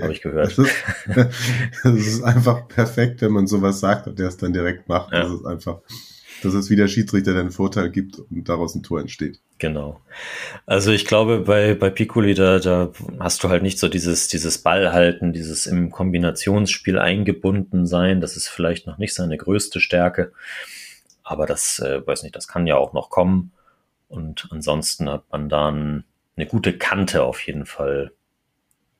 Habe 0.00 0.12
ich 0.12 0.22
gehört. 0.22 0.58
Das 0.58 0.58
ist, 0.58 1.84
ist, 1.84 2.22
einfach 2.22 2.66
perfekt, 2.66 3.22
wenn 3.22 3.30
man 3.30 3.46
sowas 3.46 3.78
sagt 3.78 4.08
und 4.08 4.18
der 4.18 4.28
es 4.28 4.36
dann 4.36 4.52
direkt 4.52 4.88
macht. 4.88 5.12
Ja. 5.12 5.22
Das 5.22 5.30
ist 5.30 5.46
einfach 5.46 5.80
dass 6.42 6.54
es 6.54 6.70
wieder 6.70 6.88
Schiedsrichter 6.88 7.34
den 7.34 7.50
Vorteil 7.50 7.90
gibt 7.90 8.18
und 8.18 8.48
daraus 8.48 8.74
ein 8.74 8.82
Tor 8.82 9.00
entsteht. 9.00 9.40
Genau. 9.58 10.00
Also 10.66 10.90
ich 10.90 11.04
glaube, 11.04 11.40
bei, 11.40 11.74
bei 11.74 11.90
Piccoli, 11.90 12.34
da, 12.34 12.58
da 12.58 12.90
hast 13.20 13.42
du 13.44 13.48
halt 13.48 13.62
nicht 13.62 13.78
so 13.78 13.88
dieses, 13.88 14.28
dieses 14.28 14.58
Ballhalten, 14.58 15.32
dieses 15.32 15.66
im 15.66 15.90
Kombinationsspiel 15.90 16.98
eingebunden 16.98 17.86
sein. 17.86 18.20
Das 18.20 18.36
ist 18.36 18.48
vielleicht 18.48 18.86
noch 18.86 18.98
nicht 18.98 19.14
seine 19.14 19.36
größte 19.36 19.80
Stärke. 19.80 20.32
Aber 21.22 21.46
das, 21.46 21.78
äh, 21.78 22.06
weiß 22.06 22.22
nicht, 22.22 22.36
das 22.36 22.48
kann 22.48 22.66
ja 22.66 22.76
auch 22.76 22.92
noch 22.92 23.10
kommen. 23.10 23.52
Und 24.08 24.48
ansonsten 24.50 25.08
hat 25.08 25.24
man 25.30 25.48
dann 25.48 26.04
eine 26.36 26.46
gute 26.46 26.76
Kante 26.76 27.22
auf 27.22 27.40
jeden 27.46 27.64
Fall 27.64 28.12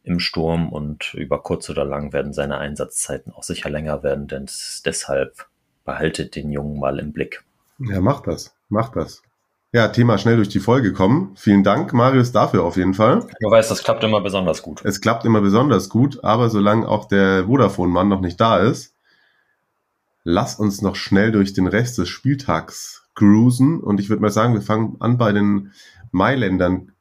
im 0.04 0.20
Sturm 0.20 0.68
und 0.68 1.14
über 1.14 1.42
kurz 1.42 1.68
oder 1.70 1.84
lang 1.84 2.12
werden 2.12 2.32
seine 2.32 2.58
Einsatzzeiten 2.58 3.32
auch 3.32 3.42
sicher 3.42 3.70
länger 3.70 4.02
werden, 4.02 4.28
denn 4.28 4.46
deshalb 4.84 5.46
behaltet 5.84 6.36
den 6.36 6.50
Jungen 6.50 6.78
mal 6.78 6.98
im 6.98 7.12
Blick. 7.12 7.44
Ja, 7.78 8.00
macht 8.00 8.26
das, 8.26 8.54
macht 8.68 8.96
das. 8.96 9.22
Ja, 9.72 9.88
Thema 9.88 10.18
schnell 10.18 10.36
durch 10.36 10.48
die 10.48 10.60
Folge 10.60 10.92
kommen. 10.92 11.32
Vielen 11.34 11.64
Dank, 11.64 11.92
Marius, 11.92 12.30
dafür 12.30 12.62
auf 12.62 12.76
jeden 12.76 12.94
Fall. 12.94 13.26
Du 13.40 13.50
weißt, 13.50 13.72
das 13.72 13.82
klappt 13.82 14.04
immer 14.04 14.20
besonders 14.20 14.62
gut. 14.62 14.84
Es 14.84 15.00
klappt 15.00 15.24
immer 15.24 15.40
besonders 15.40 15.88
gut, 15.88 16.22
aber 16.22 16.48
solange 16.48 16.86
auch 16.86 17.06
der 17.06 17.46
Vodafone-Mann 17.46 18.08
noch 18.08 18.20
nicht 18.20 18.40
da 18.40 18.58
ist, 18.58 18.94
lass 20.22 20.54
uns 20.54 20.80
noch 20.80 20.94
schnell 20.94 21.32
durch 21.32 21.54
den 21.54 21.66
Rest 21.66 21.98
des 21.98 22.08
Spieltags 22.08 23.08
cruisen. 23.16 23.80
Und 23.80 23.98
ich 23.98 24.08
würde 24.08 24.22
mal 24.22 24.30
sagen, 24.30 24.54
wir 24.54 24.62
fangen 24.62 24.96
an 25.00 25.18
bei 25.18 25.32
den 25.32 25.72
Mailändern 26.12 26.92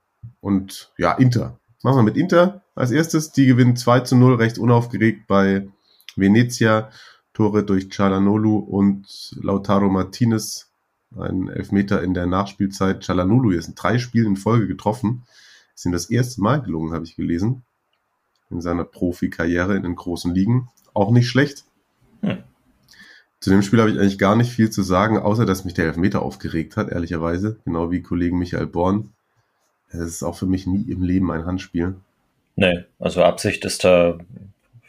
und 0.42 0.92
ja, 0.98 1.14
Inter. 1.14 1.60
Machen 1.84 1.98
wir 1.98 2.04
mit 2.04 2.18
Inter 2.18 2.64
als 2.74 2.90
erstes. 2.90 3.32
Die 3.32 3.46
gewinnen 3.46 3.76
2 3.76 4.00
zu 4.00 4.16
0 4.16 4.36
recht 4.36 4.58
unaufgeregt 4.58 5.28
bei 5.28 5.68
Venezia. 6.16 6.90
Tore 7.34 7.64
durch 7.64 7.90
Chalanolu 7.90 8.58
und 8.58 9.36
Lautaro 9.42 9.90
Martinez. 9.90 10.70
Ein 11.18 11.50
Elfmeter 11.50 12.02
in 12.02 12.14
der 12.14 12.26
Nachspielzeit. 12.26 13.04
Chalanolu 13.04 13.52
ist 13.52 13.68
in 13.68 13.76
drei 13.76 13.98
Spielen 13.98 14.28
in 14.28 14.36
Folge 14.38 14.68
getroffen. 14.68 15.24
Ist 15.76 15.86
ihm 15.86 15.92
das 15.92 16.10
erste 16.10 16.42
Mal 16.42 16.62
gelungen, 16.62 16.94
habe 16.94 17.06
ich 17.06 17.16
gelesen. 17.16 17.64
In 18.50 18.62
seiner 18.62 18.84
Profikarriere 18.84 19.76
in 19.76 19.84
den 19.84 19.96
großen 19.96 20.34
Ligen. 20.34 20.70
Auch 20.94 21.12
nicht 21.12 21.28
schlecht. 21.28 21.66
Hm. 22.22 22.44
Zu 23.40 23.50
dem 23.50 23.62
Spiel 23.62 23.80
habe 23.80 23.92
ich 23.92 24.00
eigentlich 24.00 24.20
gar 24.20 24.36
nicht 24.36 24.52
viel 24.52 24.70
zu 24.70 24.84
sagen, 24.84 25.18
außer 25.18 25.46
dass 25.46 25.66
mich 25.66 25.74
der 25.74 25.86
Elfmeter 25.86 26.22
aufgeregt 26.22 26.78
hat, 26.78 26.90
ehrlicherweise. 26.90 27.60
Genau 27.66 27.92
wie 27.92 28.02
Kollegen 28.02 28.38
Michael 28.38 28.68
Born. 28.68 29.12
Es 29.90 30.00
ist 30.00 30.24
auch 30.24 30.38
für 30.38 30.46
mich 30.46 30.66
nie 30.66 30.90
im 30.90 31.02
Leben 31.02 31.32
ein 31.32 31.46
Handspiel. 31.46 31.96
Nee, 32.56 32.86
also 33.00 33.24
Absicht 33.24 33.66
ist 33.66 33.84
da 33.84 34.18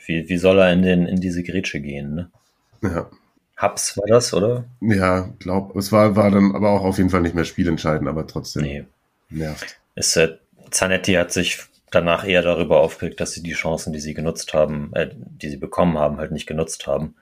wie, 0.06 0.28
wie 0.28 0.36
soll 0.36 0.58
er 0.58 0.72
in, 0.72 0.82
den, 0.82 1.06
in 1.06 1.20
diese 1.20 1.42
Grätsche 1.42 1.80
gehen? 1.80 2.14
Ne? 2.14 2.30
Ja. 2.82 3.10
Haps 3.56 3.96
war 3.96 4.06
das, 4.08 4.34
oder? 4.34 4.64
Ja, 4.80 5.30
glaub. 5.38 5.76
Es 5.76 5.92
war, 5.92 6.16
war 6.16 6.30
dann 6.30 6.54
aber 6.54 6.70
auch 6.70 6.84
auf 6.84 6.98
jeden 6.98 7.10
Fall 7.10 7.22
nicht 7.22 7.34
mehr 7.34 7.44
spielentscheidend, 7.44 8.08
aber 8.08 8.26
trotzdem 8.26 8.62
nee. 8.62 8.84
nervt. 9.30 9.78
Ist, 9.94 10.16
äh, 10.16 10.36
Zanetti 10.70 11.12
hat 11.14 11.32
sich 11.32 11.60
danach 11.90 12.26
eher 12.26 12.42
darüber 12.42 12.80
aufgeregt, 12.80 13.20
dass 13.20 13.32
sie 13.32 13.42
die 13.42 13.52
Chancen, 13.52 13.92
die 13.92 14.00
sie 14.00 14.14
genutzt 14.14 14.54
haben, 14.54 14.90
äh, 14.94 15.10
die 15.14 15.48
sie 15.48 15.56
bekommen 15.56 15.98
haben, 15.98 16.18
halt 16.18 16.32
nicht 16.32 16.46
genutzt 16.46 16.86
haben. 16.86 17.14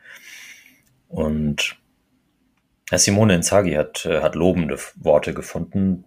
Und 1.09 1.77
Herr 2.89 2.99
Simone 2.99 3.35
Inzaghi 3.35 3.75
hat, 3.75 4.07
äh, 4.07 4.23
hat 4.23 4.35
lobende 4.35 4.79
Worte 4.97 5.35
gefunden, 5.35 6.05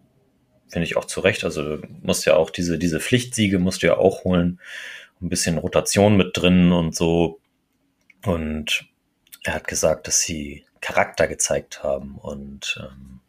finde 0.67 0.85
ich 0.85 0.97
auch 0.97 1.05
zu 1.05 1.19
Recht. 1.19 1.43
Also 1.43 1.79
musst 2.01 2.25
ja 2.25 2.35
auch 2.35 2.49
diese, 2.49 2.79
diese 2.79 2.99
Pflichtsiege 2.99 3.59
musst 3.59 3.83
du 3.83 3.87
ja 3.87 3.97
auch 3.97 4.23
holen 4.23 4.59
ein 5.21 5.29
bisschen 5.29 5.57
Rotation 5.57 6.17
mit 6.17 6.31
drin 6.33 6.71
und 6.71 6.95
so. 6.95 7.39
Und 8.25 8.87
er 9.43 9.53
hat 9.53 9.67
gesagt, 9.67 10.07
dass 10.07 10.19
sie 10.19 10.65
Charakter 10.81 11.27
gezeigt 11.27 11.83
haben 11.83 12.17
und 12.17 12.79
ähm, 12.79 13.21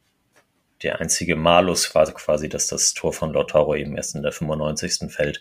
der 0.83 1.01
einzige 1.01 1.37
Malus 1.37 1.95
war 1.95 2.05
quasi, 2.13 2.49
dass 2.49 2.67
das 2.67 2.93
Tor 2.93 3.13
von 3.13 3.33
Lautaro 3.33 3.75
eben 3.75 3.97
erst 3.97 4.15
in 4.15 4.23
der 4.23 4.33
95. 4.33 5.11
fällt. 5.11 5.41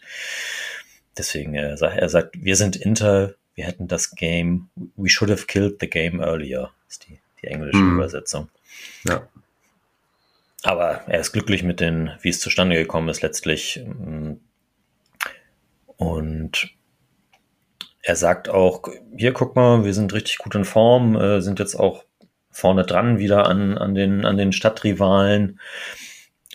Deswegen, 1.18 1.56
äh, 1.56 1.76
er 1.80 2.10
sagt, 2.10 2.36
wir 2.42 2.56
sind 2.56 2.76
Inter, 2.76 3.36
wir 3.54 3.66
hätten 3.66 3.88
das 3.88 4.12
Game, 4.12 4.70
we 4.96 5.10
should 5.10 5.30
have 5.30 5.46
killed 5.46 5.78
the 5.80 5.90
game 5.90 6.22
earlier, 6.22 6.72
ist 6.90 7.08
die, 7.08 7.20
die 7.42 7.48
englische 7.48 7.78
mhm. 7.78 7.98
Übersetzung. 7.98 8.50
Ja. 9.06 9.28
Aber 10.64 11.04
er 11.08 11.20
ist 11.20 11.32
glücklich 11.32 11.64
mit 11.64 11.80
den, 11.80 12.12
wie 12.22 12.30
es 12.30 12.40
zustande 12.40 12.76
gekommen 12.76 13.10
ist, 13.10 13.22
letztlich. 13.22 13.84
Und 15.98 16.76
er 18.02 18.16
sagt 18.16 18.50
auch, 18.50 18.84
hier 19.18 19.34
guck 19.34 19.56
mal, 19.56 19.84
wir 19.84 19.94
sind 19.94 20.14
richtig 20.14 20.38
gut 20.38 20.56
in 20.56 20.66
Form, 20.66 21.16
äh, 21.16 21.42
sind 21.42 21.60
jetzt 21.60 21.76
auch 21.76 22.06
vorne 22.52 22.86
dran 22.86 23.18
wieder 23.18 23.48
an, 23.48 23.78
an, 23.78 23.96
den, 23.96 24.26
an 24.26 24.38
den 24.38 24.52
Stadtrivalen. 24.52 25.60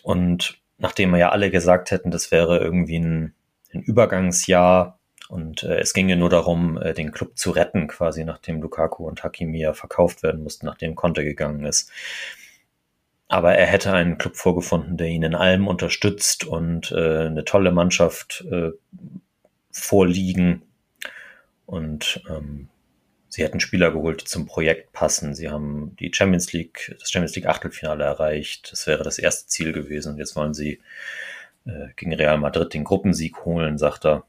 Und 0.03 0.59
nachdem 0.79 1.11
wir 1.11 1.19
ja 1.19 1.31
alle 1.31 1.51
gesagt 1.51 1.91
hätten, 1.91 2.11
das 2.11 2.31
wäre 2.31 2.59
irgendwie 2.59 2.99
ein, 2.99 3.35
ein 3.73 3.83
Übergangsjahr 3.83 4.99
und 5.29 5.63
äh, 5.63 5.79
es 5.79 5.95
ginge 5.95 6.17
nur 6.17 6.29
darum, 6.31 6.77
äh, 6.81 6.93
den 6.93 7.13
Club 7.13 7.39
zu 7.39 7.51
retten, 7.51 7.87
quasi 7.87 8.25
nachdem 8.25 8.61
Lukaku 8.61 9.07
und 9.07 9.23
Hakimi 9.23 9.61
ja 9.61 9.75
verkauft 9.75 10.23
werden 10.23 10.43
mussten, 10.43 10.67
nachdem 10.67 10.97
Conte 10.97 11.23
gegangen 11.23 11.65
ist. 11.65 11.93
Aber 13.29 13.55
er 13.55 13.67
hätte 13.67 13.93
einen 13.93 14.19
Club 14.19 14.37
vorgefunden, 14.37 14.97
der 14.97 15.07
ihn 15.07 15.23
in 15.23 15.37
allem 15.37 15.69
unterstützt 15.69 16.45
und 16.45 16.91
äh, 16.91 17.27
eine 17.27 17.45
tolle 17.45 17.71
Mannschaft 17.71 18.45
äh, 18.51 18.71
vorliegen. 19.71 20.63
Und 21.67 22.23
ähm, 22.29 22.69
sie 23.29 23.45
hätten 23.45 23.61
Spieler 23.61 23.93
geholt, 23.93 24.23
die 24.23 24.25
zum 24.27 24.47
Projekt 24.47 24.93
passen. 24.93 25.35
Sie 25.35 25.49
haben 25.49 25.97
die 26.01 26.13
Champions 26.13 26.53
League, 26.53 26.97
das 26.99 27.11
Champions 27.11 27.37
League 27.37 27.47
Achtelfinale 27.47 28.05
erreicht. 28.05 28.73
Das 28.73 28.87
wäre 28.87 29.05
das 29.05 29.19
erste 29.19 29.49
Ziel 29.49 29.73
gewesen. 29.73 30.13
Und 30.13 30.19
jetzt 30.19 30.37
wollen 30.37 30.55
sie 30.55 30.81
äh, 31.65 31.89
gegen 31.97 32.13
Real 32.13 32.39
Madrid 32.39 32.75
den 32.75 32.85
Gruppensieg 32.85 33.45
holen, 33.45 33.79
sagt 33.79 34.05
er. 34.05 34.25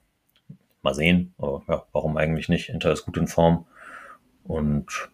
Mal 0.83 0.95
sehen. 0.95 1.33
Aber 1.37 1.63
ja, 1.67 1.85
warum 1.91 2.17
eigentlich 2.17 2.49
nicht? 2.49 2.69
Inter 2.69 2.91
ist 2.91 3.05
gut 3.05 3.17
in 3.17 3.27
Form. 3.27 3.65
Und 4.43 5.09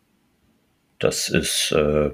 das 0.99 1.29
ist, 1.29 1.71
äh, 1.71 2.11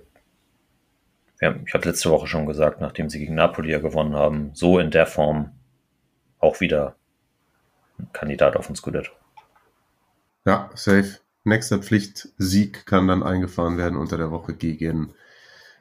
ja, 1.41 1.55
ich 1.65 1.73
habe 1.73 1.87
letzte 1.87 2.09
Woche 2.09 2.27
schon 2.27 2.45
gesagt, 2.45 2.81
nachdem 2.81 3.09
sie 3.09 3.19
gegen 3.19 3.35
Napoli 3.35 3.71
ja 3.71 3.79
gewonnen 3.79 4.15
haben, 4.15 4.51
so 4.53 4.79
in 4.79 4.91
der 4.91 5.05
Form 5.05 5.51
auch 6.39 6.59
wieder 6.59 6.95
Kandidat 8.11 8.55
auf 8.55 8.69
ein 8.69 8.75
Scudetto. 8.75 9.11
Ja, 10.45 10.69
safe. 10.75 11.19
Nächster 11.45 11.79
Pflichtsieg 11.79 12.85
kann 12.85 13.07
dann 13.07 13.23
eingefahren 13.23 13.77
werden 13.77 13.97
unter 13.97 14.17
der 14.17 14.31
Woche 14.31 14.53
gegen 14.53 15.13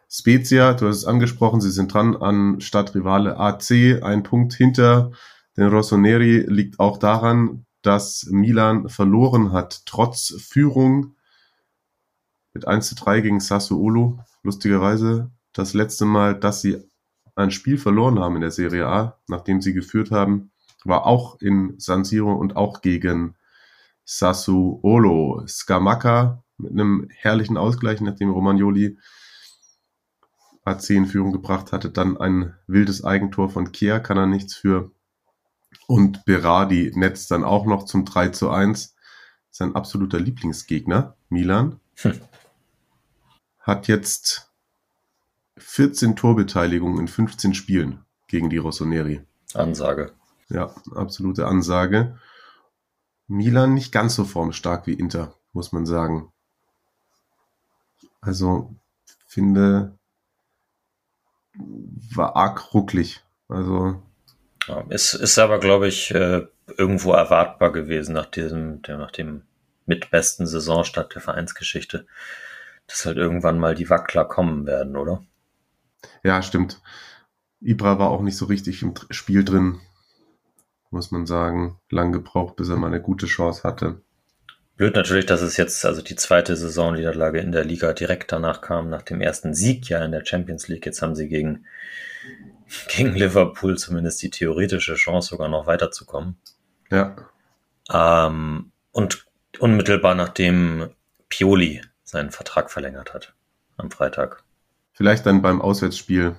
Spezia. 0.09 0.75
Du 0.75 0.89
hast 0.89 0.97
es 0.97 1.05
angesprochen, 1.05 1.61
sie 1.61 1.71
sind 1.71 1.95
dran 1.95 2.17
an 2.17 2.61
Stadtrivale 2.61 3.39
AC. 3.39 4.03
Ein 4.03 4.23
Punkt 4.23 4.55
hinter 4.55 5.13
den 5.57 5.69
Rossoneri 5.69 6.45
liegt 6.49 6.81
auch 6.81 6.99
daran, 6.99 7.65
dass 7.83 8.27
Milan 8.31 8.89
verloren 8.89 9.53
hat, 9.53 9.83
trotz 9.87 10.35
Führung 10.39 11.17
mit 12.55 12.67
1 12.67 12.89
zu 12.89 12.95
3 12.95 13.21
gegen 13.21 13.41
Sassuolo. 13.41 14.21
Lustigerweise 14.43 15.31
das 15.53 15.75
letzte 15.75 16.05
Mal, 16.05 16.39
dass 16.39 16.61
sie 16.61 16.79
ein 17.35 17.51
Spiel 17.51 17.79
verloren 17.79 18.19
haben 18.19 18.37
in 18.37 18.43
der 18.43 18.51
Serie 18.51 18.87
A, 18.87 19.19
nachdem 19.27 19.61
sie 19.61 19.73
geführt 19.73 20.11
haben, 20.11 20.52
war 20.87 21.07
auch 21.07 21.41
in 21.41 21.75
San 21.79 22.05
Siro 22.05 22.33
und 22.35 22.57
auch 22.57 22.81
gegen 22.81 23.37
Sassuolo. 24.05 25.45
Scamacca 25.47 26.43
mit 26.59 26.73
einem 26.73 27.09
herrlichen 27.11 27.57
Ausgleich, 27.57 28.01
nachdem 28.01 28.31
Romagnoli 28.31 28.99
AC 30.65 30.91
in 30.91 31.07
Führung 31.07 31.33
gebracht 31.33 31.73
hatte. 31.73 31.91
Dann 31.91 32.17
ein 32.17 32.55
wildes 32.67 33.05
Eigentor 33.05 33.49
von 33.49 33.73
Kier, 33.73 34.01
kann 34.01 34.17
er 34.17 34.27
nichts 34.27 34.55
für. 34.55 34.93
Und 35.87 36.25
Berardi 36.25 36.93
netzt 36.95 37.31
dann 37.31 37.45
auch 37.45 37.67
noch 37.67 37.85
zum 37.85 38.05
3 38.05 38.29
zu 38.29 38.51
1. 38.51 38.95
Sein 39.51 39.75
absoluter 39.75 40.21
Lieblingsgegner, 40.21 41.17
Milan. 41.29 41.81
Hm. 41.97 42.21
Hat 43.59 43.89
jetzt 43.89 44.51
14 45.59 46.17
Torbeteiligungen 46.17 46.99
in 46.99 47.09
15 47.09 47.55
Spielen 47.55 48.05
gegen 48.29 48.51
die 48.51 48.57
Rossoneri. 48.57 49.23
Ansage. 49.55 50.13
Ja, 50.53 50.75
absolute 50.95 51.47
Ansage. 51.47 52.19
Milan 53.27 53.73
nicht 53.73 53.91
ganz 53.91 54.15
so 54.15 54.25
formstark 54.25 54.87
wie 54.87 54.93
Inter, 54.93 55.35
muss 55.55 55.73
man 55.73 55.87
sagen. 55.87 56.31
Also 58.21 58.75
finde, 59.27 59.97
war 62.15 62.37
arg 62.37 62.75
rucklig. 62.75 63.25
Also. 63.49 64.03
Ja, 64.69 64.85
es 64.91 65.15
ist 65.15 65.39
aber, 65.39 65.59
glaube 65.59 65.89
ich, 65.89 66.11
äh, 66.11 66.47
irgendwo 66.77 67.13
erwartbar 67.13 67.73
gewesen 67.73 68.15
nach 68.15 68.27
diesem, 68.27 68.83
nach 68.87 69.11
dem 69.11 69.43
mitbesten 69.87 70.47
Saisonstart 70.47 71.15
der 71.15 71.23
Vereinsgeschichte, 71.23 72.07
dass 72.87 73.07
halt 73.07 73.17
irgendwann 73.17 73.59
mal 73.59 73.75
die 73.75 73.89
Wackler 73.89 74.27
kommen 74.27 74.67
werden, 74.67 74.97
oder? 74.97 75.23
Ja, 76.23 76.43
stimmt. 76.43 76.83
Ibra 77.61 77.99
war 77.99 78.11
auch 78.11 78.23
nicht 78.23 78.37
so 78.37 78.45
richtig 78.45 78.83
im 78.83 78.95
Spiel 79.11 79.45
drin, 79.45 79.81
muss 80.93 81.11
man 81.11 81.27
sagen. 81.27 81.79
Lang 81.91 82.13
gebraucht, 82.13 82.57
bis 82.57 82.69
er 82.69 82.77
mal 82.77 82.89
eine 82.89 83.01
gute 83.01 83.27
Chance 83.27 83.63
hatte. 83.65 84.03
Blöd 84.77 84.95
natürlich, 84.95 85.27
dass 85.27 85.43
es 85.43 85.57
jetzt, 85.57 85.85
also 85.85 86.03
die 86.03 86.17
zweite 86.17 86.57
Saisonniederlage 86.57 87.41
in 87.41 87.53
der 87.53 87.65
Liga 87.65 87.93
direkt 87.93 88.33
danach 88.33 88.63
kam, 88.63 88.89
nach 88.89 89.03
dem 89.03 89.21
ersten 89.21 89.55
Sieg 89.55 89.89
ja 89.89 90.05
in 90.05 90.13
der 90.13 90.25
Champions 90.25 90.69
League. 90.69 90.87
Jetzt 90.87 91.03
haben 91.03 91.15
sie 91.15 91.29
gegen, 91.29 91.67
gegen 92.89 93.15
Liverpool 93.15 93.77
zumindest 93.77 94.23
die 94.23 94.31
theoretische 94.31 94.95
Chance, 94.95 95.31
sogar 95.31 95.49
noch 95.49 95.67
weiterzukommen. 95.67 96.37
Ja. 96.91 97.17
Ähm, 97.93 98.73
und 98.93 99.27
unmittelbar 99.59 100.15
nachdem 100.15 100.91
Pioli 101.29 101.83
seinen 102.05 102.31
Vertrag 102.31 102.71
verlängert 102.71 103.15
hat. 103.15 103.35
Am 103.77 103.91
Freitag. 103.91 104.45
Vielleicht 104.93 105.27
dann 105.27 105.43
beim 105.43 105.63
Auswärtsspiel 105.63 106.37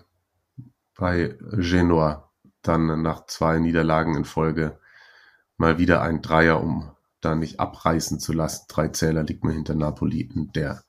bei 0.95 1.35
Genoa, 1.51 2.29
dann 2.63 3.01
nach 3.01 3.25
zwei 3.27 3.59
Niederlagen 3.59 4.15
in 4.15 4.25
Folge 4.25 4.79
mal 5.57 5.77
wieder 5.77 6.01
ein 6.01 6.21
Dreier, 6.21 6.61
um 6.61 6.91
da 7.21 7.35
nicht 7.35 7.59
abreißen 7.59 8.19
zu 8.19 8.33
lassen. 8.33 8.65
Drei 8.67 8.89
Zähler 8.89 9.23
liegt 9.23 9.43
man 9.43 9.53
hinter 9.53 9.75
Napoli 9.75 10.21
in 10.21 10.51
der 10.53 10.83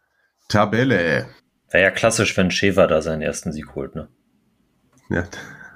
Tabelle. 0.49 1.27
Wäre 1.71 1.85
ja 1.85 1.91
klassisch, 1.91 2.37
wenn 2.37 2.51
Sheva 2.51 2.87
da 2.87 3.03
seinen 3.03 3.23
ersten 3.23 3.53
Sieg 3.53 3.75
holt, 3.75 3.95
ne? 3.95 4.09
Ja. 5.11 5.25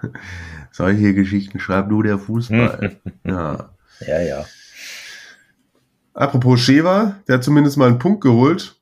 Solche 0.73 1.15
Geschichten 1.15 1.59
schreibt 1.59 1.91
nur 1.91 2.05
der 2.05 2.19
Fußball. 2.19 3.01
ja. 3.25 3.75
Ja, 4.01 4.21
ja. 4.21 4.47
Apropos 6.15 6.61
Sheva, 6.61 7.17
der 7.27 7.37
hat 7.37 7.45
zumindest 7.45 7.77
mal 7.77 7.89
einen 7.89 7.99
Punkt 7.99 8.23
geholt. 8.23 8.78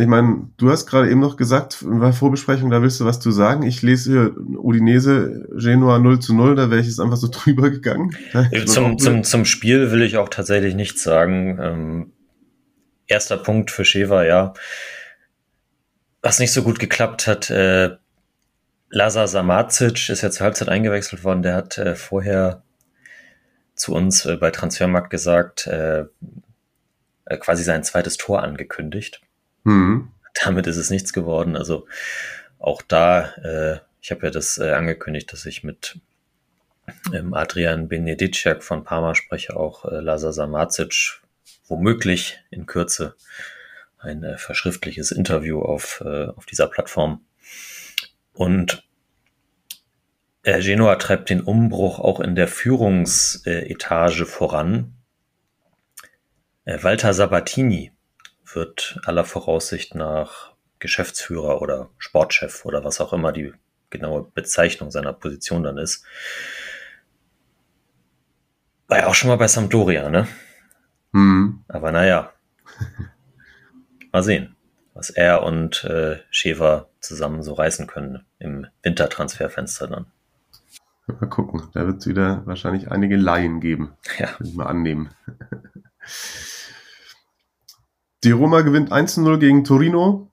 Ich 0.00 0.06
meine, 0.06 0.48
du 0.56 0.70
hast 0.70 0.86
gerade 0.86 1.10
eben 1.10 1.20
noch 1.20 1.36
gesagt, 1.36 1.82
in 1.82 2.00
der 2.00 2.12
Vorbesprechung, 2.12 2.70
da 2.70 2.82
willst 2.82 3.00
du 3.00 3.04
was 3.04 3.20
zu 3.20 3.30
sagen. 3.30 3.62
Ich 3.62 3.82
lese 3.82 4.10
hier 4.10 4.36
Udinese 4.58 5.46
Genua 5.56 5.98
0 5.98 6.20
zu 6.20 6.34
0, 6.34 6.56
da 6.56 6.70
wäre 6.70 6.80
ich 6.80 6.86
jetzt 6.86 7.00
einfach 7.00 7.16
so 7.16 7.28
drüber 7.32 7.70
gegangen. 7.70 8.16
Zum, 8.66 8.98
zum, 8.98 9.24
zum 9.24 9.44
Spiel 9.44 9.90
will 9.92 10.02
ich 10.02 10.16
auch 10.16 10.28
tatsächlich 10.28 10.74
nichts 10.74 11.02
sagen. 11.02 11.58
Ähm, 11.60 12.12
erster 13.06 13.36
Punkt 13.36 13.70
für 13.70 13.84
Sheva, 13.84 14.24
ja. 14.24 14.54
Was 16.22 16.38
nicht 16.38 16.52
so 16.52 16.62
gut 16.62 16.78
geklappt 16.78 17.26
hat, 17.26 17.50
äh, 17.50 17.96
Lazar 18.90 19.28
Samacic 19.28 20.08
ist 20.08 20.22
ja 20.22 20.30
zur 20.30 20.44
Halbzeit 20.44 20.68
eingewechselt 20.68 21.24
worden. 21.24 21.42
Der 21.42 21.54
hat 21.54 21.78
äh, 21.78 21.94
vorher 21.94 22.62
zu 23.74 23.94
uns 23.94 24.26
äh, 24.26 24.36
bei 24.36 24.50
Transfermarkt 24.50 25.10
gesagt, 25.10 25.66
äh, 25.66 26.04
äh 27.24 27.36
quasi 27.38 27.62
sein 27.62 27.84
zweites 27.84 28.16
Tor 28.16 28.42
angekündigt. 28.42 29.22
Mhm. 29.64 30.10
Damit 30.44 30.66
ist 30.66 30.76
es 30.76 30.90
nichts 30.90 31.12
geworden. 31.12 31.56
Also 31.56 31.86
auch 32.58 32.82
da, 32.82 33.32
äh, 33.36 33.80
ich 34.00 34.10
habe 34.10 34.26
ja 34.26 34.30
das 34.30 34.58
äh, 34.58 34.72
angekündigt, 34.72 35.32
dass 35.32 35.46
ich 35.46 35.64
mit 35.64 35.98
ähm, 37.12 37.34
Adrian 37.34 37.88
Benedicek 37.88 38.62
von 38.62 38.84
Parma 38.84 39.14
spreche, 39.14 39.56
auch 39.56 39.84
äh, 39.84 40.00
Lazar 40.00 40.32
Samacic, 40.32 41.20
womöglich 41.66 42.40
in 42.50 42.66
Kürze 42.66 43.14
ein 43.98 44.24
äh, 44.24 44.38
verschriftliches 44.38 45.10
Interview 45.12 45.60
auf, 45.60 46.02
äh, 46.04 46.26
auf 46.26 46.46
dieser 46.46 46.68
Plattform. 46.68 47.24
Und 48.32 48.82
äh, 50.42 50.60
Genoa 50.62 50.96
treibt 50.96 51.30
den 51.30 51.42
Umbruch 51.42 51.98
auch 51.98 52.20
in 52.20 52.34
der 52.34 52.48
Führungsetage 52.48 54.24
voran. 54.24 54.94
Äh, 56.64 56.82
Walter 56.82 57.12
Sabatini 57.12 57.92
wird 58.54 59.00
aller 59.04 59.24
Voraussicht 59.24 59.94
nach 59.94 60.52
Geschäftsführer 60.78 61.60
oder 61.60 61.90
Sportchef 61.98 62.64
oder 62.64 62.84
was 62.84 63.00
auch 63.00 63.12
immer 63.12 63.32
die 63.32 63.52
genaue 63.90 64.30
Bezeichnung 64.34 64.90
seiner 64.90 65.12
Position 65.12 65.62
dann 65.62 65.78
ist. 65.78 66.04
War 68.88 68.98
ja 68.98 69.06
auch 69.06 69.14
schon 69.14 69.28
mal 69.28 69.36
bei 69.36 69.48
Sampdoria, 69.48 70.08
ne? 70.08 70.26
Mhm. 71.12 71.64
Aber 71.68 71.92
naja, 71.92 72.32
mal 74.12 74.22
sehen, 74.22 74.56
was 74.94 75.10
er 75.10 75.42
und 75.42 75.84
äh, 75.84 76.18
Schäfer 76.30 76.88
zusammen 77.00 77.42
so 77.42 77.54
reißen 77.54 77.86
können 77.86 78.24
im 78.38 78.66
Wintertransferfenster 78.82 79.86
dann. 79.86 80.06
Mal 81.06 81.28
gucken, 81.28 81.68
da 81.72 81.86
wird 81.86 81.98
es 81.98 82.06
wieder 82.06 82.42
wahrscheinlich 82.46 82.90
einige 82.90 83.16
Laien 83.16 83.60
geben. 83.60 83.96
Ja. 84.18 84.28
Will 84.38 84.48
ich 84.48 84.54
mal 84.54 84.66
annehmen. 84.66 85.10
Die 88.22 88.32
Roma 88.32 88.60
gewinnt 88.60 88.92
1-0 88.92 89.38
gegen 89.38 89.64
Torino. 89.64 90.30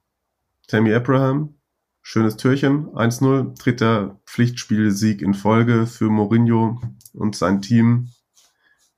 Tammy 0.67 0.93
Abraham, 0.93 1.55
schönes 2.01 2.35
Türchen, 2.35 2.87
1-0, 2.89 3.57
dritter 3.57 4.19
Pflichtspielsieg 4.25 5.21
in 5.21 5.33
Folge 5.33 5.87
für 5.87 6.09
Mourinho 6.09 6.81
und 7.13 7.37
sein 7.37 7.61
Team 7.61 8.09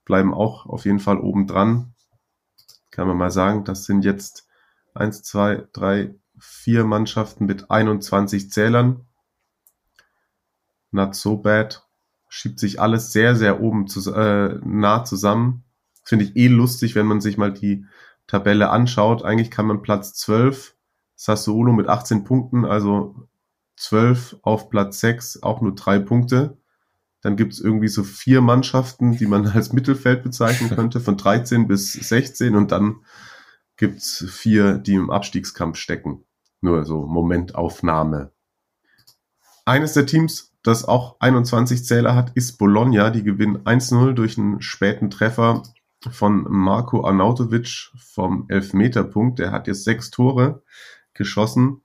bleiben 0.05 0.33
auch 0.33 0.65
auf 0.65 0.85
jeden 0.85 0.99
Fall 0.99 1.19
oben 1.19 1.45
dran. 1.45 1.93
Kann 2.89 3.07
man 3.07 3.17
mal 3.17 3.29
sagen, 3.29 3.63
das 3.63 3.85
sind 3.85 4.03
jetzt 4.05 4.47
1, 4.95 5.21
2, 5.21 5.67
3, 5.71 6.15
4 6.39 6.83
Mannschaften 6.83 7.45
mit 7.45 7.69
21 7.69 8.49
Zählern. 8.49 9.05
Not 10.89 11.13
so 11.13 11.37
bad. 11.37 11.87
Schiebt 12.27 12.59
sich 12.59 12.81
alles 12.81 13.11
sehr, 13.11 13.35
sehr 13.35 13.61
oben 13.61 13.85
zu, 13.85 14.11
äh, 14.11 14.59
nah 14.63 15.03
zusammen. 15.03 15.63
Finde 16.03 16.25
ich 16.25 16.35
eh 16.35 16.47
lustig, 16.47 16.95
wenn 16.95 17.05
man 17.05 17.21
sich 17.21 17.37
mal 17.37 17.53
die 17.53 17.85
Tabelle 18.29 18.69
anschaut, 18.69 19.23
eigentlich 19.23 19.49
kann 19.49 19.65
man 19.65 19.81
Platz 19.81 20.13
12, 20.13 20.75
Sassuolo 21.15 21.73
mit 21.73 21.87
18 21.87 22.23
Punkten, 22.23 22.63
also 22.63 23.27
12 23.77 24.37
auf 24.43 24.69
Platz 24.69 24.99
6, 24.99 25.41
auch 25.41 25.61
nur 25.61 25.73
drei 25.73 25.97
Punkte. 25.97 26.57
Dann 27.21 27.35
gibt 27.35 27.53
es 27.53 27.59
irgendwie 27.59 27.87
so 27.87 28.03
vier 28.03 28.41
Mannschaften, 28.41 29.17
die 29.17 29.25
man 29.25 29.47
als 29.55 29.73
Mittelfeld 29.73 30.21
bezeichnen 30.21 30.69
könnte, 30.69 30.99
von 30.99 31.17
13 31.17 31.67
bis 31.67 31.93
16 31.93 32.55
und 32.55 32.71
dann 32.71 32.97
gibt 33.77 33.97
es 33.97 34.25
vier, 34.29 34.77
die 34.77 34.93
im 34.93 35.09
Abstiegskampf 35.09 35.77
stecken. 35.77 36.23
Nur 36.61 36.85
so 36.85 37.07
Momentaufnahme. 37.07 38.31
Eines 39.65 39.93
der 39.93 40.05
Teams, 40.05 40.53
das 40.61 40.85
auch 40.85 41.19
21 41.19 41.83
Zähler 41.83 42.13
hat, 42.13 42.31
ist 42.35 42.57
Bologna. 42.57 43.09
Die 43.09 43.23
gewinnen 43.23 43.63
1-0 43.63 44.13
durch 44.13 44.37
einen 44.37 44.61
späten 44.61 45.09
Treffer 45.09 45.63
von 46.09 46.45
Marco 46.49 47.05
Arnautovic 47.05 47.91
vom 47.97 48.45
Elfmeterpunkt. 48.47 49.39
Der 49.39 49.51
hat 49.51 49.67
jetzt 49.67 49.83
sechs 49.83 50.11
Tore 50.11 50.63
geschossen. 51.13 51.81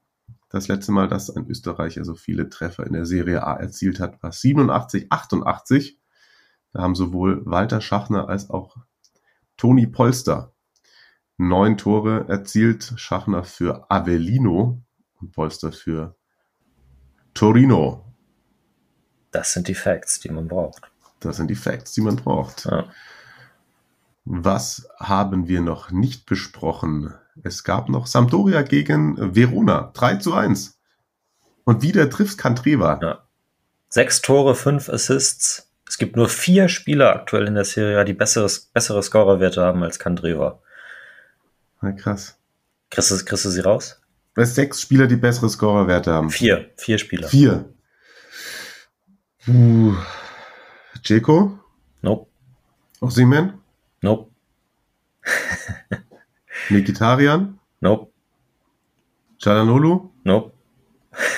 Das 0.49 0.67
letzte 0.67 0.91
Mal, 0.91 1.07
dass 1.07 1.29
ein 1.29 1.47
Österreicher 1.47 2.05
so 2.05 2.15
viele 2.15 2.49
Treffer 2.49 2.85
in 2.87 2.93
der 2.93 3.05
Serie 3.05 3.43
A 3.45 3.55
erzielt 3.55 3.99
hat, 3.99 4.21
war 4.23 4.31
87, 4.31 5.07
88. 5.09 5.99
Da 6.71 6.81
haben 6.81 6.95
sowohl 6.95 7.45
Walter 7.45 7.81
Schachner 7.81 8.29
als 8.29 8.49
auch 8.49 8.77
Toni 9.57 9.87
Polster 9.87 10.53
neun 11.37 11.77
Tore 11.77 12.25
erzielt. 12.29 12.93
Schachner 12.95 13.43
für 13.43 13.89
Avellino 13.91 14.81
und 15.19 15.31
Polster 15.31 15.71
für 15.71 16.15
Torino. 17.33 18.05
Das 19.31 19.51
sind 19.51 19.67
die 19.67 19.75
Facts, 19.75 20.21
die 20.21 20.29
man 20.29 20.47
braucht. 20.47 20.89
Das 21.19 21.37
sind 21.37 21.49
die 21.49 21.55
Facts, 21.55 21.93
die 21.93 22.01
man 22.01 22.15
braucht. 22.15 22.65
Ja. 22.65 22.85
Was 24.25 24.87
haben 24.99 25.47
wir 25.47 25.61
noch 25.61 25.91
nicht 25.91 26.25
besprochen? 26.25 27.13
Es 27.43 27.63
gab 27.63 27.89
noch 27.89 28.07
Sampdoria 28.07 28.63
gegen 28.63 29.35
Verona. 29.35 29.91
3 29.93 30.15
zu 30.15 30.33
1. 30.33 30.79
Und 31.63 31.81
wieder 31.83 32.09
trifft 32.09 32.37
Cantreva. 32.37 32.99
Ja. 33.01 33.23
Sechs 33.89 34.21
Tore, 34.21 34.55
fünf 34.55 34.89
Assists. 34.89 35.71
Es 35.87 35.97
gibt 35.97 36.15
nur 36.15 36.27
vier 36.27 36.67
Spieler 36.67 37.15
aktuell 37.15 37.47
in 37.47 37.55
der 37.55 37.65
Serie, 37.65 38.03
die 38.03 38.13
besseres, 38.13 38.59
bessere 38.73 39.03
Scorerwerte 39.03 39.61
haben 39.61 39.83
als 39.83 39.99
Candreva. 39.99 40.59
Na, 41.81 41.91
krass. 41.91 42.37
Kriegst 42.89 43.11
du, 43.11 43.23
kriegst 43.23 43.45
du 43.45 43.49
sie 43.49 43.61
raus? 43.61 44.01
Es 44.35 44.55
sechs 44.55 44.81
Spieler, 44.81 45.07
die 45.07 45.15
bessere 45.15 45.49
Scorerwerte 45.49 46.11
haben. 46.11 46.29
Vier. 46.29 46.71
Vier 46.77 46.97
Spieler. 46.97 47.27
Vier. 47.27 47.69
Uh. 49.47 49.93
Jeko? 51.03 51.59
Nope. 52.01 52.27
Osimhen? 52.99 53.53
Nope. 54.05 54.31
Mikitarian? 56.69 57.59
Nope. 57.81 58.11
Chalanolu? 59.39 60.11
Nope. 60.23 60.53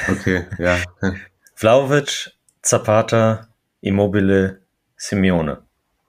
Okay, 0.09 0.45
ja. 0.59 0.78
Vlaovic, 1.55 2.38
Zapata, 2.61 3.47
Immobile, 3.80 4.61
Simeone. 4.97 5.63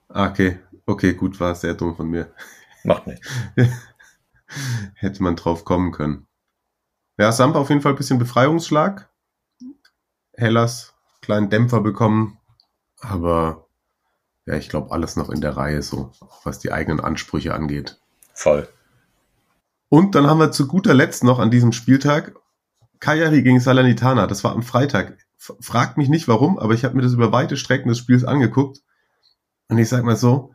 Ah, 0.09 0.31
Okay, 0.31 0.59
okay, 0.85 1.15
gut, 1.15 1.39
war 1.39 1.55
sehr 1.55 1.75
dumm 1.75 1.95
von 1.95 2.11
mir. 2.11 2.35
Macht 2.83 3.07
nichts. 3.07 3.29
Hätte 4.95 5.23
man 5.23 5.37
drauf 5.37 5.65
kommen 5.65 5.93
können. 5.93 6.27
Ja, 7.19 7.31
Samp 7.31 7.55
auf 7.55 7.69
jeden 7.69 7.83
Fall 7.83 7.93
ein 7.93 7.99
bisschen 7.99 8.19
Befreiungsschlag. 8.19 9.09
Hellas, 10.33 10.93
kleinen 11.21 11.51
Dämpfer 11.51 11.81
bekommen. 11.83 12.41
Aber 12.99 13.68
ja, 14.49 14.55
ich 14.55 14.71
glaube, 14.71 14.93
alles 14.93 15.17
noch 15.17 15.29
in 15.29 15.43
der 15.43 15.59
Reihe 15.59 15.83
so, 15.83 16.11
was 16.43 16.59
die 16.59 16.73
eigenen 16.73 17.01
Ansprüche 17.01 17.53
angeht. 17.53 18.01
Voll. 18.33 18.67
Und 19.91 20.15
dann 20.15 20.27
haben 20.27 20.41
wir 20.41 20.53
zu 20.53 20.67
guter 20.67 20.95
Letzt 20.95 21.23
noch 21.23 21.39
an 21.39 21.51
diesem 21.51 21.73
Spieltag 21.73 22.35
Cagliari 22.99 23.43
gegen 23.43 23.61
Salernitana. 23.61 24.27
Das 24.27 24.45
war 24.45 24.53
am 24.53 24.63
Freitag. 24.63 25.19
F 25.39 25.53
fragt 25.61 25.99
mich 25.99 26.09
nicht 26.09 26.29
warum, 26.29 26.59
aber 26.59 26.73
ich 26.73 26.85
habe 26.85 26.97
mir 26.97 27.03
das 27.03 27.13
über 27.13 27.31
weite 27.31 27.59
Strecken 27.59 27.91
des 27.91 27.99
Spiels 27.99 28.25
angeguckt. 28.25 28.81
Und 29.69 29.77
ich 29.77 29.91
sag 29.91 30.03
mal 30.03 30.17
so, 30.17 30.55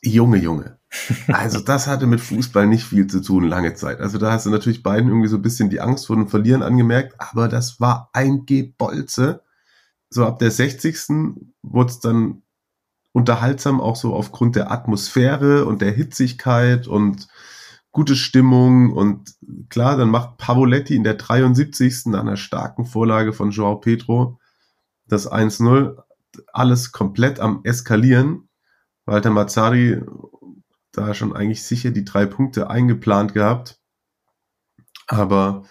Junge, 0.00 0.36
Junge. 0.36 0.78
Also 1.26 1.58
das 1.58 1.88
hatte 1.88 2.06
mit 2.06 2.20
Fußball 2.20 2.68
nicht 2.68 2.84
viel 2.84 3.08
zu 3.08 3.20
tun, 3.20 3.48
lange 3.48 3.74
Zeit. 3.74 3.98
Also 3.98 4.16
da 4.18 4.30
hast 4.30 4.46
du 4.46 4.50
natürlich 4.50 4.84
beiden 4.84 5.08
irgendwie 5.08 5.28
so 5.28 5.36
ein 5.36 5.42
bisschen 5.42 5.70
die 5.70 5.80
Angst 5.80 6.06
vor 6.06 6.14
dem 6.14 6.28
Verlieren 6.28 6.62
angemerkt, 6.62 7.16
aber 7.18 7.48
das 7.48 7.80
war 7.80 8.10
ein 8.12 8.46
Gebolze. 8.46 9.42
So 10.08 10.24
ab 10.24 10.38
der 10.38 10.52
60. 10.52 11.34
wurde 11.62 11.90
es 11.90 11.98
dann 11.98 12.43
unterhaltsam, 13.14 13.80
auch 13.80 13.96
so 13.96 14.12
aufgrund 14.12 14.56
der 14.56 14.72
Atmosphäre 14.72 15.64
und 15.66 15.80
der 15.80 15.92
Hitzigkeit 15.92 16.88
und 16.88 17.28
gute 17.92 18.16
Stimmung. 18.16 18.92
Und 18.92 19.36
klar, 19.70 19.96
dann 19.96 20.10
macht 20.10 20.36
Pavoletti 20.36 20.96
in 20.96 21.04
der 21.04 21.14
73. 21.14 22.06
nach 22.06 22.20
einer 22.20 22.36
starken 22.36 22.84
Vorlage 22.84 23.32
von 23.32 23.52
Joao 23.52 23.76
Pedro 23.76 24.38
das 25.06 25.30
1-0. 25.30 25.96
Alles 26.52 26.90
komplett 26.90 27.38
am 27.38 27.60
Eskalieren. 27.62 28.48
Walter 29.06 29.30
Mazzari 29.30 30.02
da 30.90 31.14
schon 31.14 31.36
eigentlich 31.36 31.62
sicher 31.62 31.92
die 31.92 32.04
drei 32.04 32.26
Punkte 32.26 32.68
eingeplant 32.68 33.32
gehabt. 33.32 33.78
Aber 35.06 35.64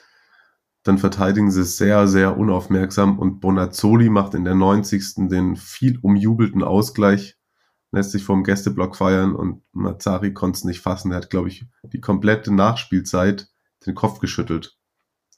dann 0.84 0.98
verteidigen 0.98 1.50
sie 1.52 1.62
es 1.62 1.78
sehr, 1.78 2.08
sehr 2.08 2.38
unaufmerksam 2.38 3.18
und 3.18 3.40
Bonazzoli 3.40 4.10
macht 4.10 4.34
in 4.34 4.44
der 4.44 4.56
90. 4.56 5.30
den 5.30 5.56
viel 5.56 5.98
umjubelten 6.02 6.64
Ausgleich, 6.64 7.38
lässt 7.92 8.12
sich 8.12 8.24
vom 8.24 8.44
Gästeblock 8.44 8.96
feiern 8.96 9.36
und 9.36 9.62
Mazzari 9.72 10.34
konnte 10.34 10.58
es 10.58 10.64
nicht 10.64 10.82
fassen. 10.82 11.12
Er 11.12 11.18
hat, 11.18 11.30
glaube 11.30 11.48
ich, 11.48 11.66
die 11.84 12.02
komplette 12.02 12.54
Nachspielzeit 12.54 13.50
den 13.86 13.96
Kopf 13.96 14.20
geschüttelt. 14.20 14.78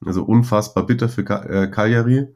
Also 0.06 0.24
unfassbar 0.24 0.86
bitter 0.86 1.10
für 1.10 1.22
äh, 1.22 1.68
Cagliari 1.70 2.36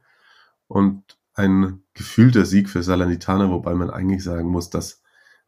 und 0.67 1.17
ein 1.33 1.83
gefühlter 1.93 2.45
Sieg 2.45 2.69
für 2.69 2.83
Salernitana, 2.83 3.49
wobei 3.49 3.73
man 3.73 3.89
eigentlich 3.89 4.23
sagen 4.23 4.49
muss, 4.49 4.69
dass 4.69 5.01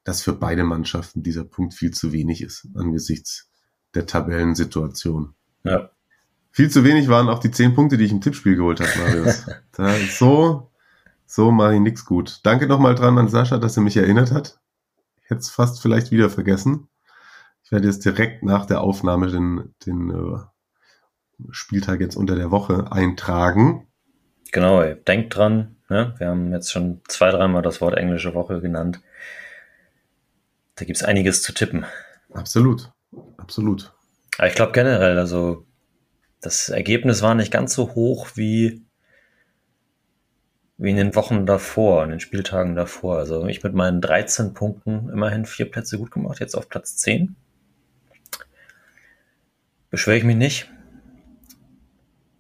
dass 0.03 0.21
für 0.21 0.33
beide 0.33 0.63
Mannschaften 0.63 1.23
dieser 1.23 1.43
Punkt 1.43 1.73
viel 1.73 1.91
zu 1.91 2.11
wenig 2.11 2.41
ist 2.41 2.67
angesichts 2.75 3.49
der 3.93 4.05
Tabellensituation. 4.05 5.35
Ja. 5.63 5.91
Viel 6.51 6.69
zu 6.69 6.83
wenig 6.83 7.07
waren 7.07 7.29
auch 7.29 7.39
die 7.39 7.51
zehn 7.51 7.73
Punkte, 7.73 7.97
die 7.97 8.05
ich 8.05 8.11
im 8.11 8.21
Tippspiel 8.21 8.55
geholt 8.55 8.81
habe, 8.81 8.91
Marius. 8.99 9.45
da, 9.71 9.93
so, 9.95 10.71
so 11.25 11.51
mache 11.51 11.75
ich 11.75 11.79
nix 11.79 12.05
gut. 12.05 12.41
Danke 12.43 12.67
nochmal 12.67 12.95
dran 12.95 13.17
an 13.17 13.29
Sascha, 13.29 13.57
dass 13.57 13.77
er 13.77 13.83
mich 13.83 13.95
erinnert 13.95 14.31
hat. 14.31 14.59
Ich 15.23 15.29
hätte 15.29 15.39
es 15.39 15.49
fast 15.49 15.81
vielleicht 15.81 16.11
wieder 16.11 16.29
vergessen. 16.29 16.89
Ich 17.63 17.71
werde 17.71 17.87
jetzt 17.87 18.03
direkt 18.03 18.43
nach 18.43 18.65
der 18.65 18.81
Aufnahme 18.81 19.27
den, 19.27 19.73
den 19.85 20.09
äh, 20.09 20.39
Spieltag 21.51 22.01
jetzt 22.01 22.17
unter 22.17 22.35
der 22.35 22.51
Woche 22.51 22.91
eintragen. 22.91 23.87
Genau, 24.51 24.83
denkt 24.83 25.37
dran. 25.37 25.77
Ne? 25.87 26.15
Wir 26.17 26.27
haben 26.27 26.51
jetzt 26.51 26.71
schon 26.71 27.01
zwei, 27.07 27.31
dreimal 27.31 27.61
das 27.61 27.79
Wort 27.79 27.97
englische 27.97 28.33
Woche 28.33 28.59
genannt. 28.59 28.99
Da 30.75 30.83
gibt's 30.83 31.03
einiges 31.03 31.43
zu 31.43 31.53
tippen. 31.53 31.85
Absolut, 32.33 32.91
absolut. 33.37 33.93
Aber 34.37 34.47
ich 34.47 34.55
glaube 34.55 34.73
generell, 34.73 35.17
also 35.17 35.65
das 36.41 36.69
Ergebnis 36.69 37.21
war 37.21 37.35
nicht 37.35 37.51
ganz 37.51 37.73
so 37.73 37.93
hoch 37.93 38.31
wie, 38.35 38.83
wie 40.77 40.89
in 40.89 40.97
den 40.97 41.15
Wochen 41.15 41.45
davor, 41.45 42.03
in 42.03 42.09
den 42.09 42.19
Spieltagen 42.19 42.75
davor. 42.75 43.19
Also 43.19 43.45
ich 43.45 43.63
mit 43.63 43.75
meinen 43.75 44.01
13 44.01 44.53
Punkten 44.53 45.09
immerhin 45.09 45.45
vier 45.45 45.69
Plätze 45.69 45.99
gut 45.99 46.11
gemacht, 46.11 46.39
jetzt 46.39 46.55
auf 46.55 46.67
Platz 46.67 46.97
10. 46.97 47.35
Beschwere 49.91 50.17
ich 50.17 50.23
mich 50.23 50.35
nicht. 50.35 50.71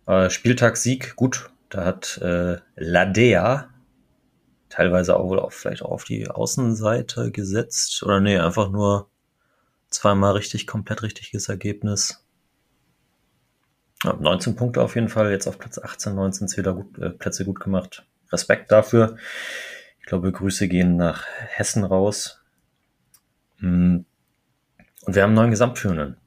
Äh, 0.07 0.29
Spieltagssieg, 0.29 1.15
gut. 1.15 1.51
Da 1.69 1.85
hat 1.85 2.17
äh, 2.21 2.57
Ladea 2.75 3.69
teilweise 4.69 5.15
auch 5.15 5.27
wohl 5.27 5.39
auch 5.39 5.51
vielleicht 5.51 5.83
auch 5.83 5.91
auf 5.91 6.03
die 6.05 6.27
Außenseite 6.27 7.31
gesetzt. 7.31 8.01
Oder 8.03 8.19
nee, 8.19 8.37
einfach 8.37 8.71
nur 8.71 9.09
zweimal 9.89 10.33
richtig, 10.33 10.65
komplett 10.65 11.03
richtiges 11.03 11.49
Ergebnis. 11.49 12.25
Ja, 14.03 14.13
19 14.13 14.55
Punkte 14.55 14.81
auf 14.81 14.95
jeden 14.95 15.09
Fall, 15.09 15.31
jetzt 15.31 15.47
auf 15.47 15.59
Platz 15.59 15.77
18, 15.77 16.15
19 16.15 16.47
wieder 16.57 16.73
gut, 16.73 16.97
äh, 16.97 17.09
Plätze 17.09 17.45
gut 17.45 17.59
gemacht. 17.59 18.05
Respekt 18.31 18.71
dafür. 18.71 19.17
Ich 19.99 20.05
glaube, 20.05 20.31
Grüße 20.31 20.67
gehen 20.67 20.97
nach 20.97 21.25
Hessen 21.27 21.83
raus. 21.83 22.41
Hm. 23.57 24.05
Und 25.05 25.15
wir 25.15 25.23
haben 25.23 25.29
einen 25.29 25.35
neuen 25.35 25.51
Gesamtführenden. 25.51 26.17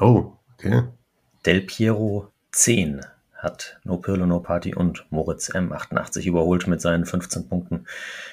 Oh, 0.00 0.32
okay. 0.54 0.82
Del 1.44 1.62
Piero 1.62 2.32
10 2.52 3.04
hat 3.34 3.78
No 3.84 3.98
Pirlo 3.98 4.26
No 4.26 4.40
Party 4.40 4.74
und 4.74 5.06
Moritz 5.10 5.50
M88 5.50 6.24
überholt 6.26 6.66
mit 6.66 6.80
seinen 6.80 7.06
15 7.06 7.48
Punkten. 7.48 7.86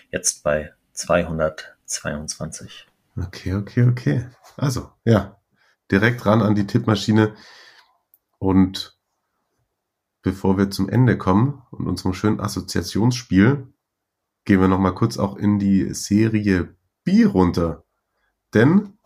Jetzt 0.09 0.43
bei 0.43 0.73
222. 0.93 2.87
Okay, 3.15 3.53
okay, 3.53 3.83
okay. 3.83 4.25
Also, 4.57 4.89
ja, 5.03 5.37
direkt 5.91 6.25
ran 6.25 6.41
an 6.41 6.55
die 6.55 6.65
Tippmaschine. 6.65 7.35
Und 8.43 8.97
bevor 10.21 10.57
wir 10.57 10.69
zum 10.69 10.89
Ende 10.89 11.17
kommen 11.17 11.61
und 11.71 11.87
unserem 11.87 12.13
schönen 12.13 12.41
Assoziationsspiel, 12.41 13.67
gehen 14.43 14.59
wir 14.59 14.67
nochmal 14.67 14.93
kurz 14.93 15.17
auch 15.17 15.37
in 15.37 15.59
die 15.59 15.93
Serie 15.93 16.75
B 17.05 17.23
runter. 17.23 17.85
Denn, 18.53 18.97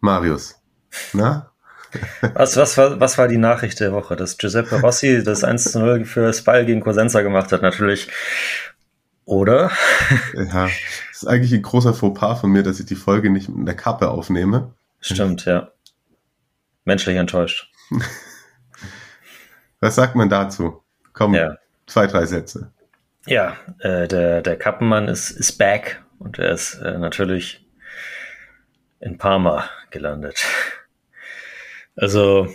Marius, 0.00 0.56
na, 1.14 1.50
was, 2.34 2.58
was, 2.58 2.76
war, 2.76 3.00
was 3.00 3.16
war 3.16 3.26
die 3.26 3.38
Nachricht 3.38 3.80
der 3.80 3.92
Woche? 3.92 4.16
Dass 4.16 4.36
Giuseppe 4.36 4.82
Rossi 4.82 5.24
das 5.24 5.42
1 5.42 5.72
zu 5.72 5.78
0 5.78 6.04
für 6.04 6.30
Spal 6.34 6.66
gegen 6.66 6.82
Cosenza 6.82 7.22
gemacht 7.22 7.52
hat, 7.52 7.62
natürlich. 7.62 8.10
Oder? 9.24 9.70
Ja, 10.34 10.64
das 11.08 11.22
ist 11.22 11.26
eigentlich 11.26 11.54
ein 11.54 11.62
großer 11.62 11.94
Fauxpas 11.94 12.40
von 12.40 12.50
mir, 12.50 12.62
dass 12.62 12.80
ich 12.80 12.86
die 12.86 12.96
Folge 12.96 13.30
nicht 13.30 13.48
mit 13.48 13.66
der 13.66 13.76
Kappe 13.76 14.10
aufnehme. 14.10 14.74
Stimmt, 15.00 15.46
ja. 15.46 15.70
Menschlich 16.84 17.16
enttäuscht. 17.16 17.72
Was 19.80 19.94
sagt 19.94 20.14
man 20.14 20.28
dazu? 20.28 20.82
Komm, 21.12 21.34
Ja. 21.34 21.56
zwei, 21.86 22.06
drei 22.06 22.26
Sätze. 22.26 22.72
Ja, 23.26 23.56
äh, 23.80 24.06
der, 24.08 24.42
der 24.42 24.56
Kappenmann 24.56 25.08
ist, 25.08 25.30
ist 25.30 25.58
back 25.58 26.02
und 26.18 26.38
er 26.38 26.52
ist 26.52 26.74
äh, 26.74 26.98
natürlich 26.98 27.66
in 29.00 29.18
Parma 29.18 29.68
gelandet. 29.90 30.44
Also, 31.96 32.48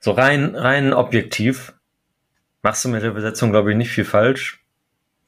so 0.00 0.12
rein, 0.12 0.54
rein 0.54 0.92
objektiv 0.92 1.72
machst 2.62 2.84
du 2.84 2.88
mit 2.88 3.02
der 3.02 3.10
Besetzung, 3.12 3.50
glaube 3.50 3.70
ich, 3.70 3.76
nicht 3.76 3.90
viel 3.90 4.04
falsch, 4.04 4.64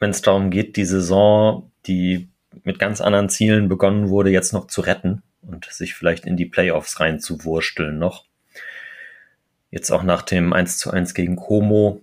wenn 0.01 0.11
es 0.11 0.23
darum 0.23 0.51
geht, 0.51 0.77
die 0.77 0.85
Saison, 0.85 1.71
die 1.87 2.29
mit 2.65 2.79
ganz 2.79 3.01
anderen 3.01 3.29
Zielen 3.29 3.69
begonnen 3.69 4.09
wurde, 4.09 4.31
jetzt 4.31 4.53
noch 4.53 4.67
zu 4.67 4.81
retten 4.81 5.23
und 5.43 5.67
sich 5.67 5.95
vielleicht 5.95 6.27
in 6.27 6.37
die 6.37 6.47
Playoffs 6.47 7.01
rein 7.01 7.21
zu 7.21 7.45
wursteln 7.45 7.99
noch. 7.99 8.25
Jetzt 9.77 9.91
auch 9.91 10.03
nach 10.03 10.22
dem 10.22 10.55
1 10.55 10.79
zu 10.79 10.91
1 10.91 11.12
gegen 11.12 11.37
Como 11.37 12.01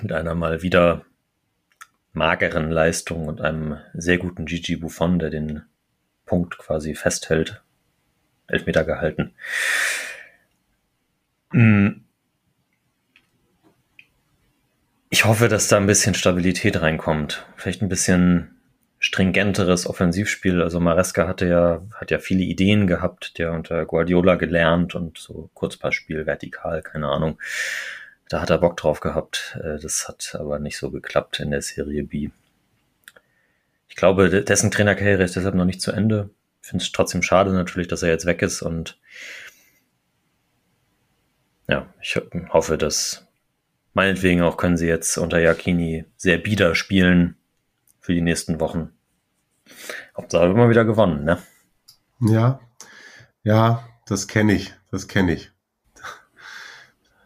mit 0.00 0.12
einer 0.12 0.34
mal 0.34 0.62
wieder 0.62 1.04
mageren 2.14 2.70
Leistung 2.70 3.28
und 3.28 3.42
einem 3.42 3.76
sehr 3.92 4.16
guten 4.16 4.46
Gigi 4.46 4.76
Buffon, 4.76 5.18
der 5.18 5.28
den 5.28 5.64
Punkt 6.24 6.56
quasi 6.56 6.94
festhält. 6.94 7.62
Elfmeter 8.46 8.82
gehalten. 8.84 9.34
Hm. 11.50 12.02
Ich 15.10 15.26
hoffe, 15.26 15.48
dass 15.48 15.68
da 15.68 15.76
ein 15.76 15.86
bisschen 15.86 16.14
Stabilität 16.14 16.80
reinkommt. 16.80 17.46
Vielleicht 17.56 17.82
ein 17.82 17.90
bisschen 17.90 18.53
stringenteres 19.04 19.86
Offensivspiel. 19.86 20.62
Also 20.62 20.80
Maresca 20.80 21.28
hatte 21.28 21.46
ja, 21.46 21.82
hat 21.92 22.10
ja 22.10 22.18
viele 22.18 22.42
Ideen 22.42 22.86
gehabt, 22.86 23.36
der 23.36 23.52
unter 23.52 23.84
Guardiola 23.84 24.36
gelernt 24.36 24.94
und 24.94 25.18
so 25.18 25.50
Kurzpassspiel, 25.52 26.24
vertikal, 26.24 26.80
keine 26.80 27.08
Ahnung. 27.08 27.38
Da 28.30 28.40
hat 28.40 28.48
er 28.48 28.56
Bock 28.56 28.78
drauf 28.78 29.00
gehabt. 29.00 29.58
Äh, 29.62 29.78
das 29.78 30.08
hat 30.08 30.34
aber 30.40 30.58
nicht 30.58 30.78
so 30.78 30.90
geklappt 30.90 31.38
in 31.40 31.50
der 31.50 31.60
Serie 31.60 32.02
B. 32.02 32.30
Ich 33.90 33.94
glaube, 33.94 34.42
dessen 34.42 34.70
Trainerkarriere 34.70 35.22
ist 35.22 35.36
deshalb 35.36 35.54
noch 35.54 35.66
nicht 35.66 35.82
zu 35.82 35.92
Ende. 35.92 36.30
Ich 36.62 36.68
finde 36.70 36.82
es 36.82 36.90
trotzdem 36.90 37.22
schade 37.22 37.52
natürlich, 37.52 37.88
dass 37.88 38.02
er 38.02 38.08
jetzt 38.08 38.24
weg 38.24 38.40
ist 38.40 38.62
und 38.62 38.98
ja, 41.68 41.92
ich 42.00 42.18
hoffe, 42.48 42.78
dass 42.78 43.26
meinetwegen 43.92 44.40
auch 44.40 44.56
können 44.56 44.78
sie 44.78 44.88
jetzt 44.88 45.18
unter 45.18 45.40
Yakini 45.40 46.06
sehr 46.16 46.38
bieder 46.38 46.74
spielen 46.74 47.36
für 48.00 48.14
die 48.14 48.22
nächsten 48.22 48.60
Wochen. 48.60 48.93
Hauptsache 50.16 50.46
immer 50.46 50.68
wieder 50.68 50.84
gewonnen, 50.84 51.24
ne? 51.24 51.38
Ja, 52.20 52.60
ja, 53.42 53.86
das 54.06 54.28
kenne 54.28 54.54
ich, 54.54 54.74
das 54.90 55.08
kenne 55.08 55.32
ich. 55.32 55.52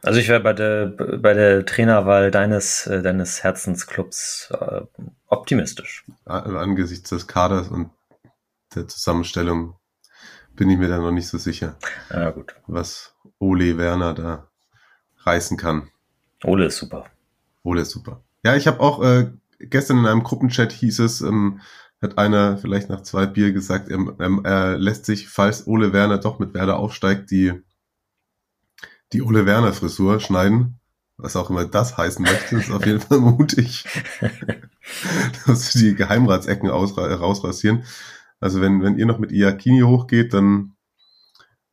Also 0.02 0.20
ich 0.20 0.28
wäre 0.28 0.40
bei 0.40 0.52
der, 0.52 0.86
bei 0.86 1.34
der 1.34 1.66
Trainerwahl 1.66 2.30
deines, 2.30 2.86
äh, 2.86 3.02
deines 3.02 3.42
Herzensclubs 3.42 4.50
äh, 4.58 4.82
optimistisch. 5.26 6.04
Angesichts 6.24 7.10
des 7.10 7.26
Kaders 7.26 7.68
und 7.68 7.90
der 8.74 8.86
Zusammenstellung 8.86 9.74
bin 10.54 10.70
ich 10.70 10.78
mir 10.78 10.88
da 10.88 10.98
noch 10.98 11.10
nicht 11.10 11.28
so 11.28 11.38
sicher, 11.38 11.76
ja, 12.10 12.30
gut. 12.30 12.54
was 12.66 13.14
Ole 13.38 13.78
Werner 13.78 14.14
da 14.14 14.48
reißen 15.24 15.56
kann. 15.56 15.90
Ole 16.44 16.66
ist 16.66 16.78
super. 16.78 17.06
Ole 17.62 17.82
ist 17.82 17.90
super. 17.90 18.22
Ja, 18.44 18.56
ich 18.56 18.66
habe 18.66 18.80
auch 18.80 19.02
äh, 19.02 19.30
gestern 19.58 19.98
in 19.98 20.06
einem 20.06 20.22
Gruppenchat 20.22 20.72
hieß 20.72 21.00
es, 21.00 21.20
ähm, 21.20 21.60
hat 22.00 22.18
einer 22.18 22.58
vielleicht 22.58 22.88
nach 22.88 23.02
zwei 23.02 23.26
Bier 23.26 23.52
gesagt, 23.52 23.88
er, 23.88 23.98
er, 24.18 24.44
er 24.44 24.78
lässt 24.78 25.04
sich, 25.04 25.28
falls 25.28 25.66
Ole 25.66 25.92
Werner 25.92 26.18
doch 26.18 26.38
mit 26.38 26.54
Werder 26.54 26.78
aufsteigt, 26.78 27.30
die, 27.30 27.52
die 29.12 29.22
Ole 29.22 29.46
Werner 29.46 29.72
Frisur 29.72 30.20
schneiden. 30.20 30.80
Was 31.20 31.34
auch 31.34 31.50
immer 31.50 31.64
das 31.64 31.96
heißen 31.96 32.24
möchte, 32.24 32.56
ist 32.56 32.70
auf 32.70 32.86
jeden 32.86 33.00
Fall 33.00 33.18
mutig. 33.18 33.84
Dass 35.46 35.72
die 35.72 35.96
Geheimratsecken 35.96 36.70
rausrasieren. 36.70 37.84
Also 38.38 38.60
wenn, 38.60 38.82
wenn 38.82 38.98
ihr 38.98 39.06
noch 39.06 39.18
mit 39.18 39.32
Iakini 39.32 39.80
hochgeht, 39.80 40.32
dann 40.32 40.76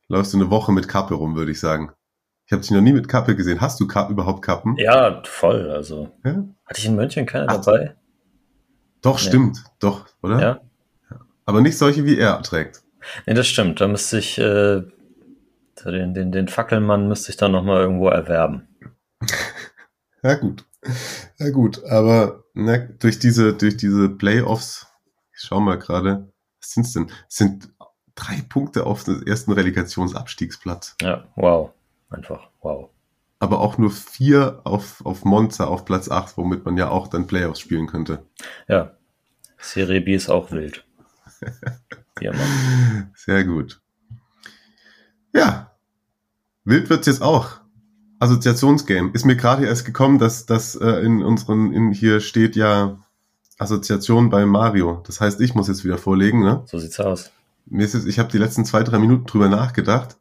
läufst 0.08 0.32
du 0.32 0.38
eine 0.38 0.50
Woche 0.50 0.72
mit 0.72 0.88
Kappe 0.88 1.14
rum, 1.14 1.36
würde 1.36 1.52
ich 1.52 1.60
sagen. 1.60 1.92
Ich 2.46 2.52
habe 2.52 2.62
dich 2.62 2.70
noch 2.70 2.80
nie 2.80 2.92
mit 2.92 3.08
Kappe 3.08 3.36
gesehen. 3.36 3.60
Hast 3.60 3.78
du 3.80 3.86
Ka 3.86 4.08
überhaupt 4.08 4.42
Kappen? 4.42 4.76
Ja, 4.78 5.22
voll. 5.24 5.70
Also 5.70 6.10
ja? 6.24 6.44
hatte 6.64 6.78
ich 6.78 6.86
in 6.86 6.96
München 6.96 7.26
keine 7.26 7.48
Ach, 7.48 7.60
dabei. 7.60 7.96
Doch, 9.06 9.20
nee. 9.20 9.28
stimmt. 9.28 9.64
Doch, 9.78 10.06
oder? 10.20 10.40
Ja. 10.40 10.60
Aber 11.44 11.60
nicht 11.60 11.78
solche, 11.78 12.04
wie 12.04 12.18
er 12.18 12.42
trägt. 12.42 12.82
Nee, 13.24 13.34
das 13.34 13.46
stimmt. 13.46 13.80
Da 13.80 13.86
müsste 13.86 14.18
ich 14.18 14.36
äh, 14.36 14.82
den, 15.84 16.12
den, 16.12 16.32
den 16.32 16.48
Fackelmann 16.48 17.06
müsste 17.06 17.30
ich 17.30 17.36
dann 17.36 17.52
nochmal 17.52 17.82
irgendwo 17.82 18.08
erwerben. 18.08 18.66
ja, 20.24 20.34
gut. 20.34 20.64
Ja, 21.38 21.50
gut. 21.50 21.84
Aber 21.84 22.42
ne, 22.54 22.96
durch 22.98 23.20
diese, 23.20 23.54
durch 23.54 23.76
diese 23.76 24.08
Playoffs, 24.08 24.88
ich 25.32 25.42
schau 25.42 25.60
mal 25.60 25.78
gerade, 25.78 26.32
was 26.60 26.72
sind's 26.72 26.92
denn? 26.94 27.08
Es 27.28 27.36
sind 27.36 27.70
drei 28.16 28.42
Punkte 28.48 28.86
auf 28.86 29.04
dem 29.04 29.22
ersten 29.22 29.52
Relegationsabstiegsplatz. 29.52 30.96
Ja, 31.00 31.28
wow. 31.36 31.70
Einfach, 32.10 32.48
wow. 32.60 32.90
Aber 33.38 33.60
auch 33.60 33.76
nur 33.76 33.90
vier 33.90 34.60
auf, 34.64 35.04
auf 35.04 35.24
Monza 35.24 35.66
auf 35.66 35.84
Platz 35.84 36.10
8, 36.10 36.36
womit 36.36 36.64
man 36.64 36.76
ja 36.76 36.88
auch 36.88 37.08
dann 37.08 37.26
Playoffs 37.26 37.60
spielen 37.60 37.86
könnte. 37.86 38.24
Ja. 38.68 38.92
Serie 39.58 40.00
B 40.00 40.14
ist 40.14 40.30
auch 40.30 40.50
wild. 40.52 40.84
Immer. 42.20 42.38
Sehr 43.14 43.44
gut. 43.44 43.80
Ja. 45.34 45.72
Wild 46.64 46.88
wird's 46.88 47.06
jetzt 47.06 47.22
auch. 47.22 47.60
Assoziationsgame. 48.18 49.10
Ist 49.12 49.26
mir 49.26 49.36
gerade 49.36 49.66
erst 49.66 49.84
gekommen, 49.84 50.18
dass 50.18 50.46
das 50.46 50.74
äh, 50.74 51.00
in 51.00 51.22
unseren, 51.22 51.72
in 51.72 51.92
hier 51.92 52.20
steht 52.20 52.56
ja 52.56 52.98
Assoziation 53.58 54.30
bei 54.30 54.46
Mario. 54.46 55.02
Das 55.06 55.20
heißt, 55.20 55.40
ich 55.40 55.54
muss 55.54 55.68
jetzt 55.68 55.84
wieder 55.84 55.98
vorlegen, 55.98 56.40
ne? 56.40 56.62
So 56.66 56.78
sieht's 56.78 56.98
aus. 57.00 57.30
Mir 57.66 57.84
ist 57.84 57.94
jetzt, 57.94 58.06
ich 58.06 58.18
habe 58.18 58.30
die 58.30 58.38
letzten 58.38 58.64
zwei, 58.64 58.82
drei 58.82 58.98
Minuten 58.98 59.26
drüber 59.26 59.48
nachgedacht 59.48 60.16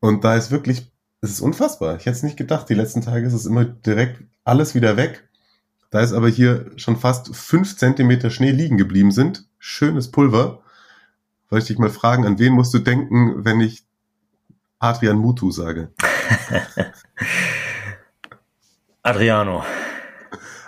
und 0.00 0.24
da 0.24 0.36
ist 0.36 0.50
wirklich 0.50 0.92
es 1.24 1.30
ist 1.30 1.40
unfassbar. 1.40 1.96
Ich 1.96 2.04
hätte 2.04 2.16
es 2.16 2.22
nicht 2.22 2.36
gedacht. 2.36 2.68
Die 2.68 2.74
letzten 2.74 3.00
Tage 3.00 3.26
ist 3.26 3.32
es 3.32 3.46
immer 3.46 3.64
direkt 3.64 4.22
alles 4.44 4.74
wieder 4.74 4.98
weg. 4.98 5.26
Da 5.90 6.00
ist 6.00 6.12
aber 6.12 6.28
hier 6.28 6.70
schon 6.76 6.98
fast 6.98 7.34
fünf 7.34 7.78
Zentimeter 7.78 8.28
Schnee 8.28 8.50
liegen 8.50 8.76
geblieben 8.76 9.10
sind. 9.10 9.46
Schönes 9.58 10.10
Pulver. 10.10 10.60
Wollte 11.48 11.62
ich 11.62 11.68
dich 11.68 11.78
mal 11.78 11.88
fragen, 11.88 12.26
an 12.26 12.38
wen 12.38 12.52
musst 12.52 12.74
du 12.74 12.78
denken, 12.78 13.42
wenn 13.44 13.60
ich 13.60 13.84
Adrian 14.80 15.16
Mutu 15.16 15.50
sage? 15.50 15.92
Adriano. 19.02 19.64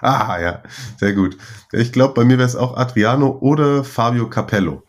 Ah, 0.01 0.39
ja, 0.41 0.63
sehr 0.99 1.13
gut. 1.13 1.37
Ich 1.73 1.93
glaube, 1.93 2.15
bei 2.15 2.25
mir 2.25 2.39
wäre 2.39 2.49
es 2.49 2.57
auch 2.57 2.77
Adriano 2.77 3.39
oder 3.41 3.85
Fabio 3.85 4.31
Capello. 4.31 4.85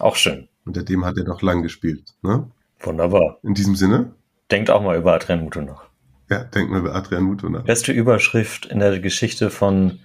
Auch 0.00 0.16
schön. 0.16 0.48
Unter 0.64 0.82
dem 0.82 1.04
hat 1.04 1.16
er 1.16 1.24
noch 1.24 1.42
lang 1.42 1.62
gespielt. 1.62 2.14
Ne? 2.22 2.50
Wunderbar. 2.80 3.38
In 3.42 3.54
diesem 3.54 3.76
Sinne, 3.76 4.14
Denkt 4.52 4.68
auch 4.68 4.82
mal 4.82 4.98
über 4.98 5.14
Adrian 5.14 5.44
Mutu 5.44 5.62
nach. 5.62 5.84
Ja, 6.28 6.44
denkt 6.44 6.70
mal 6.70 6.80
über 6.80 6.94
Adrian 6.94 7.22
Mutu 7.22 7.48
nach. 7.48 7.62
Beste 7.62 7.90
Überschrift 7.90 8.66
in 8.66 8.80
der 8.80 9.00
Geschichte 9.00 9.48
von 9.48 10.00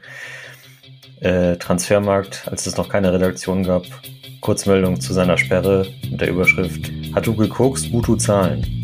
äh, 1.19 1.57
Transfermarkt, 1.57 2.47
als 2.47 2.65
es 2.65 2.77
noch 2.77 2.87
keine 2.87 3.11
Redaktion 3.11 3.63
gab. 3.63 3.83
Kurzmeldung 4.39 5.01
zu 5.01 5.11
seiner 5.11 5.37
Sperre 5.37 5.85
mit 6.09 6.21
der 6.21 6.29
Überschrift 6.29 6.89
Hat 7.13 7.27
du 7.27 7.35
geguckt, 7.35 7.91
Mutu 7.91 8.15
zahlen. 8.15 8.81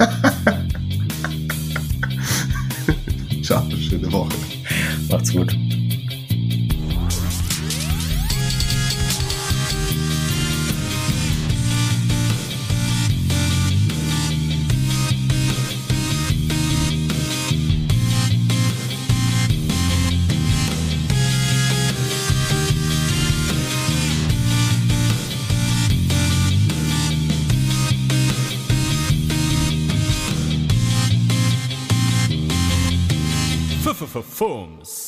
Ciao, 3.44 3.62
schöne 3.70 4.10
Woche. 4.10 4.34
Macht's 5.08 5.32
gut. 5.32 5.56
forms. 34.34 35.03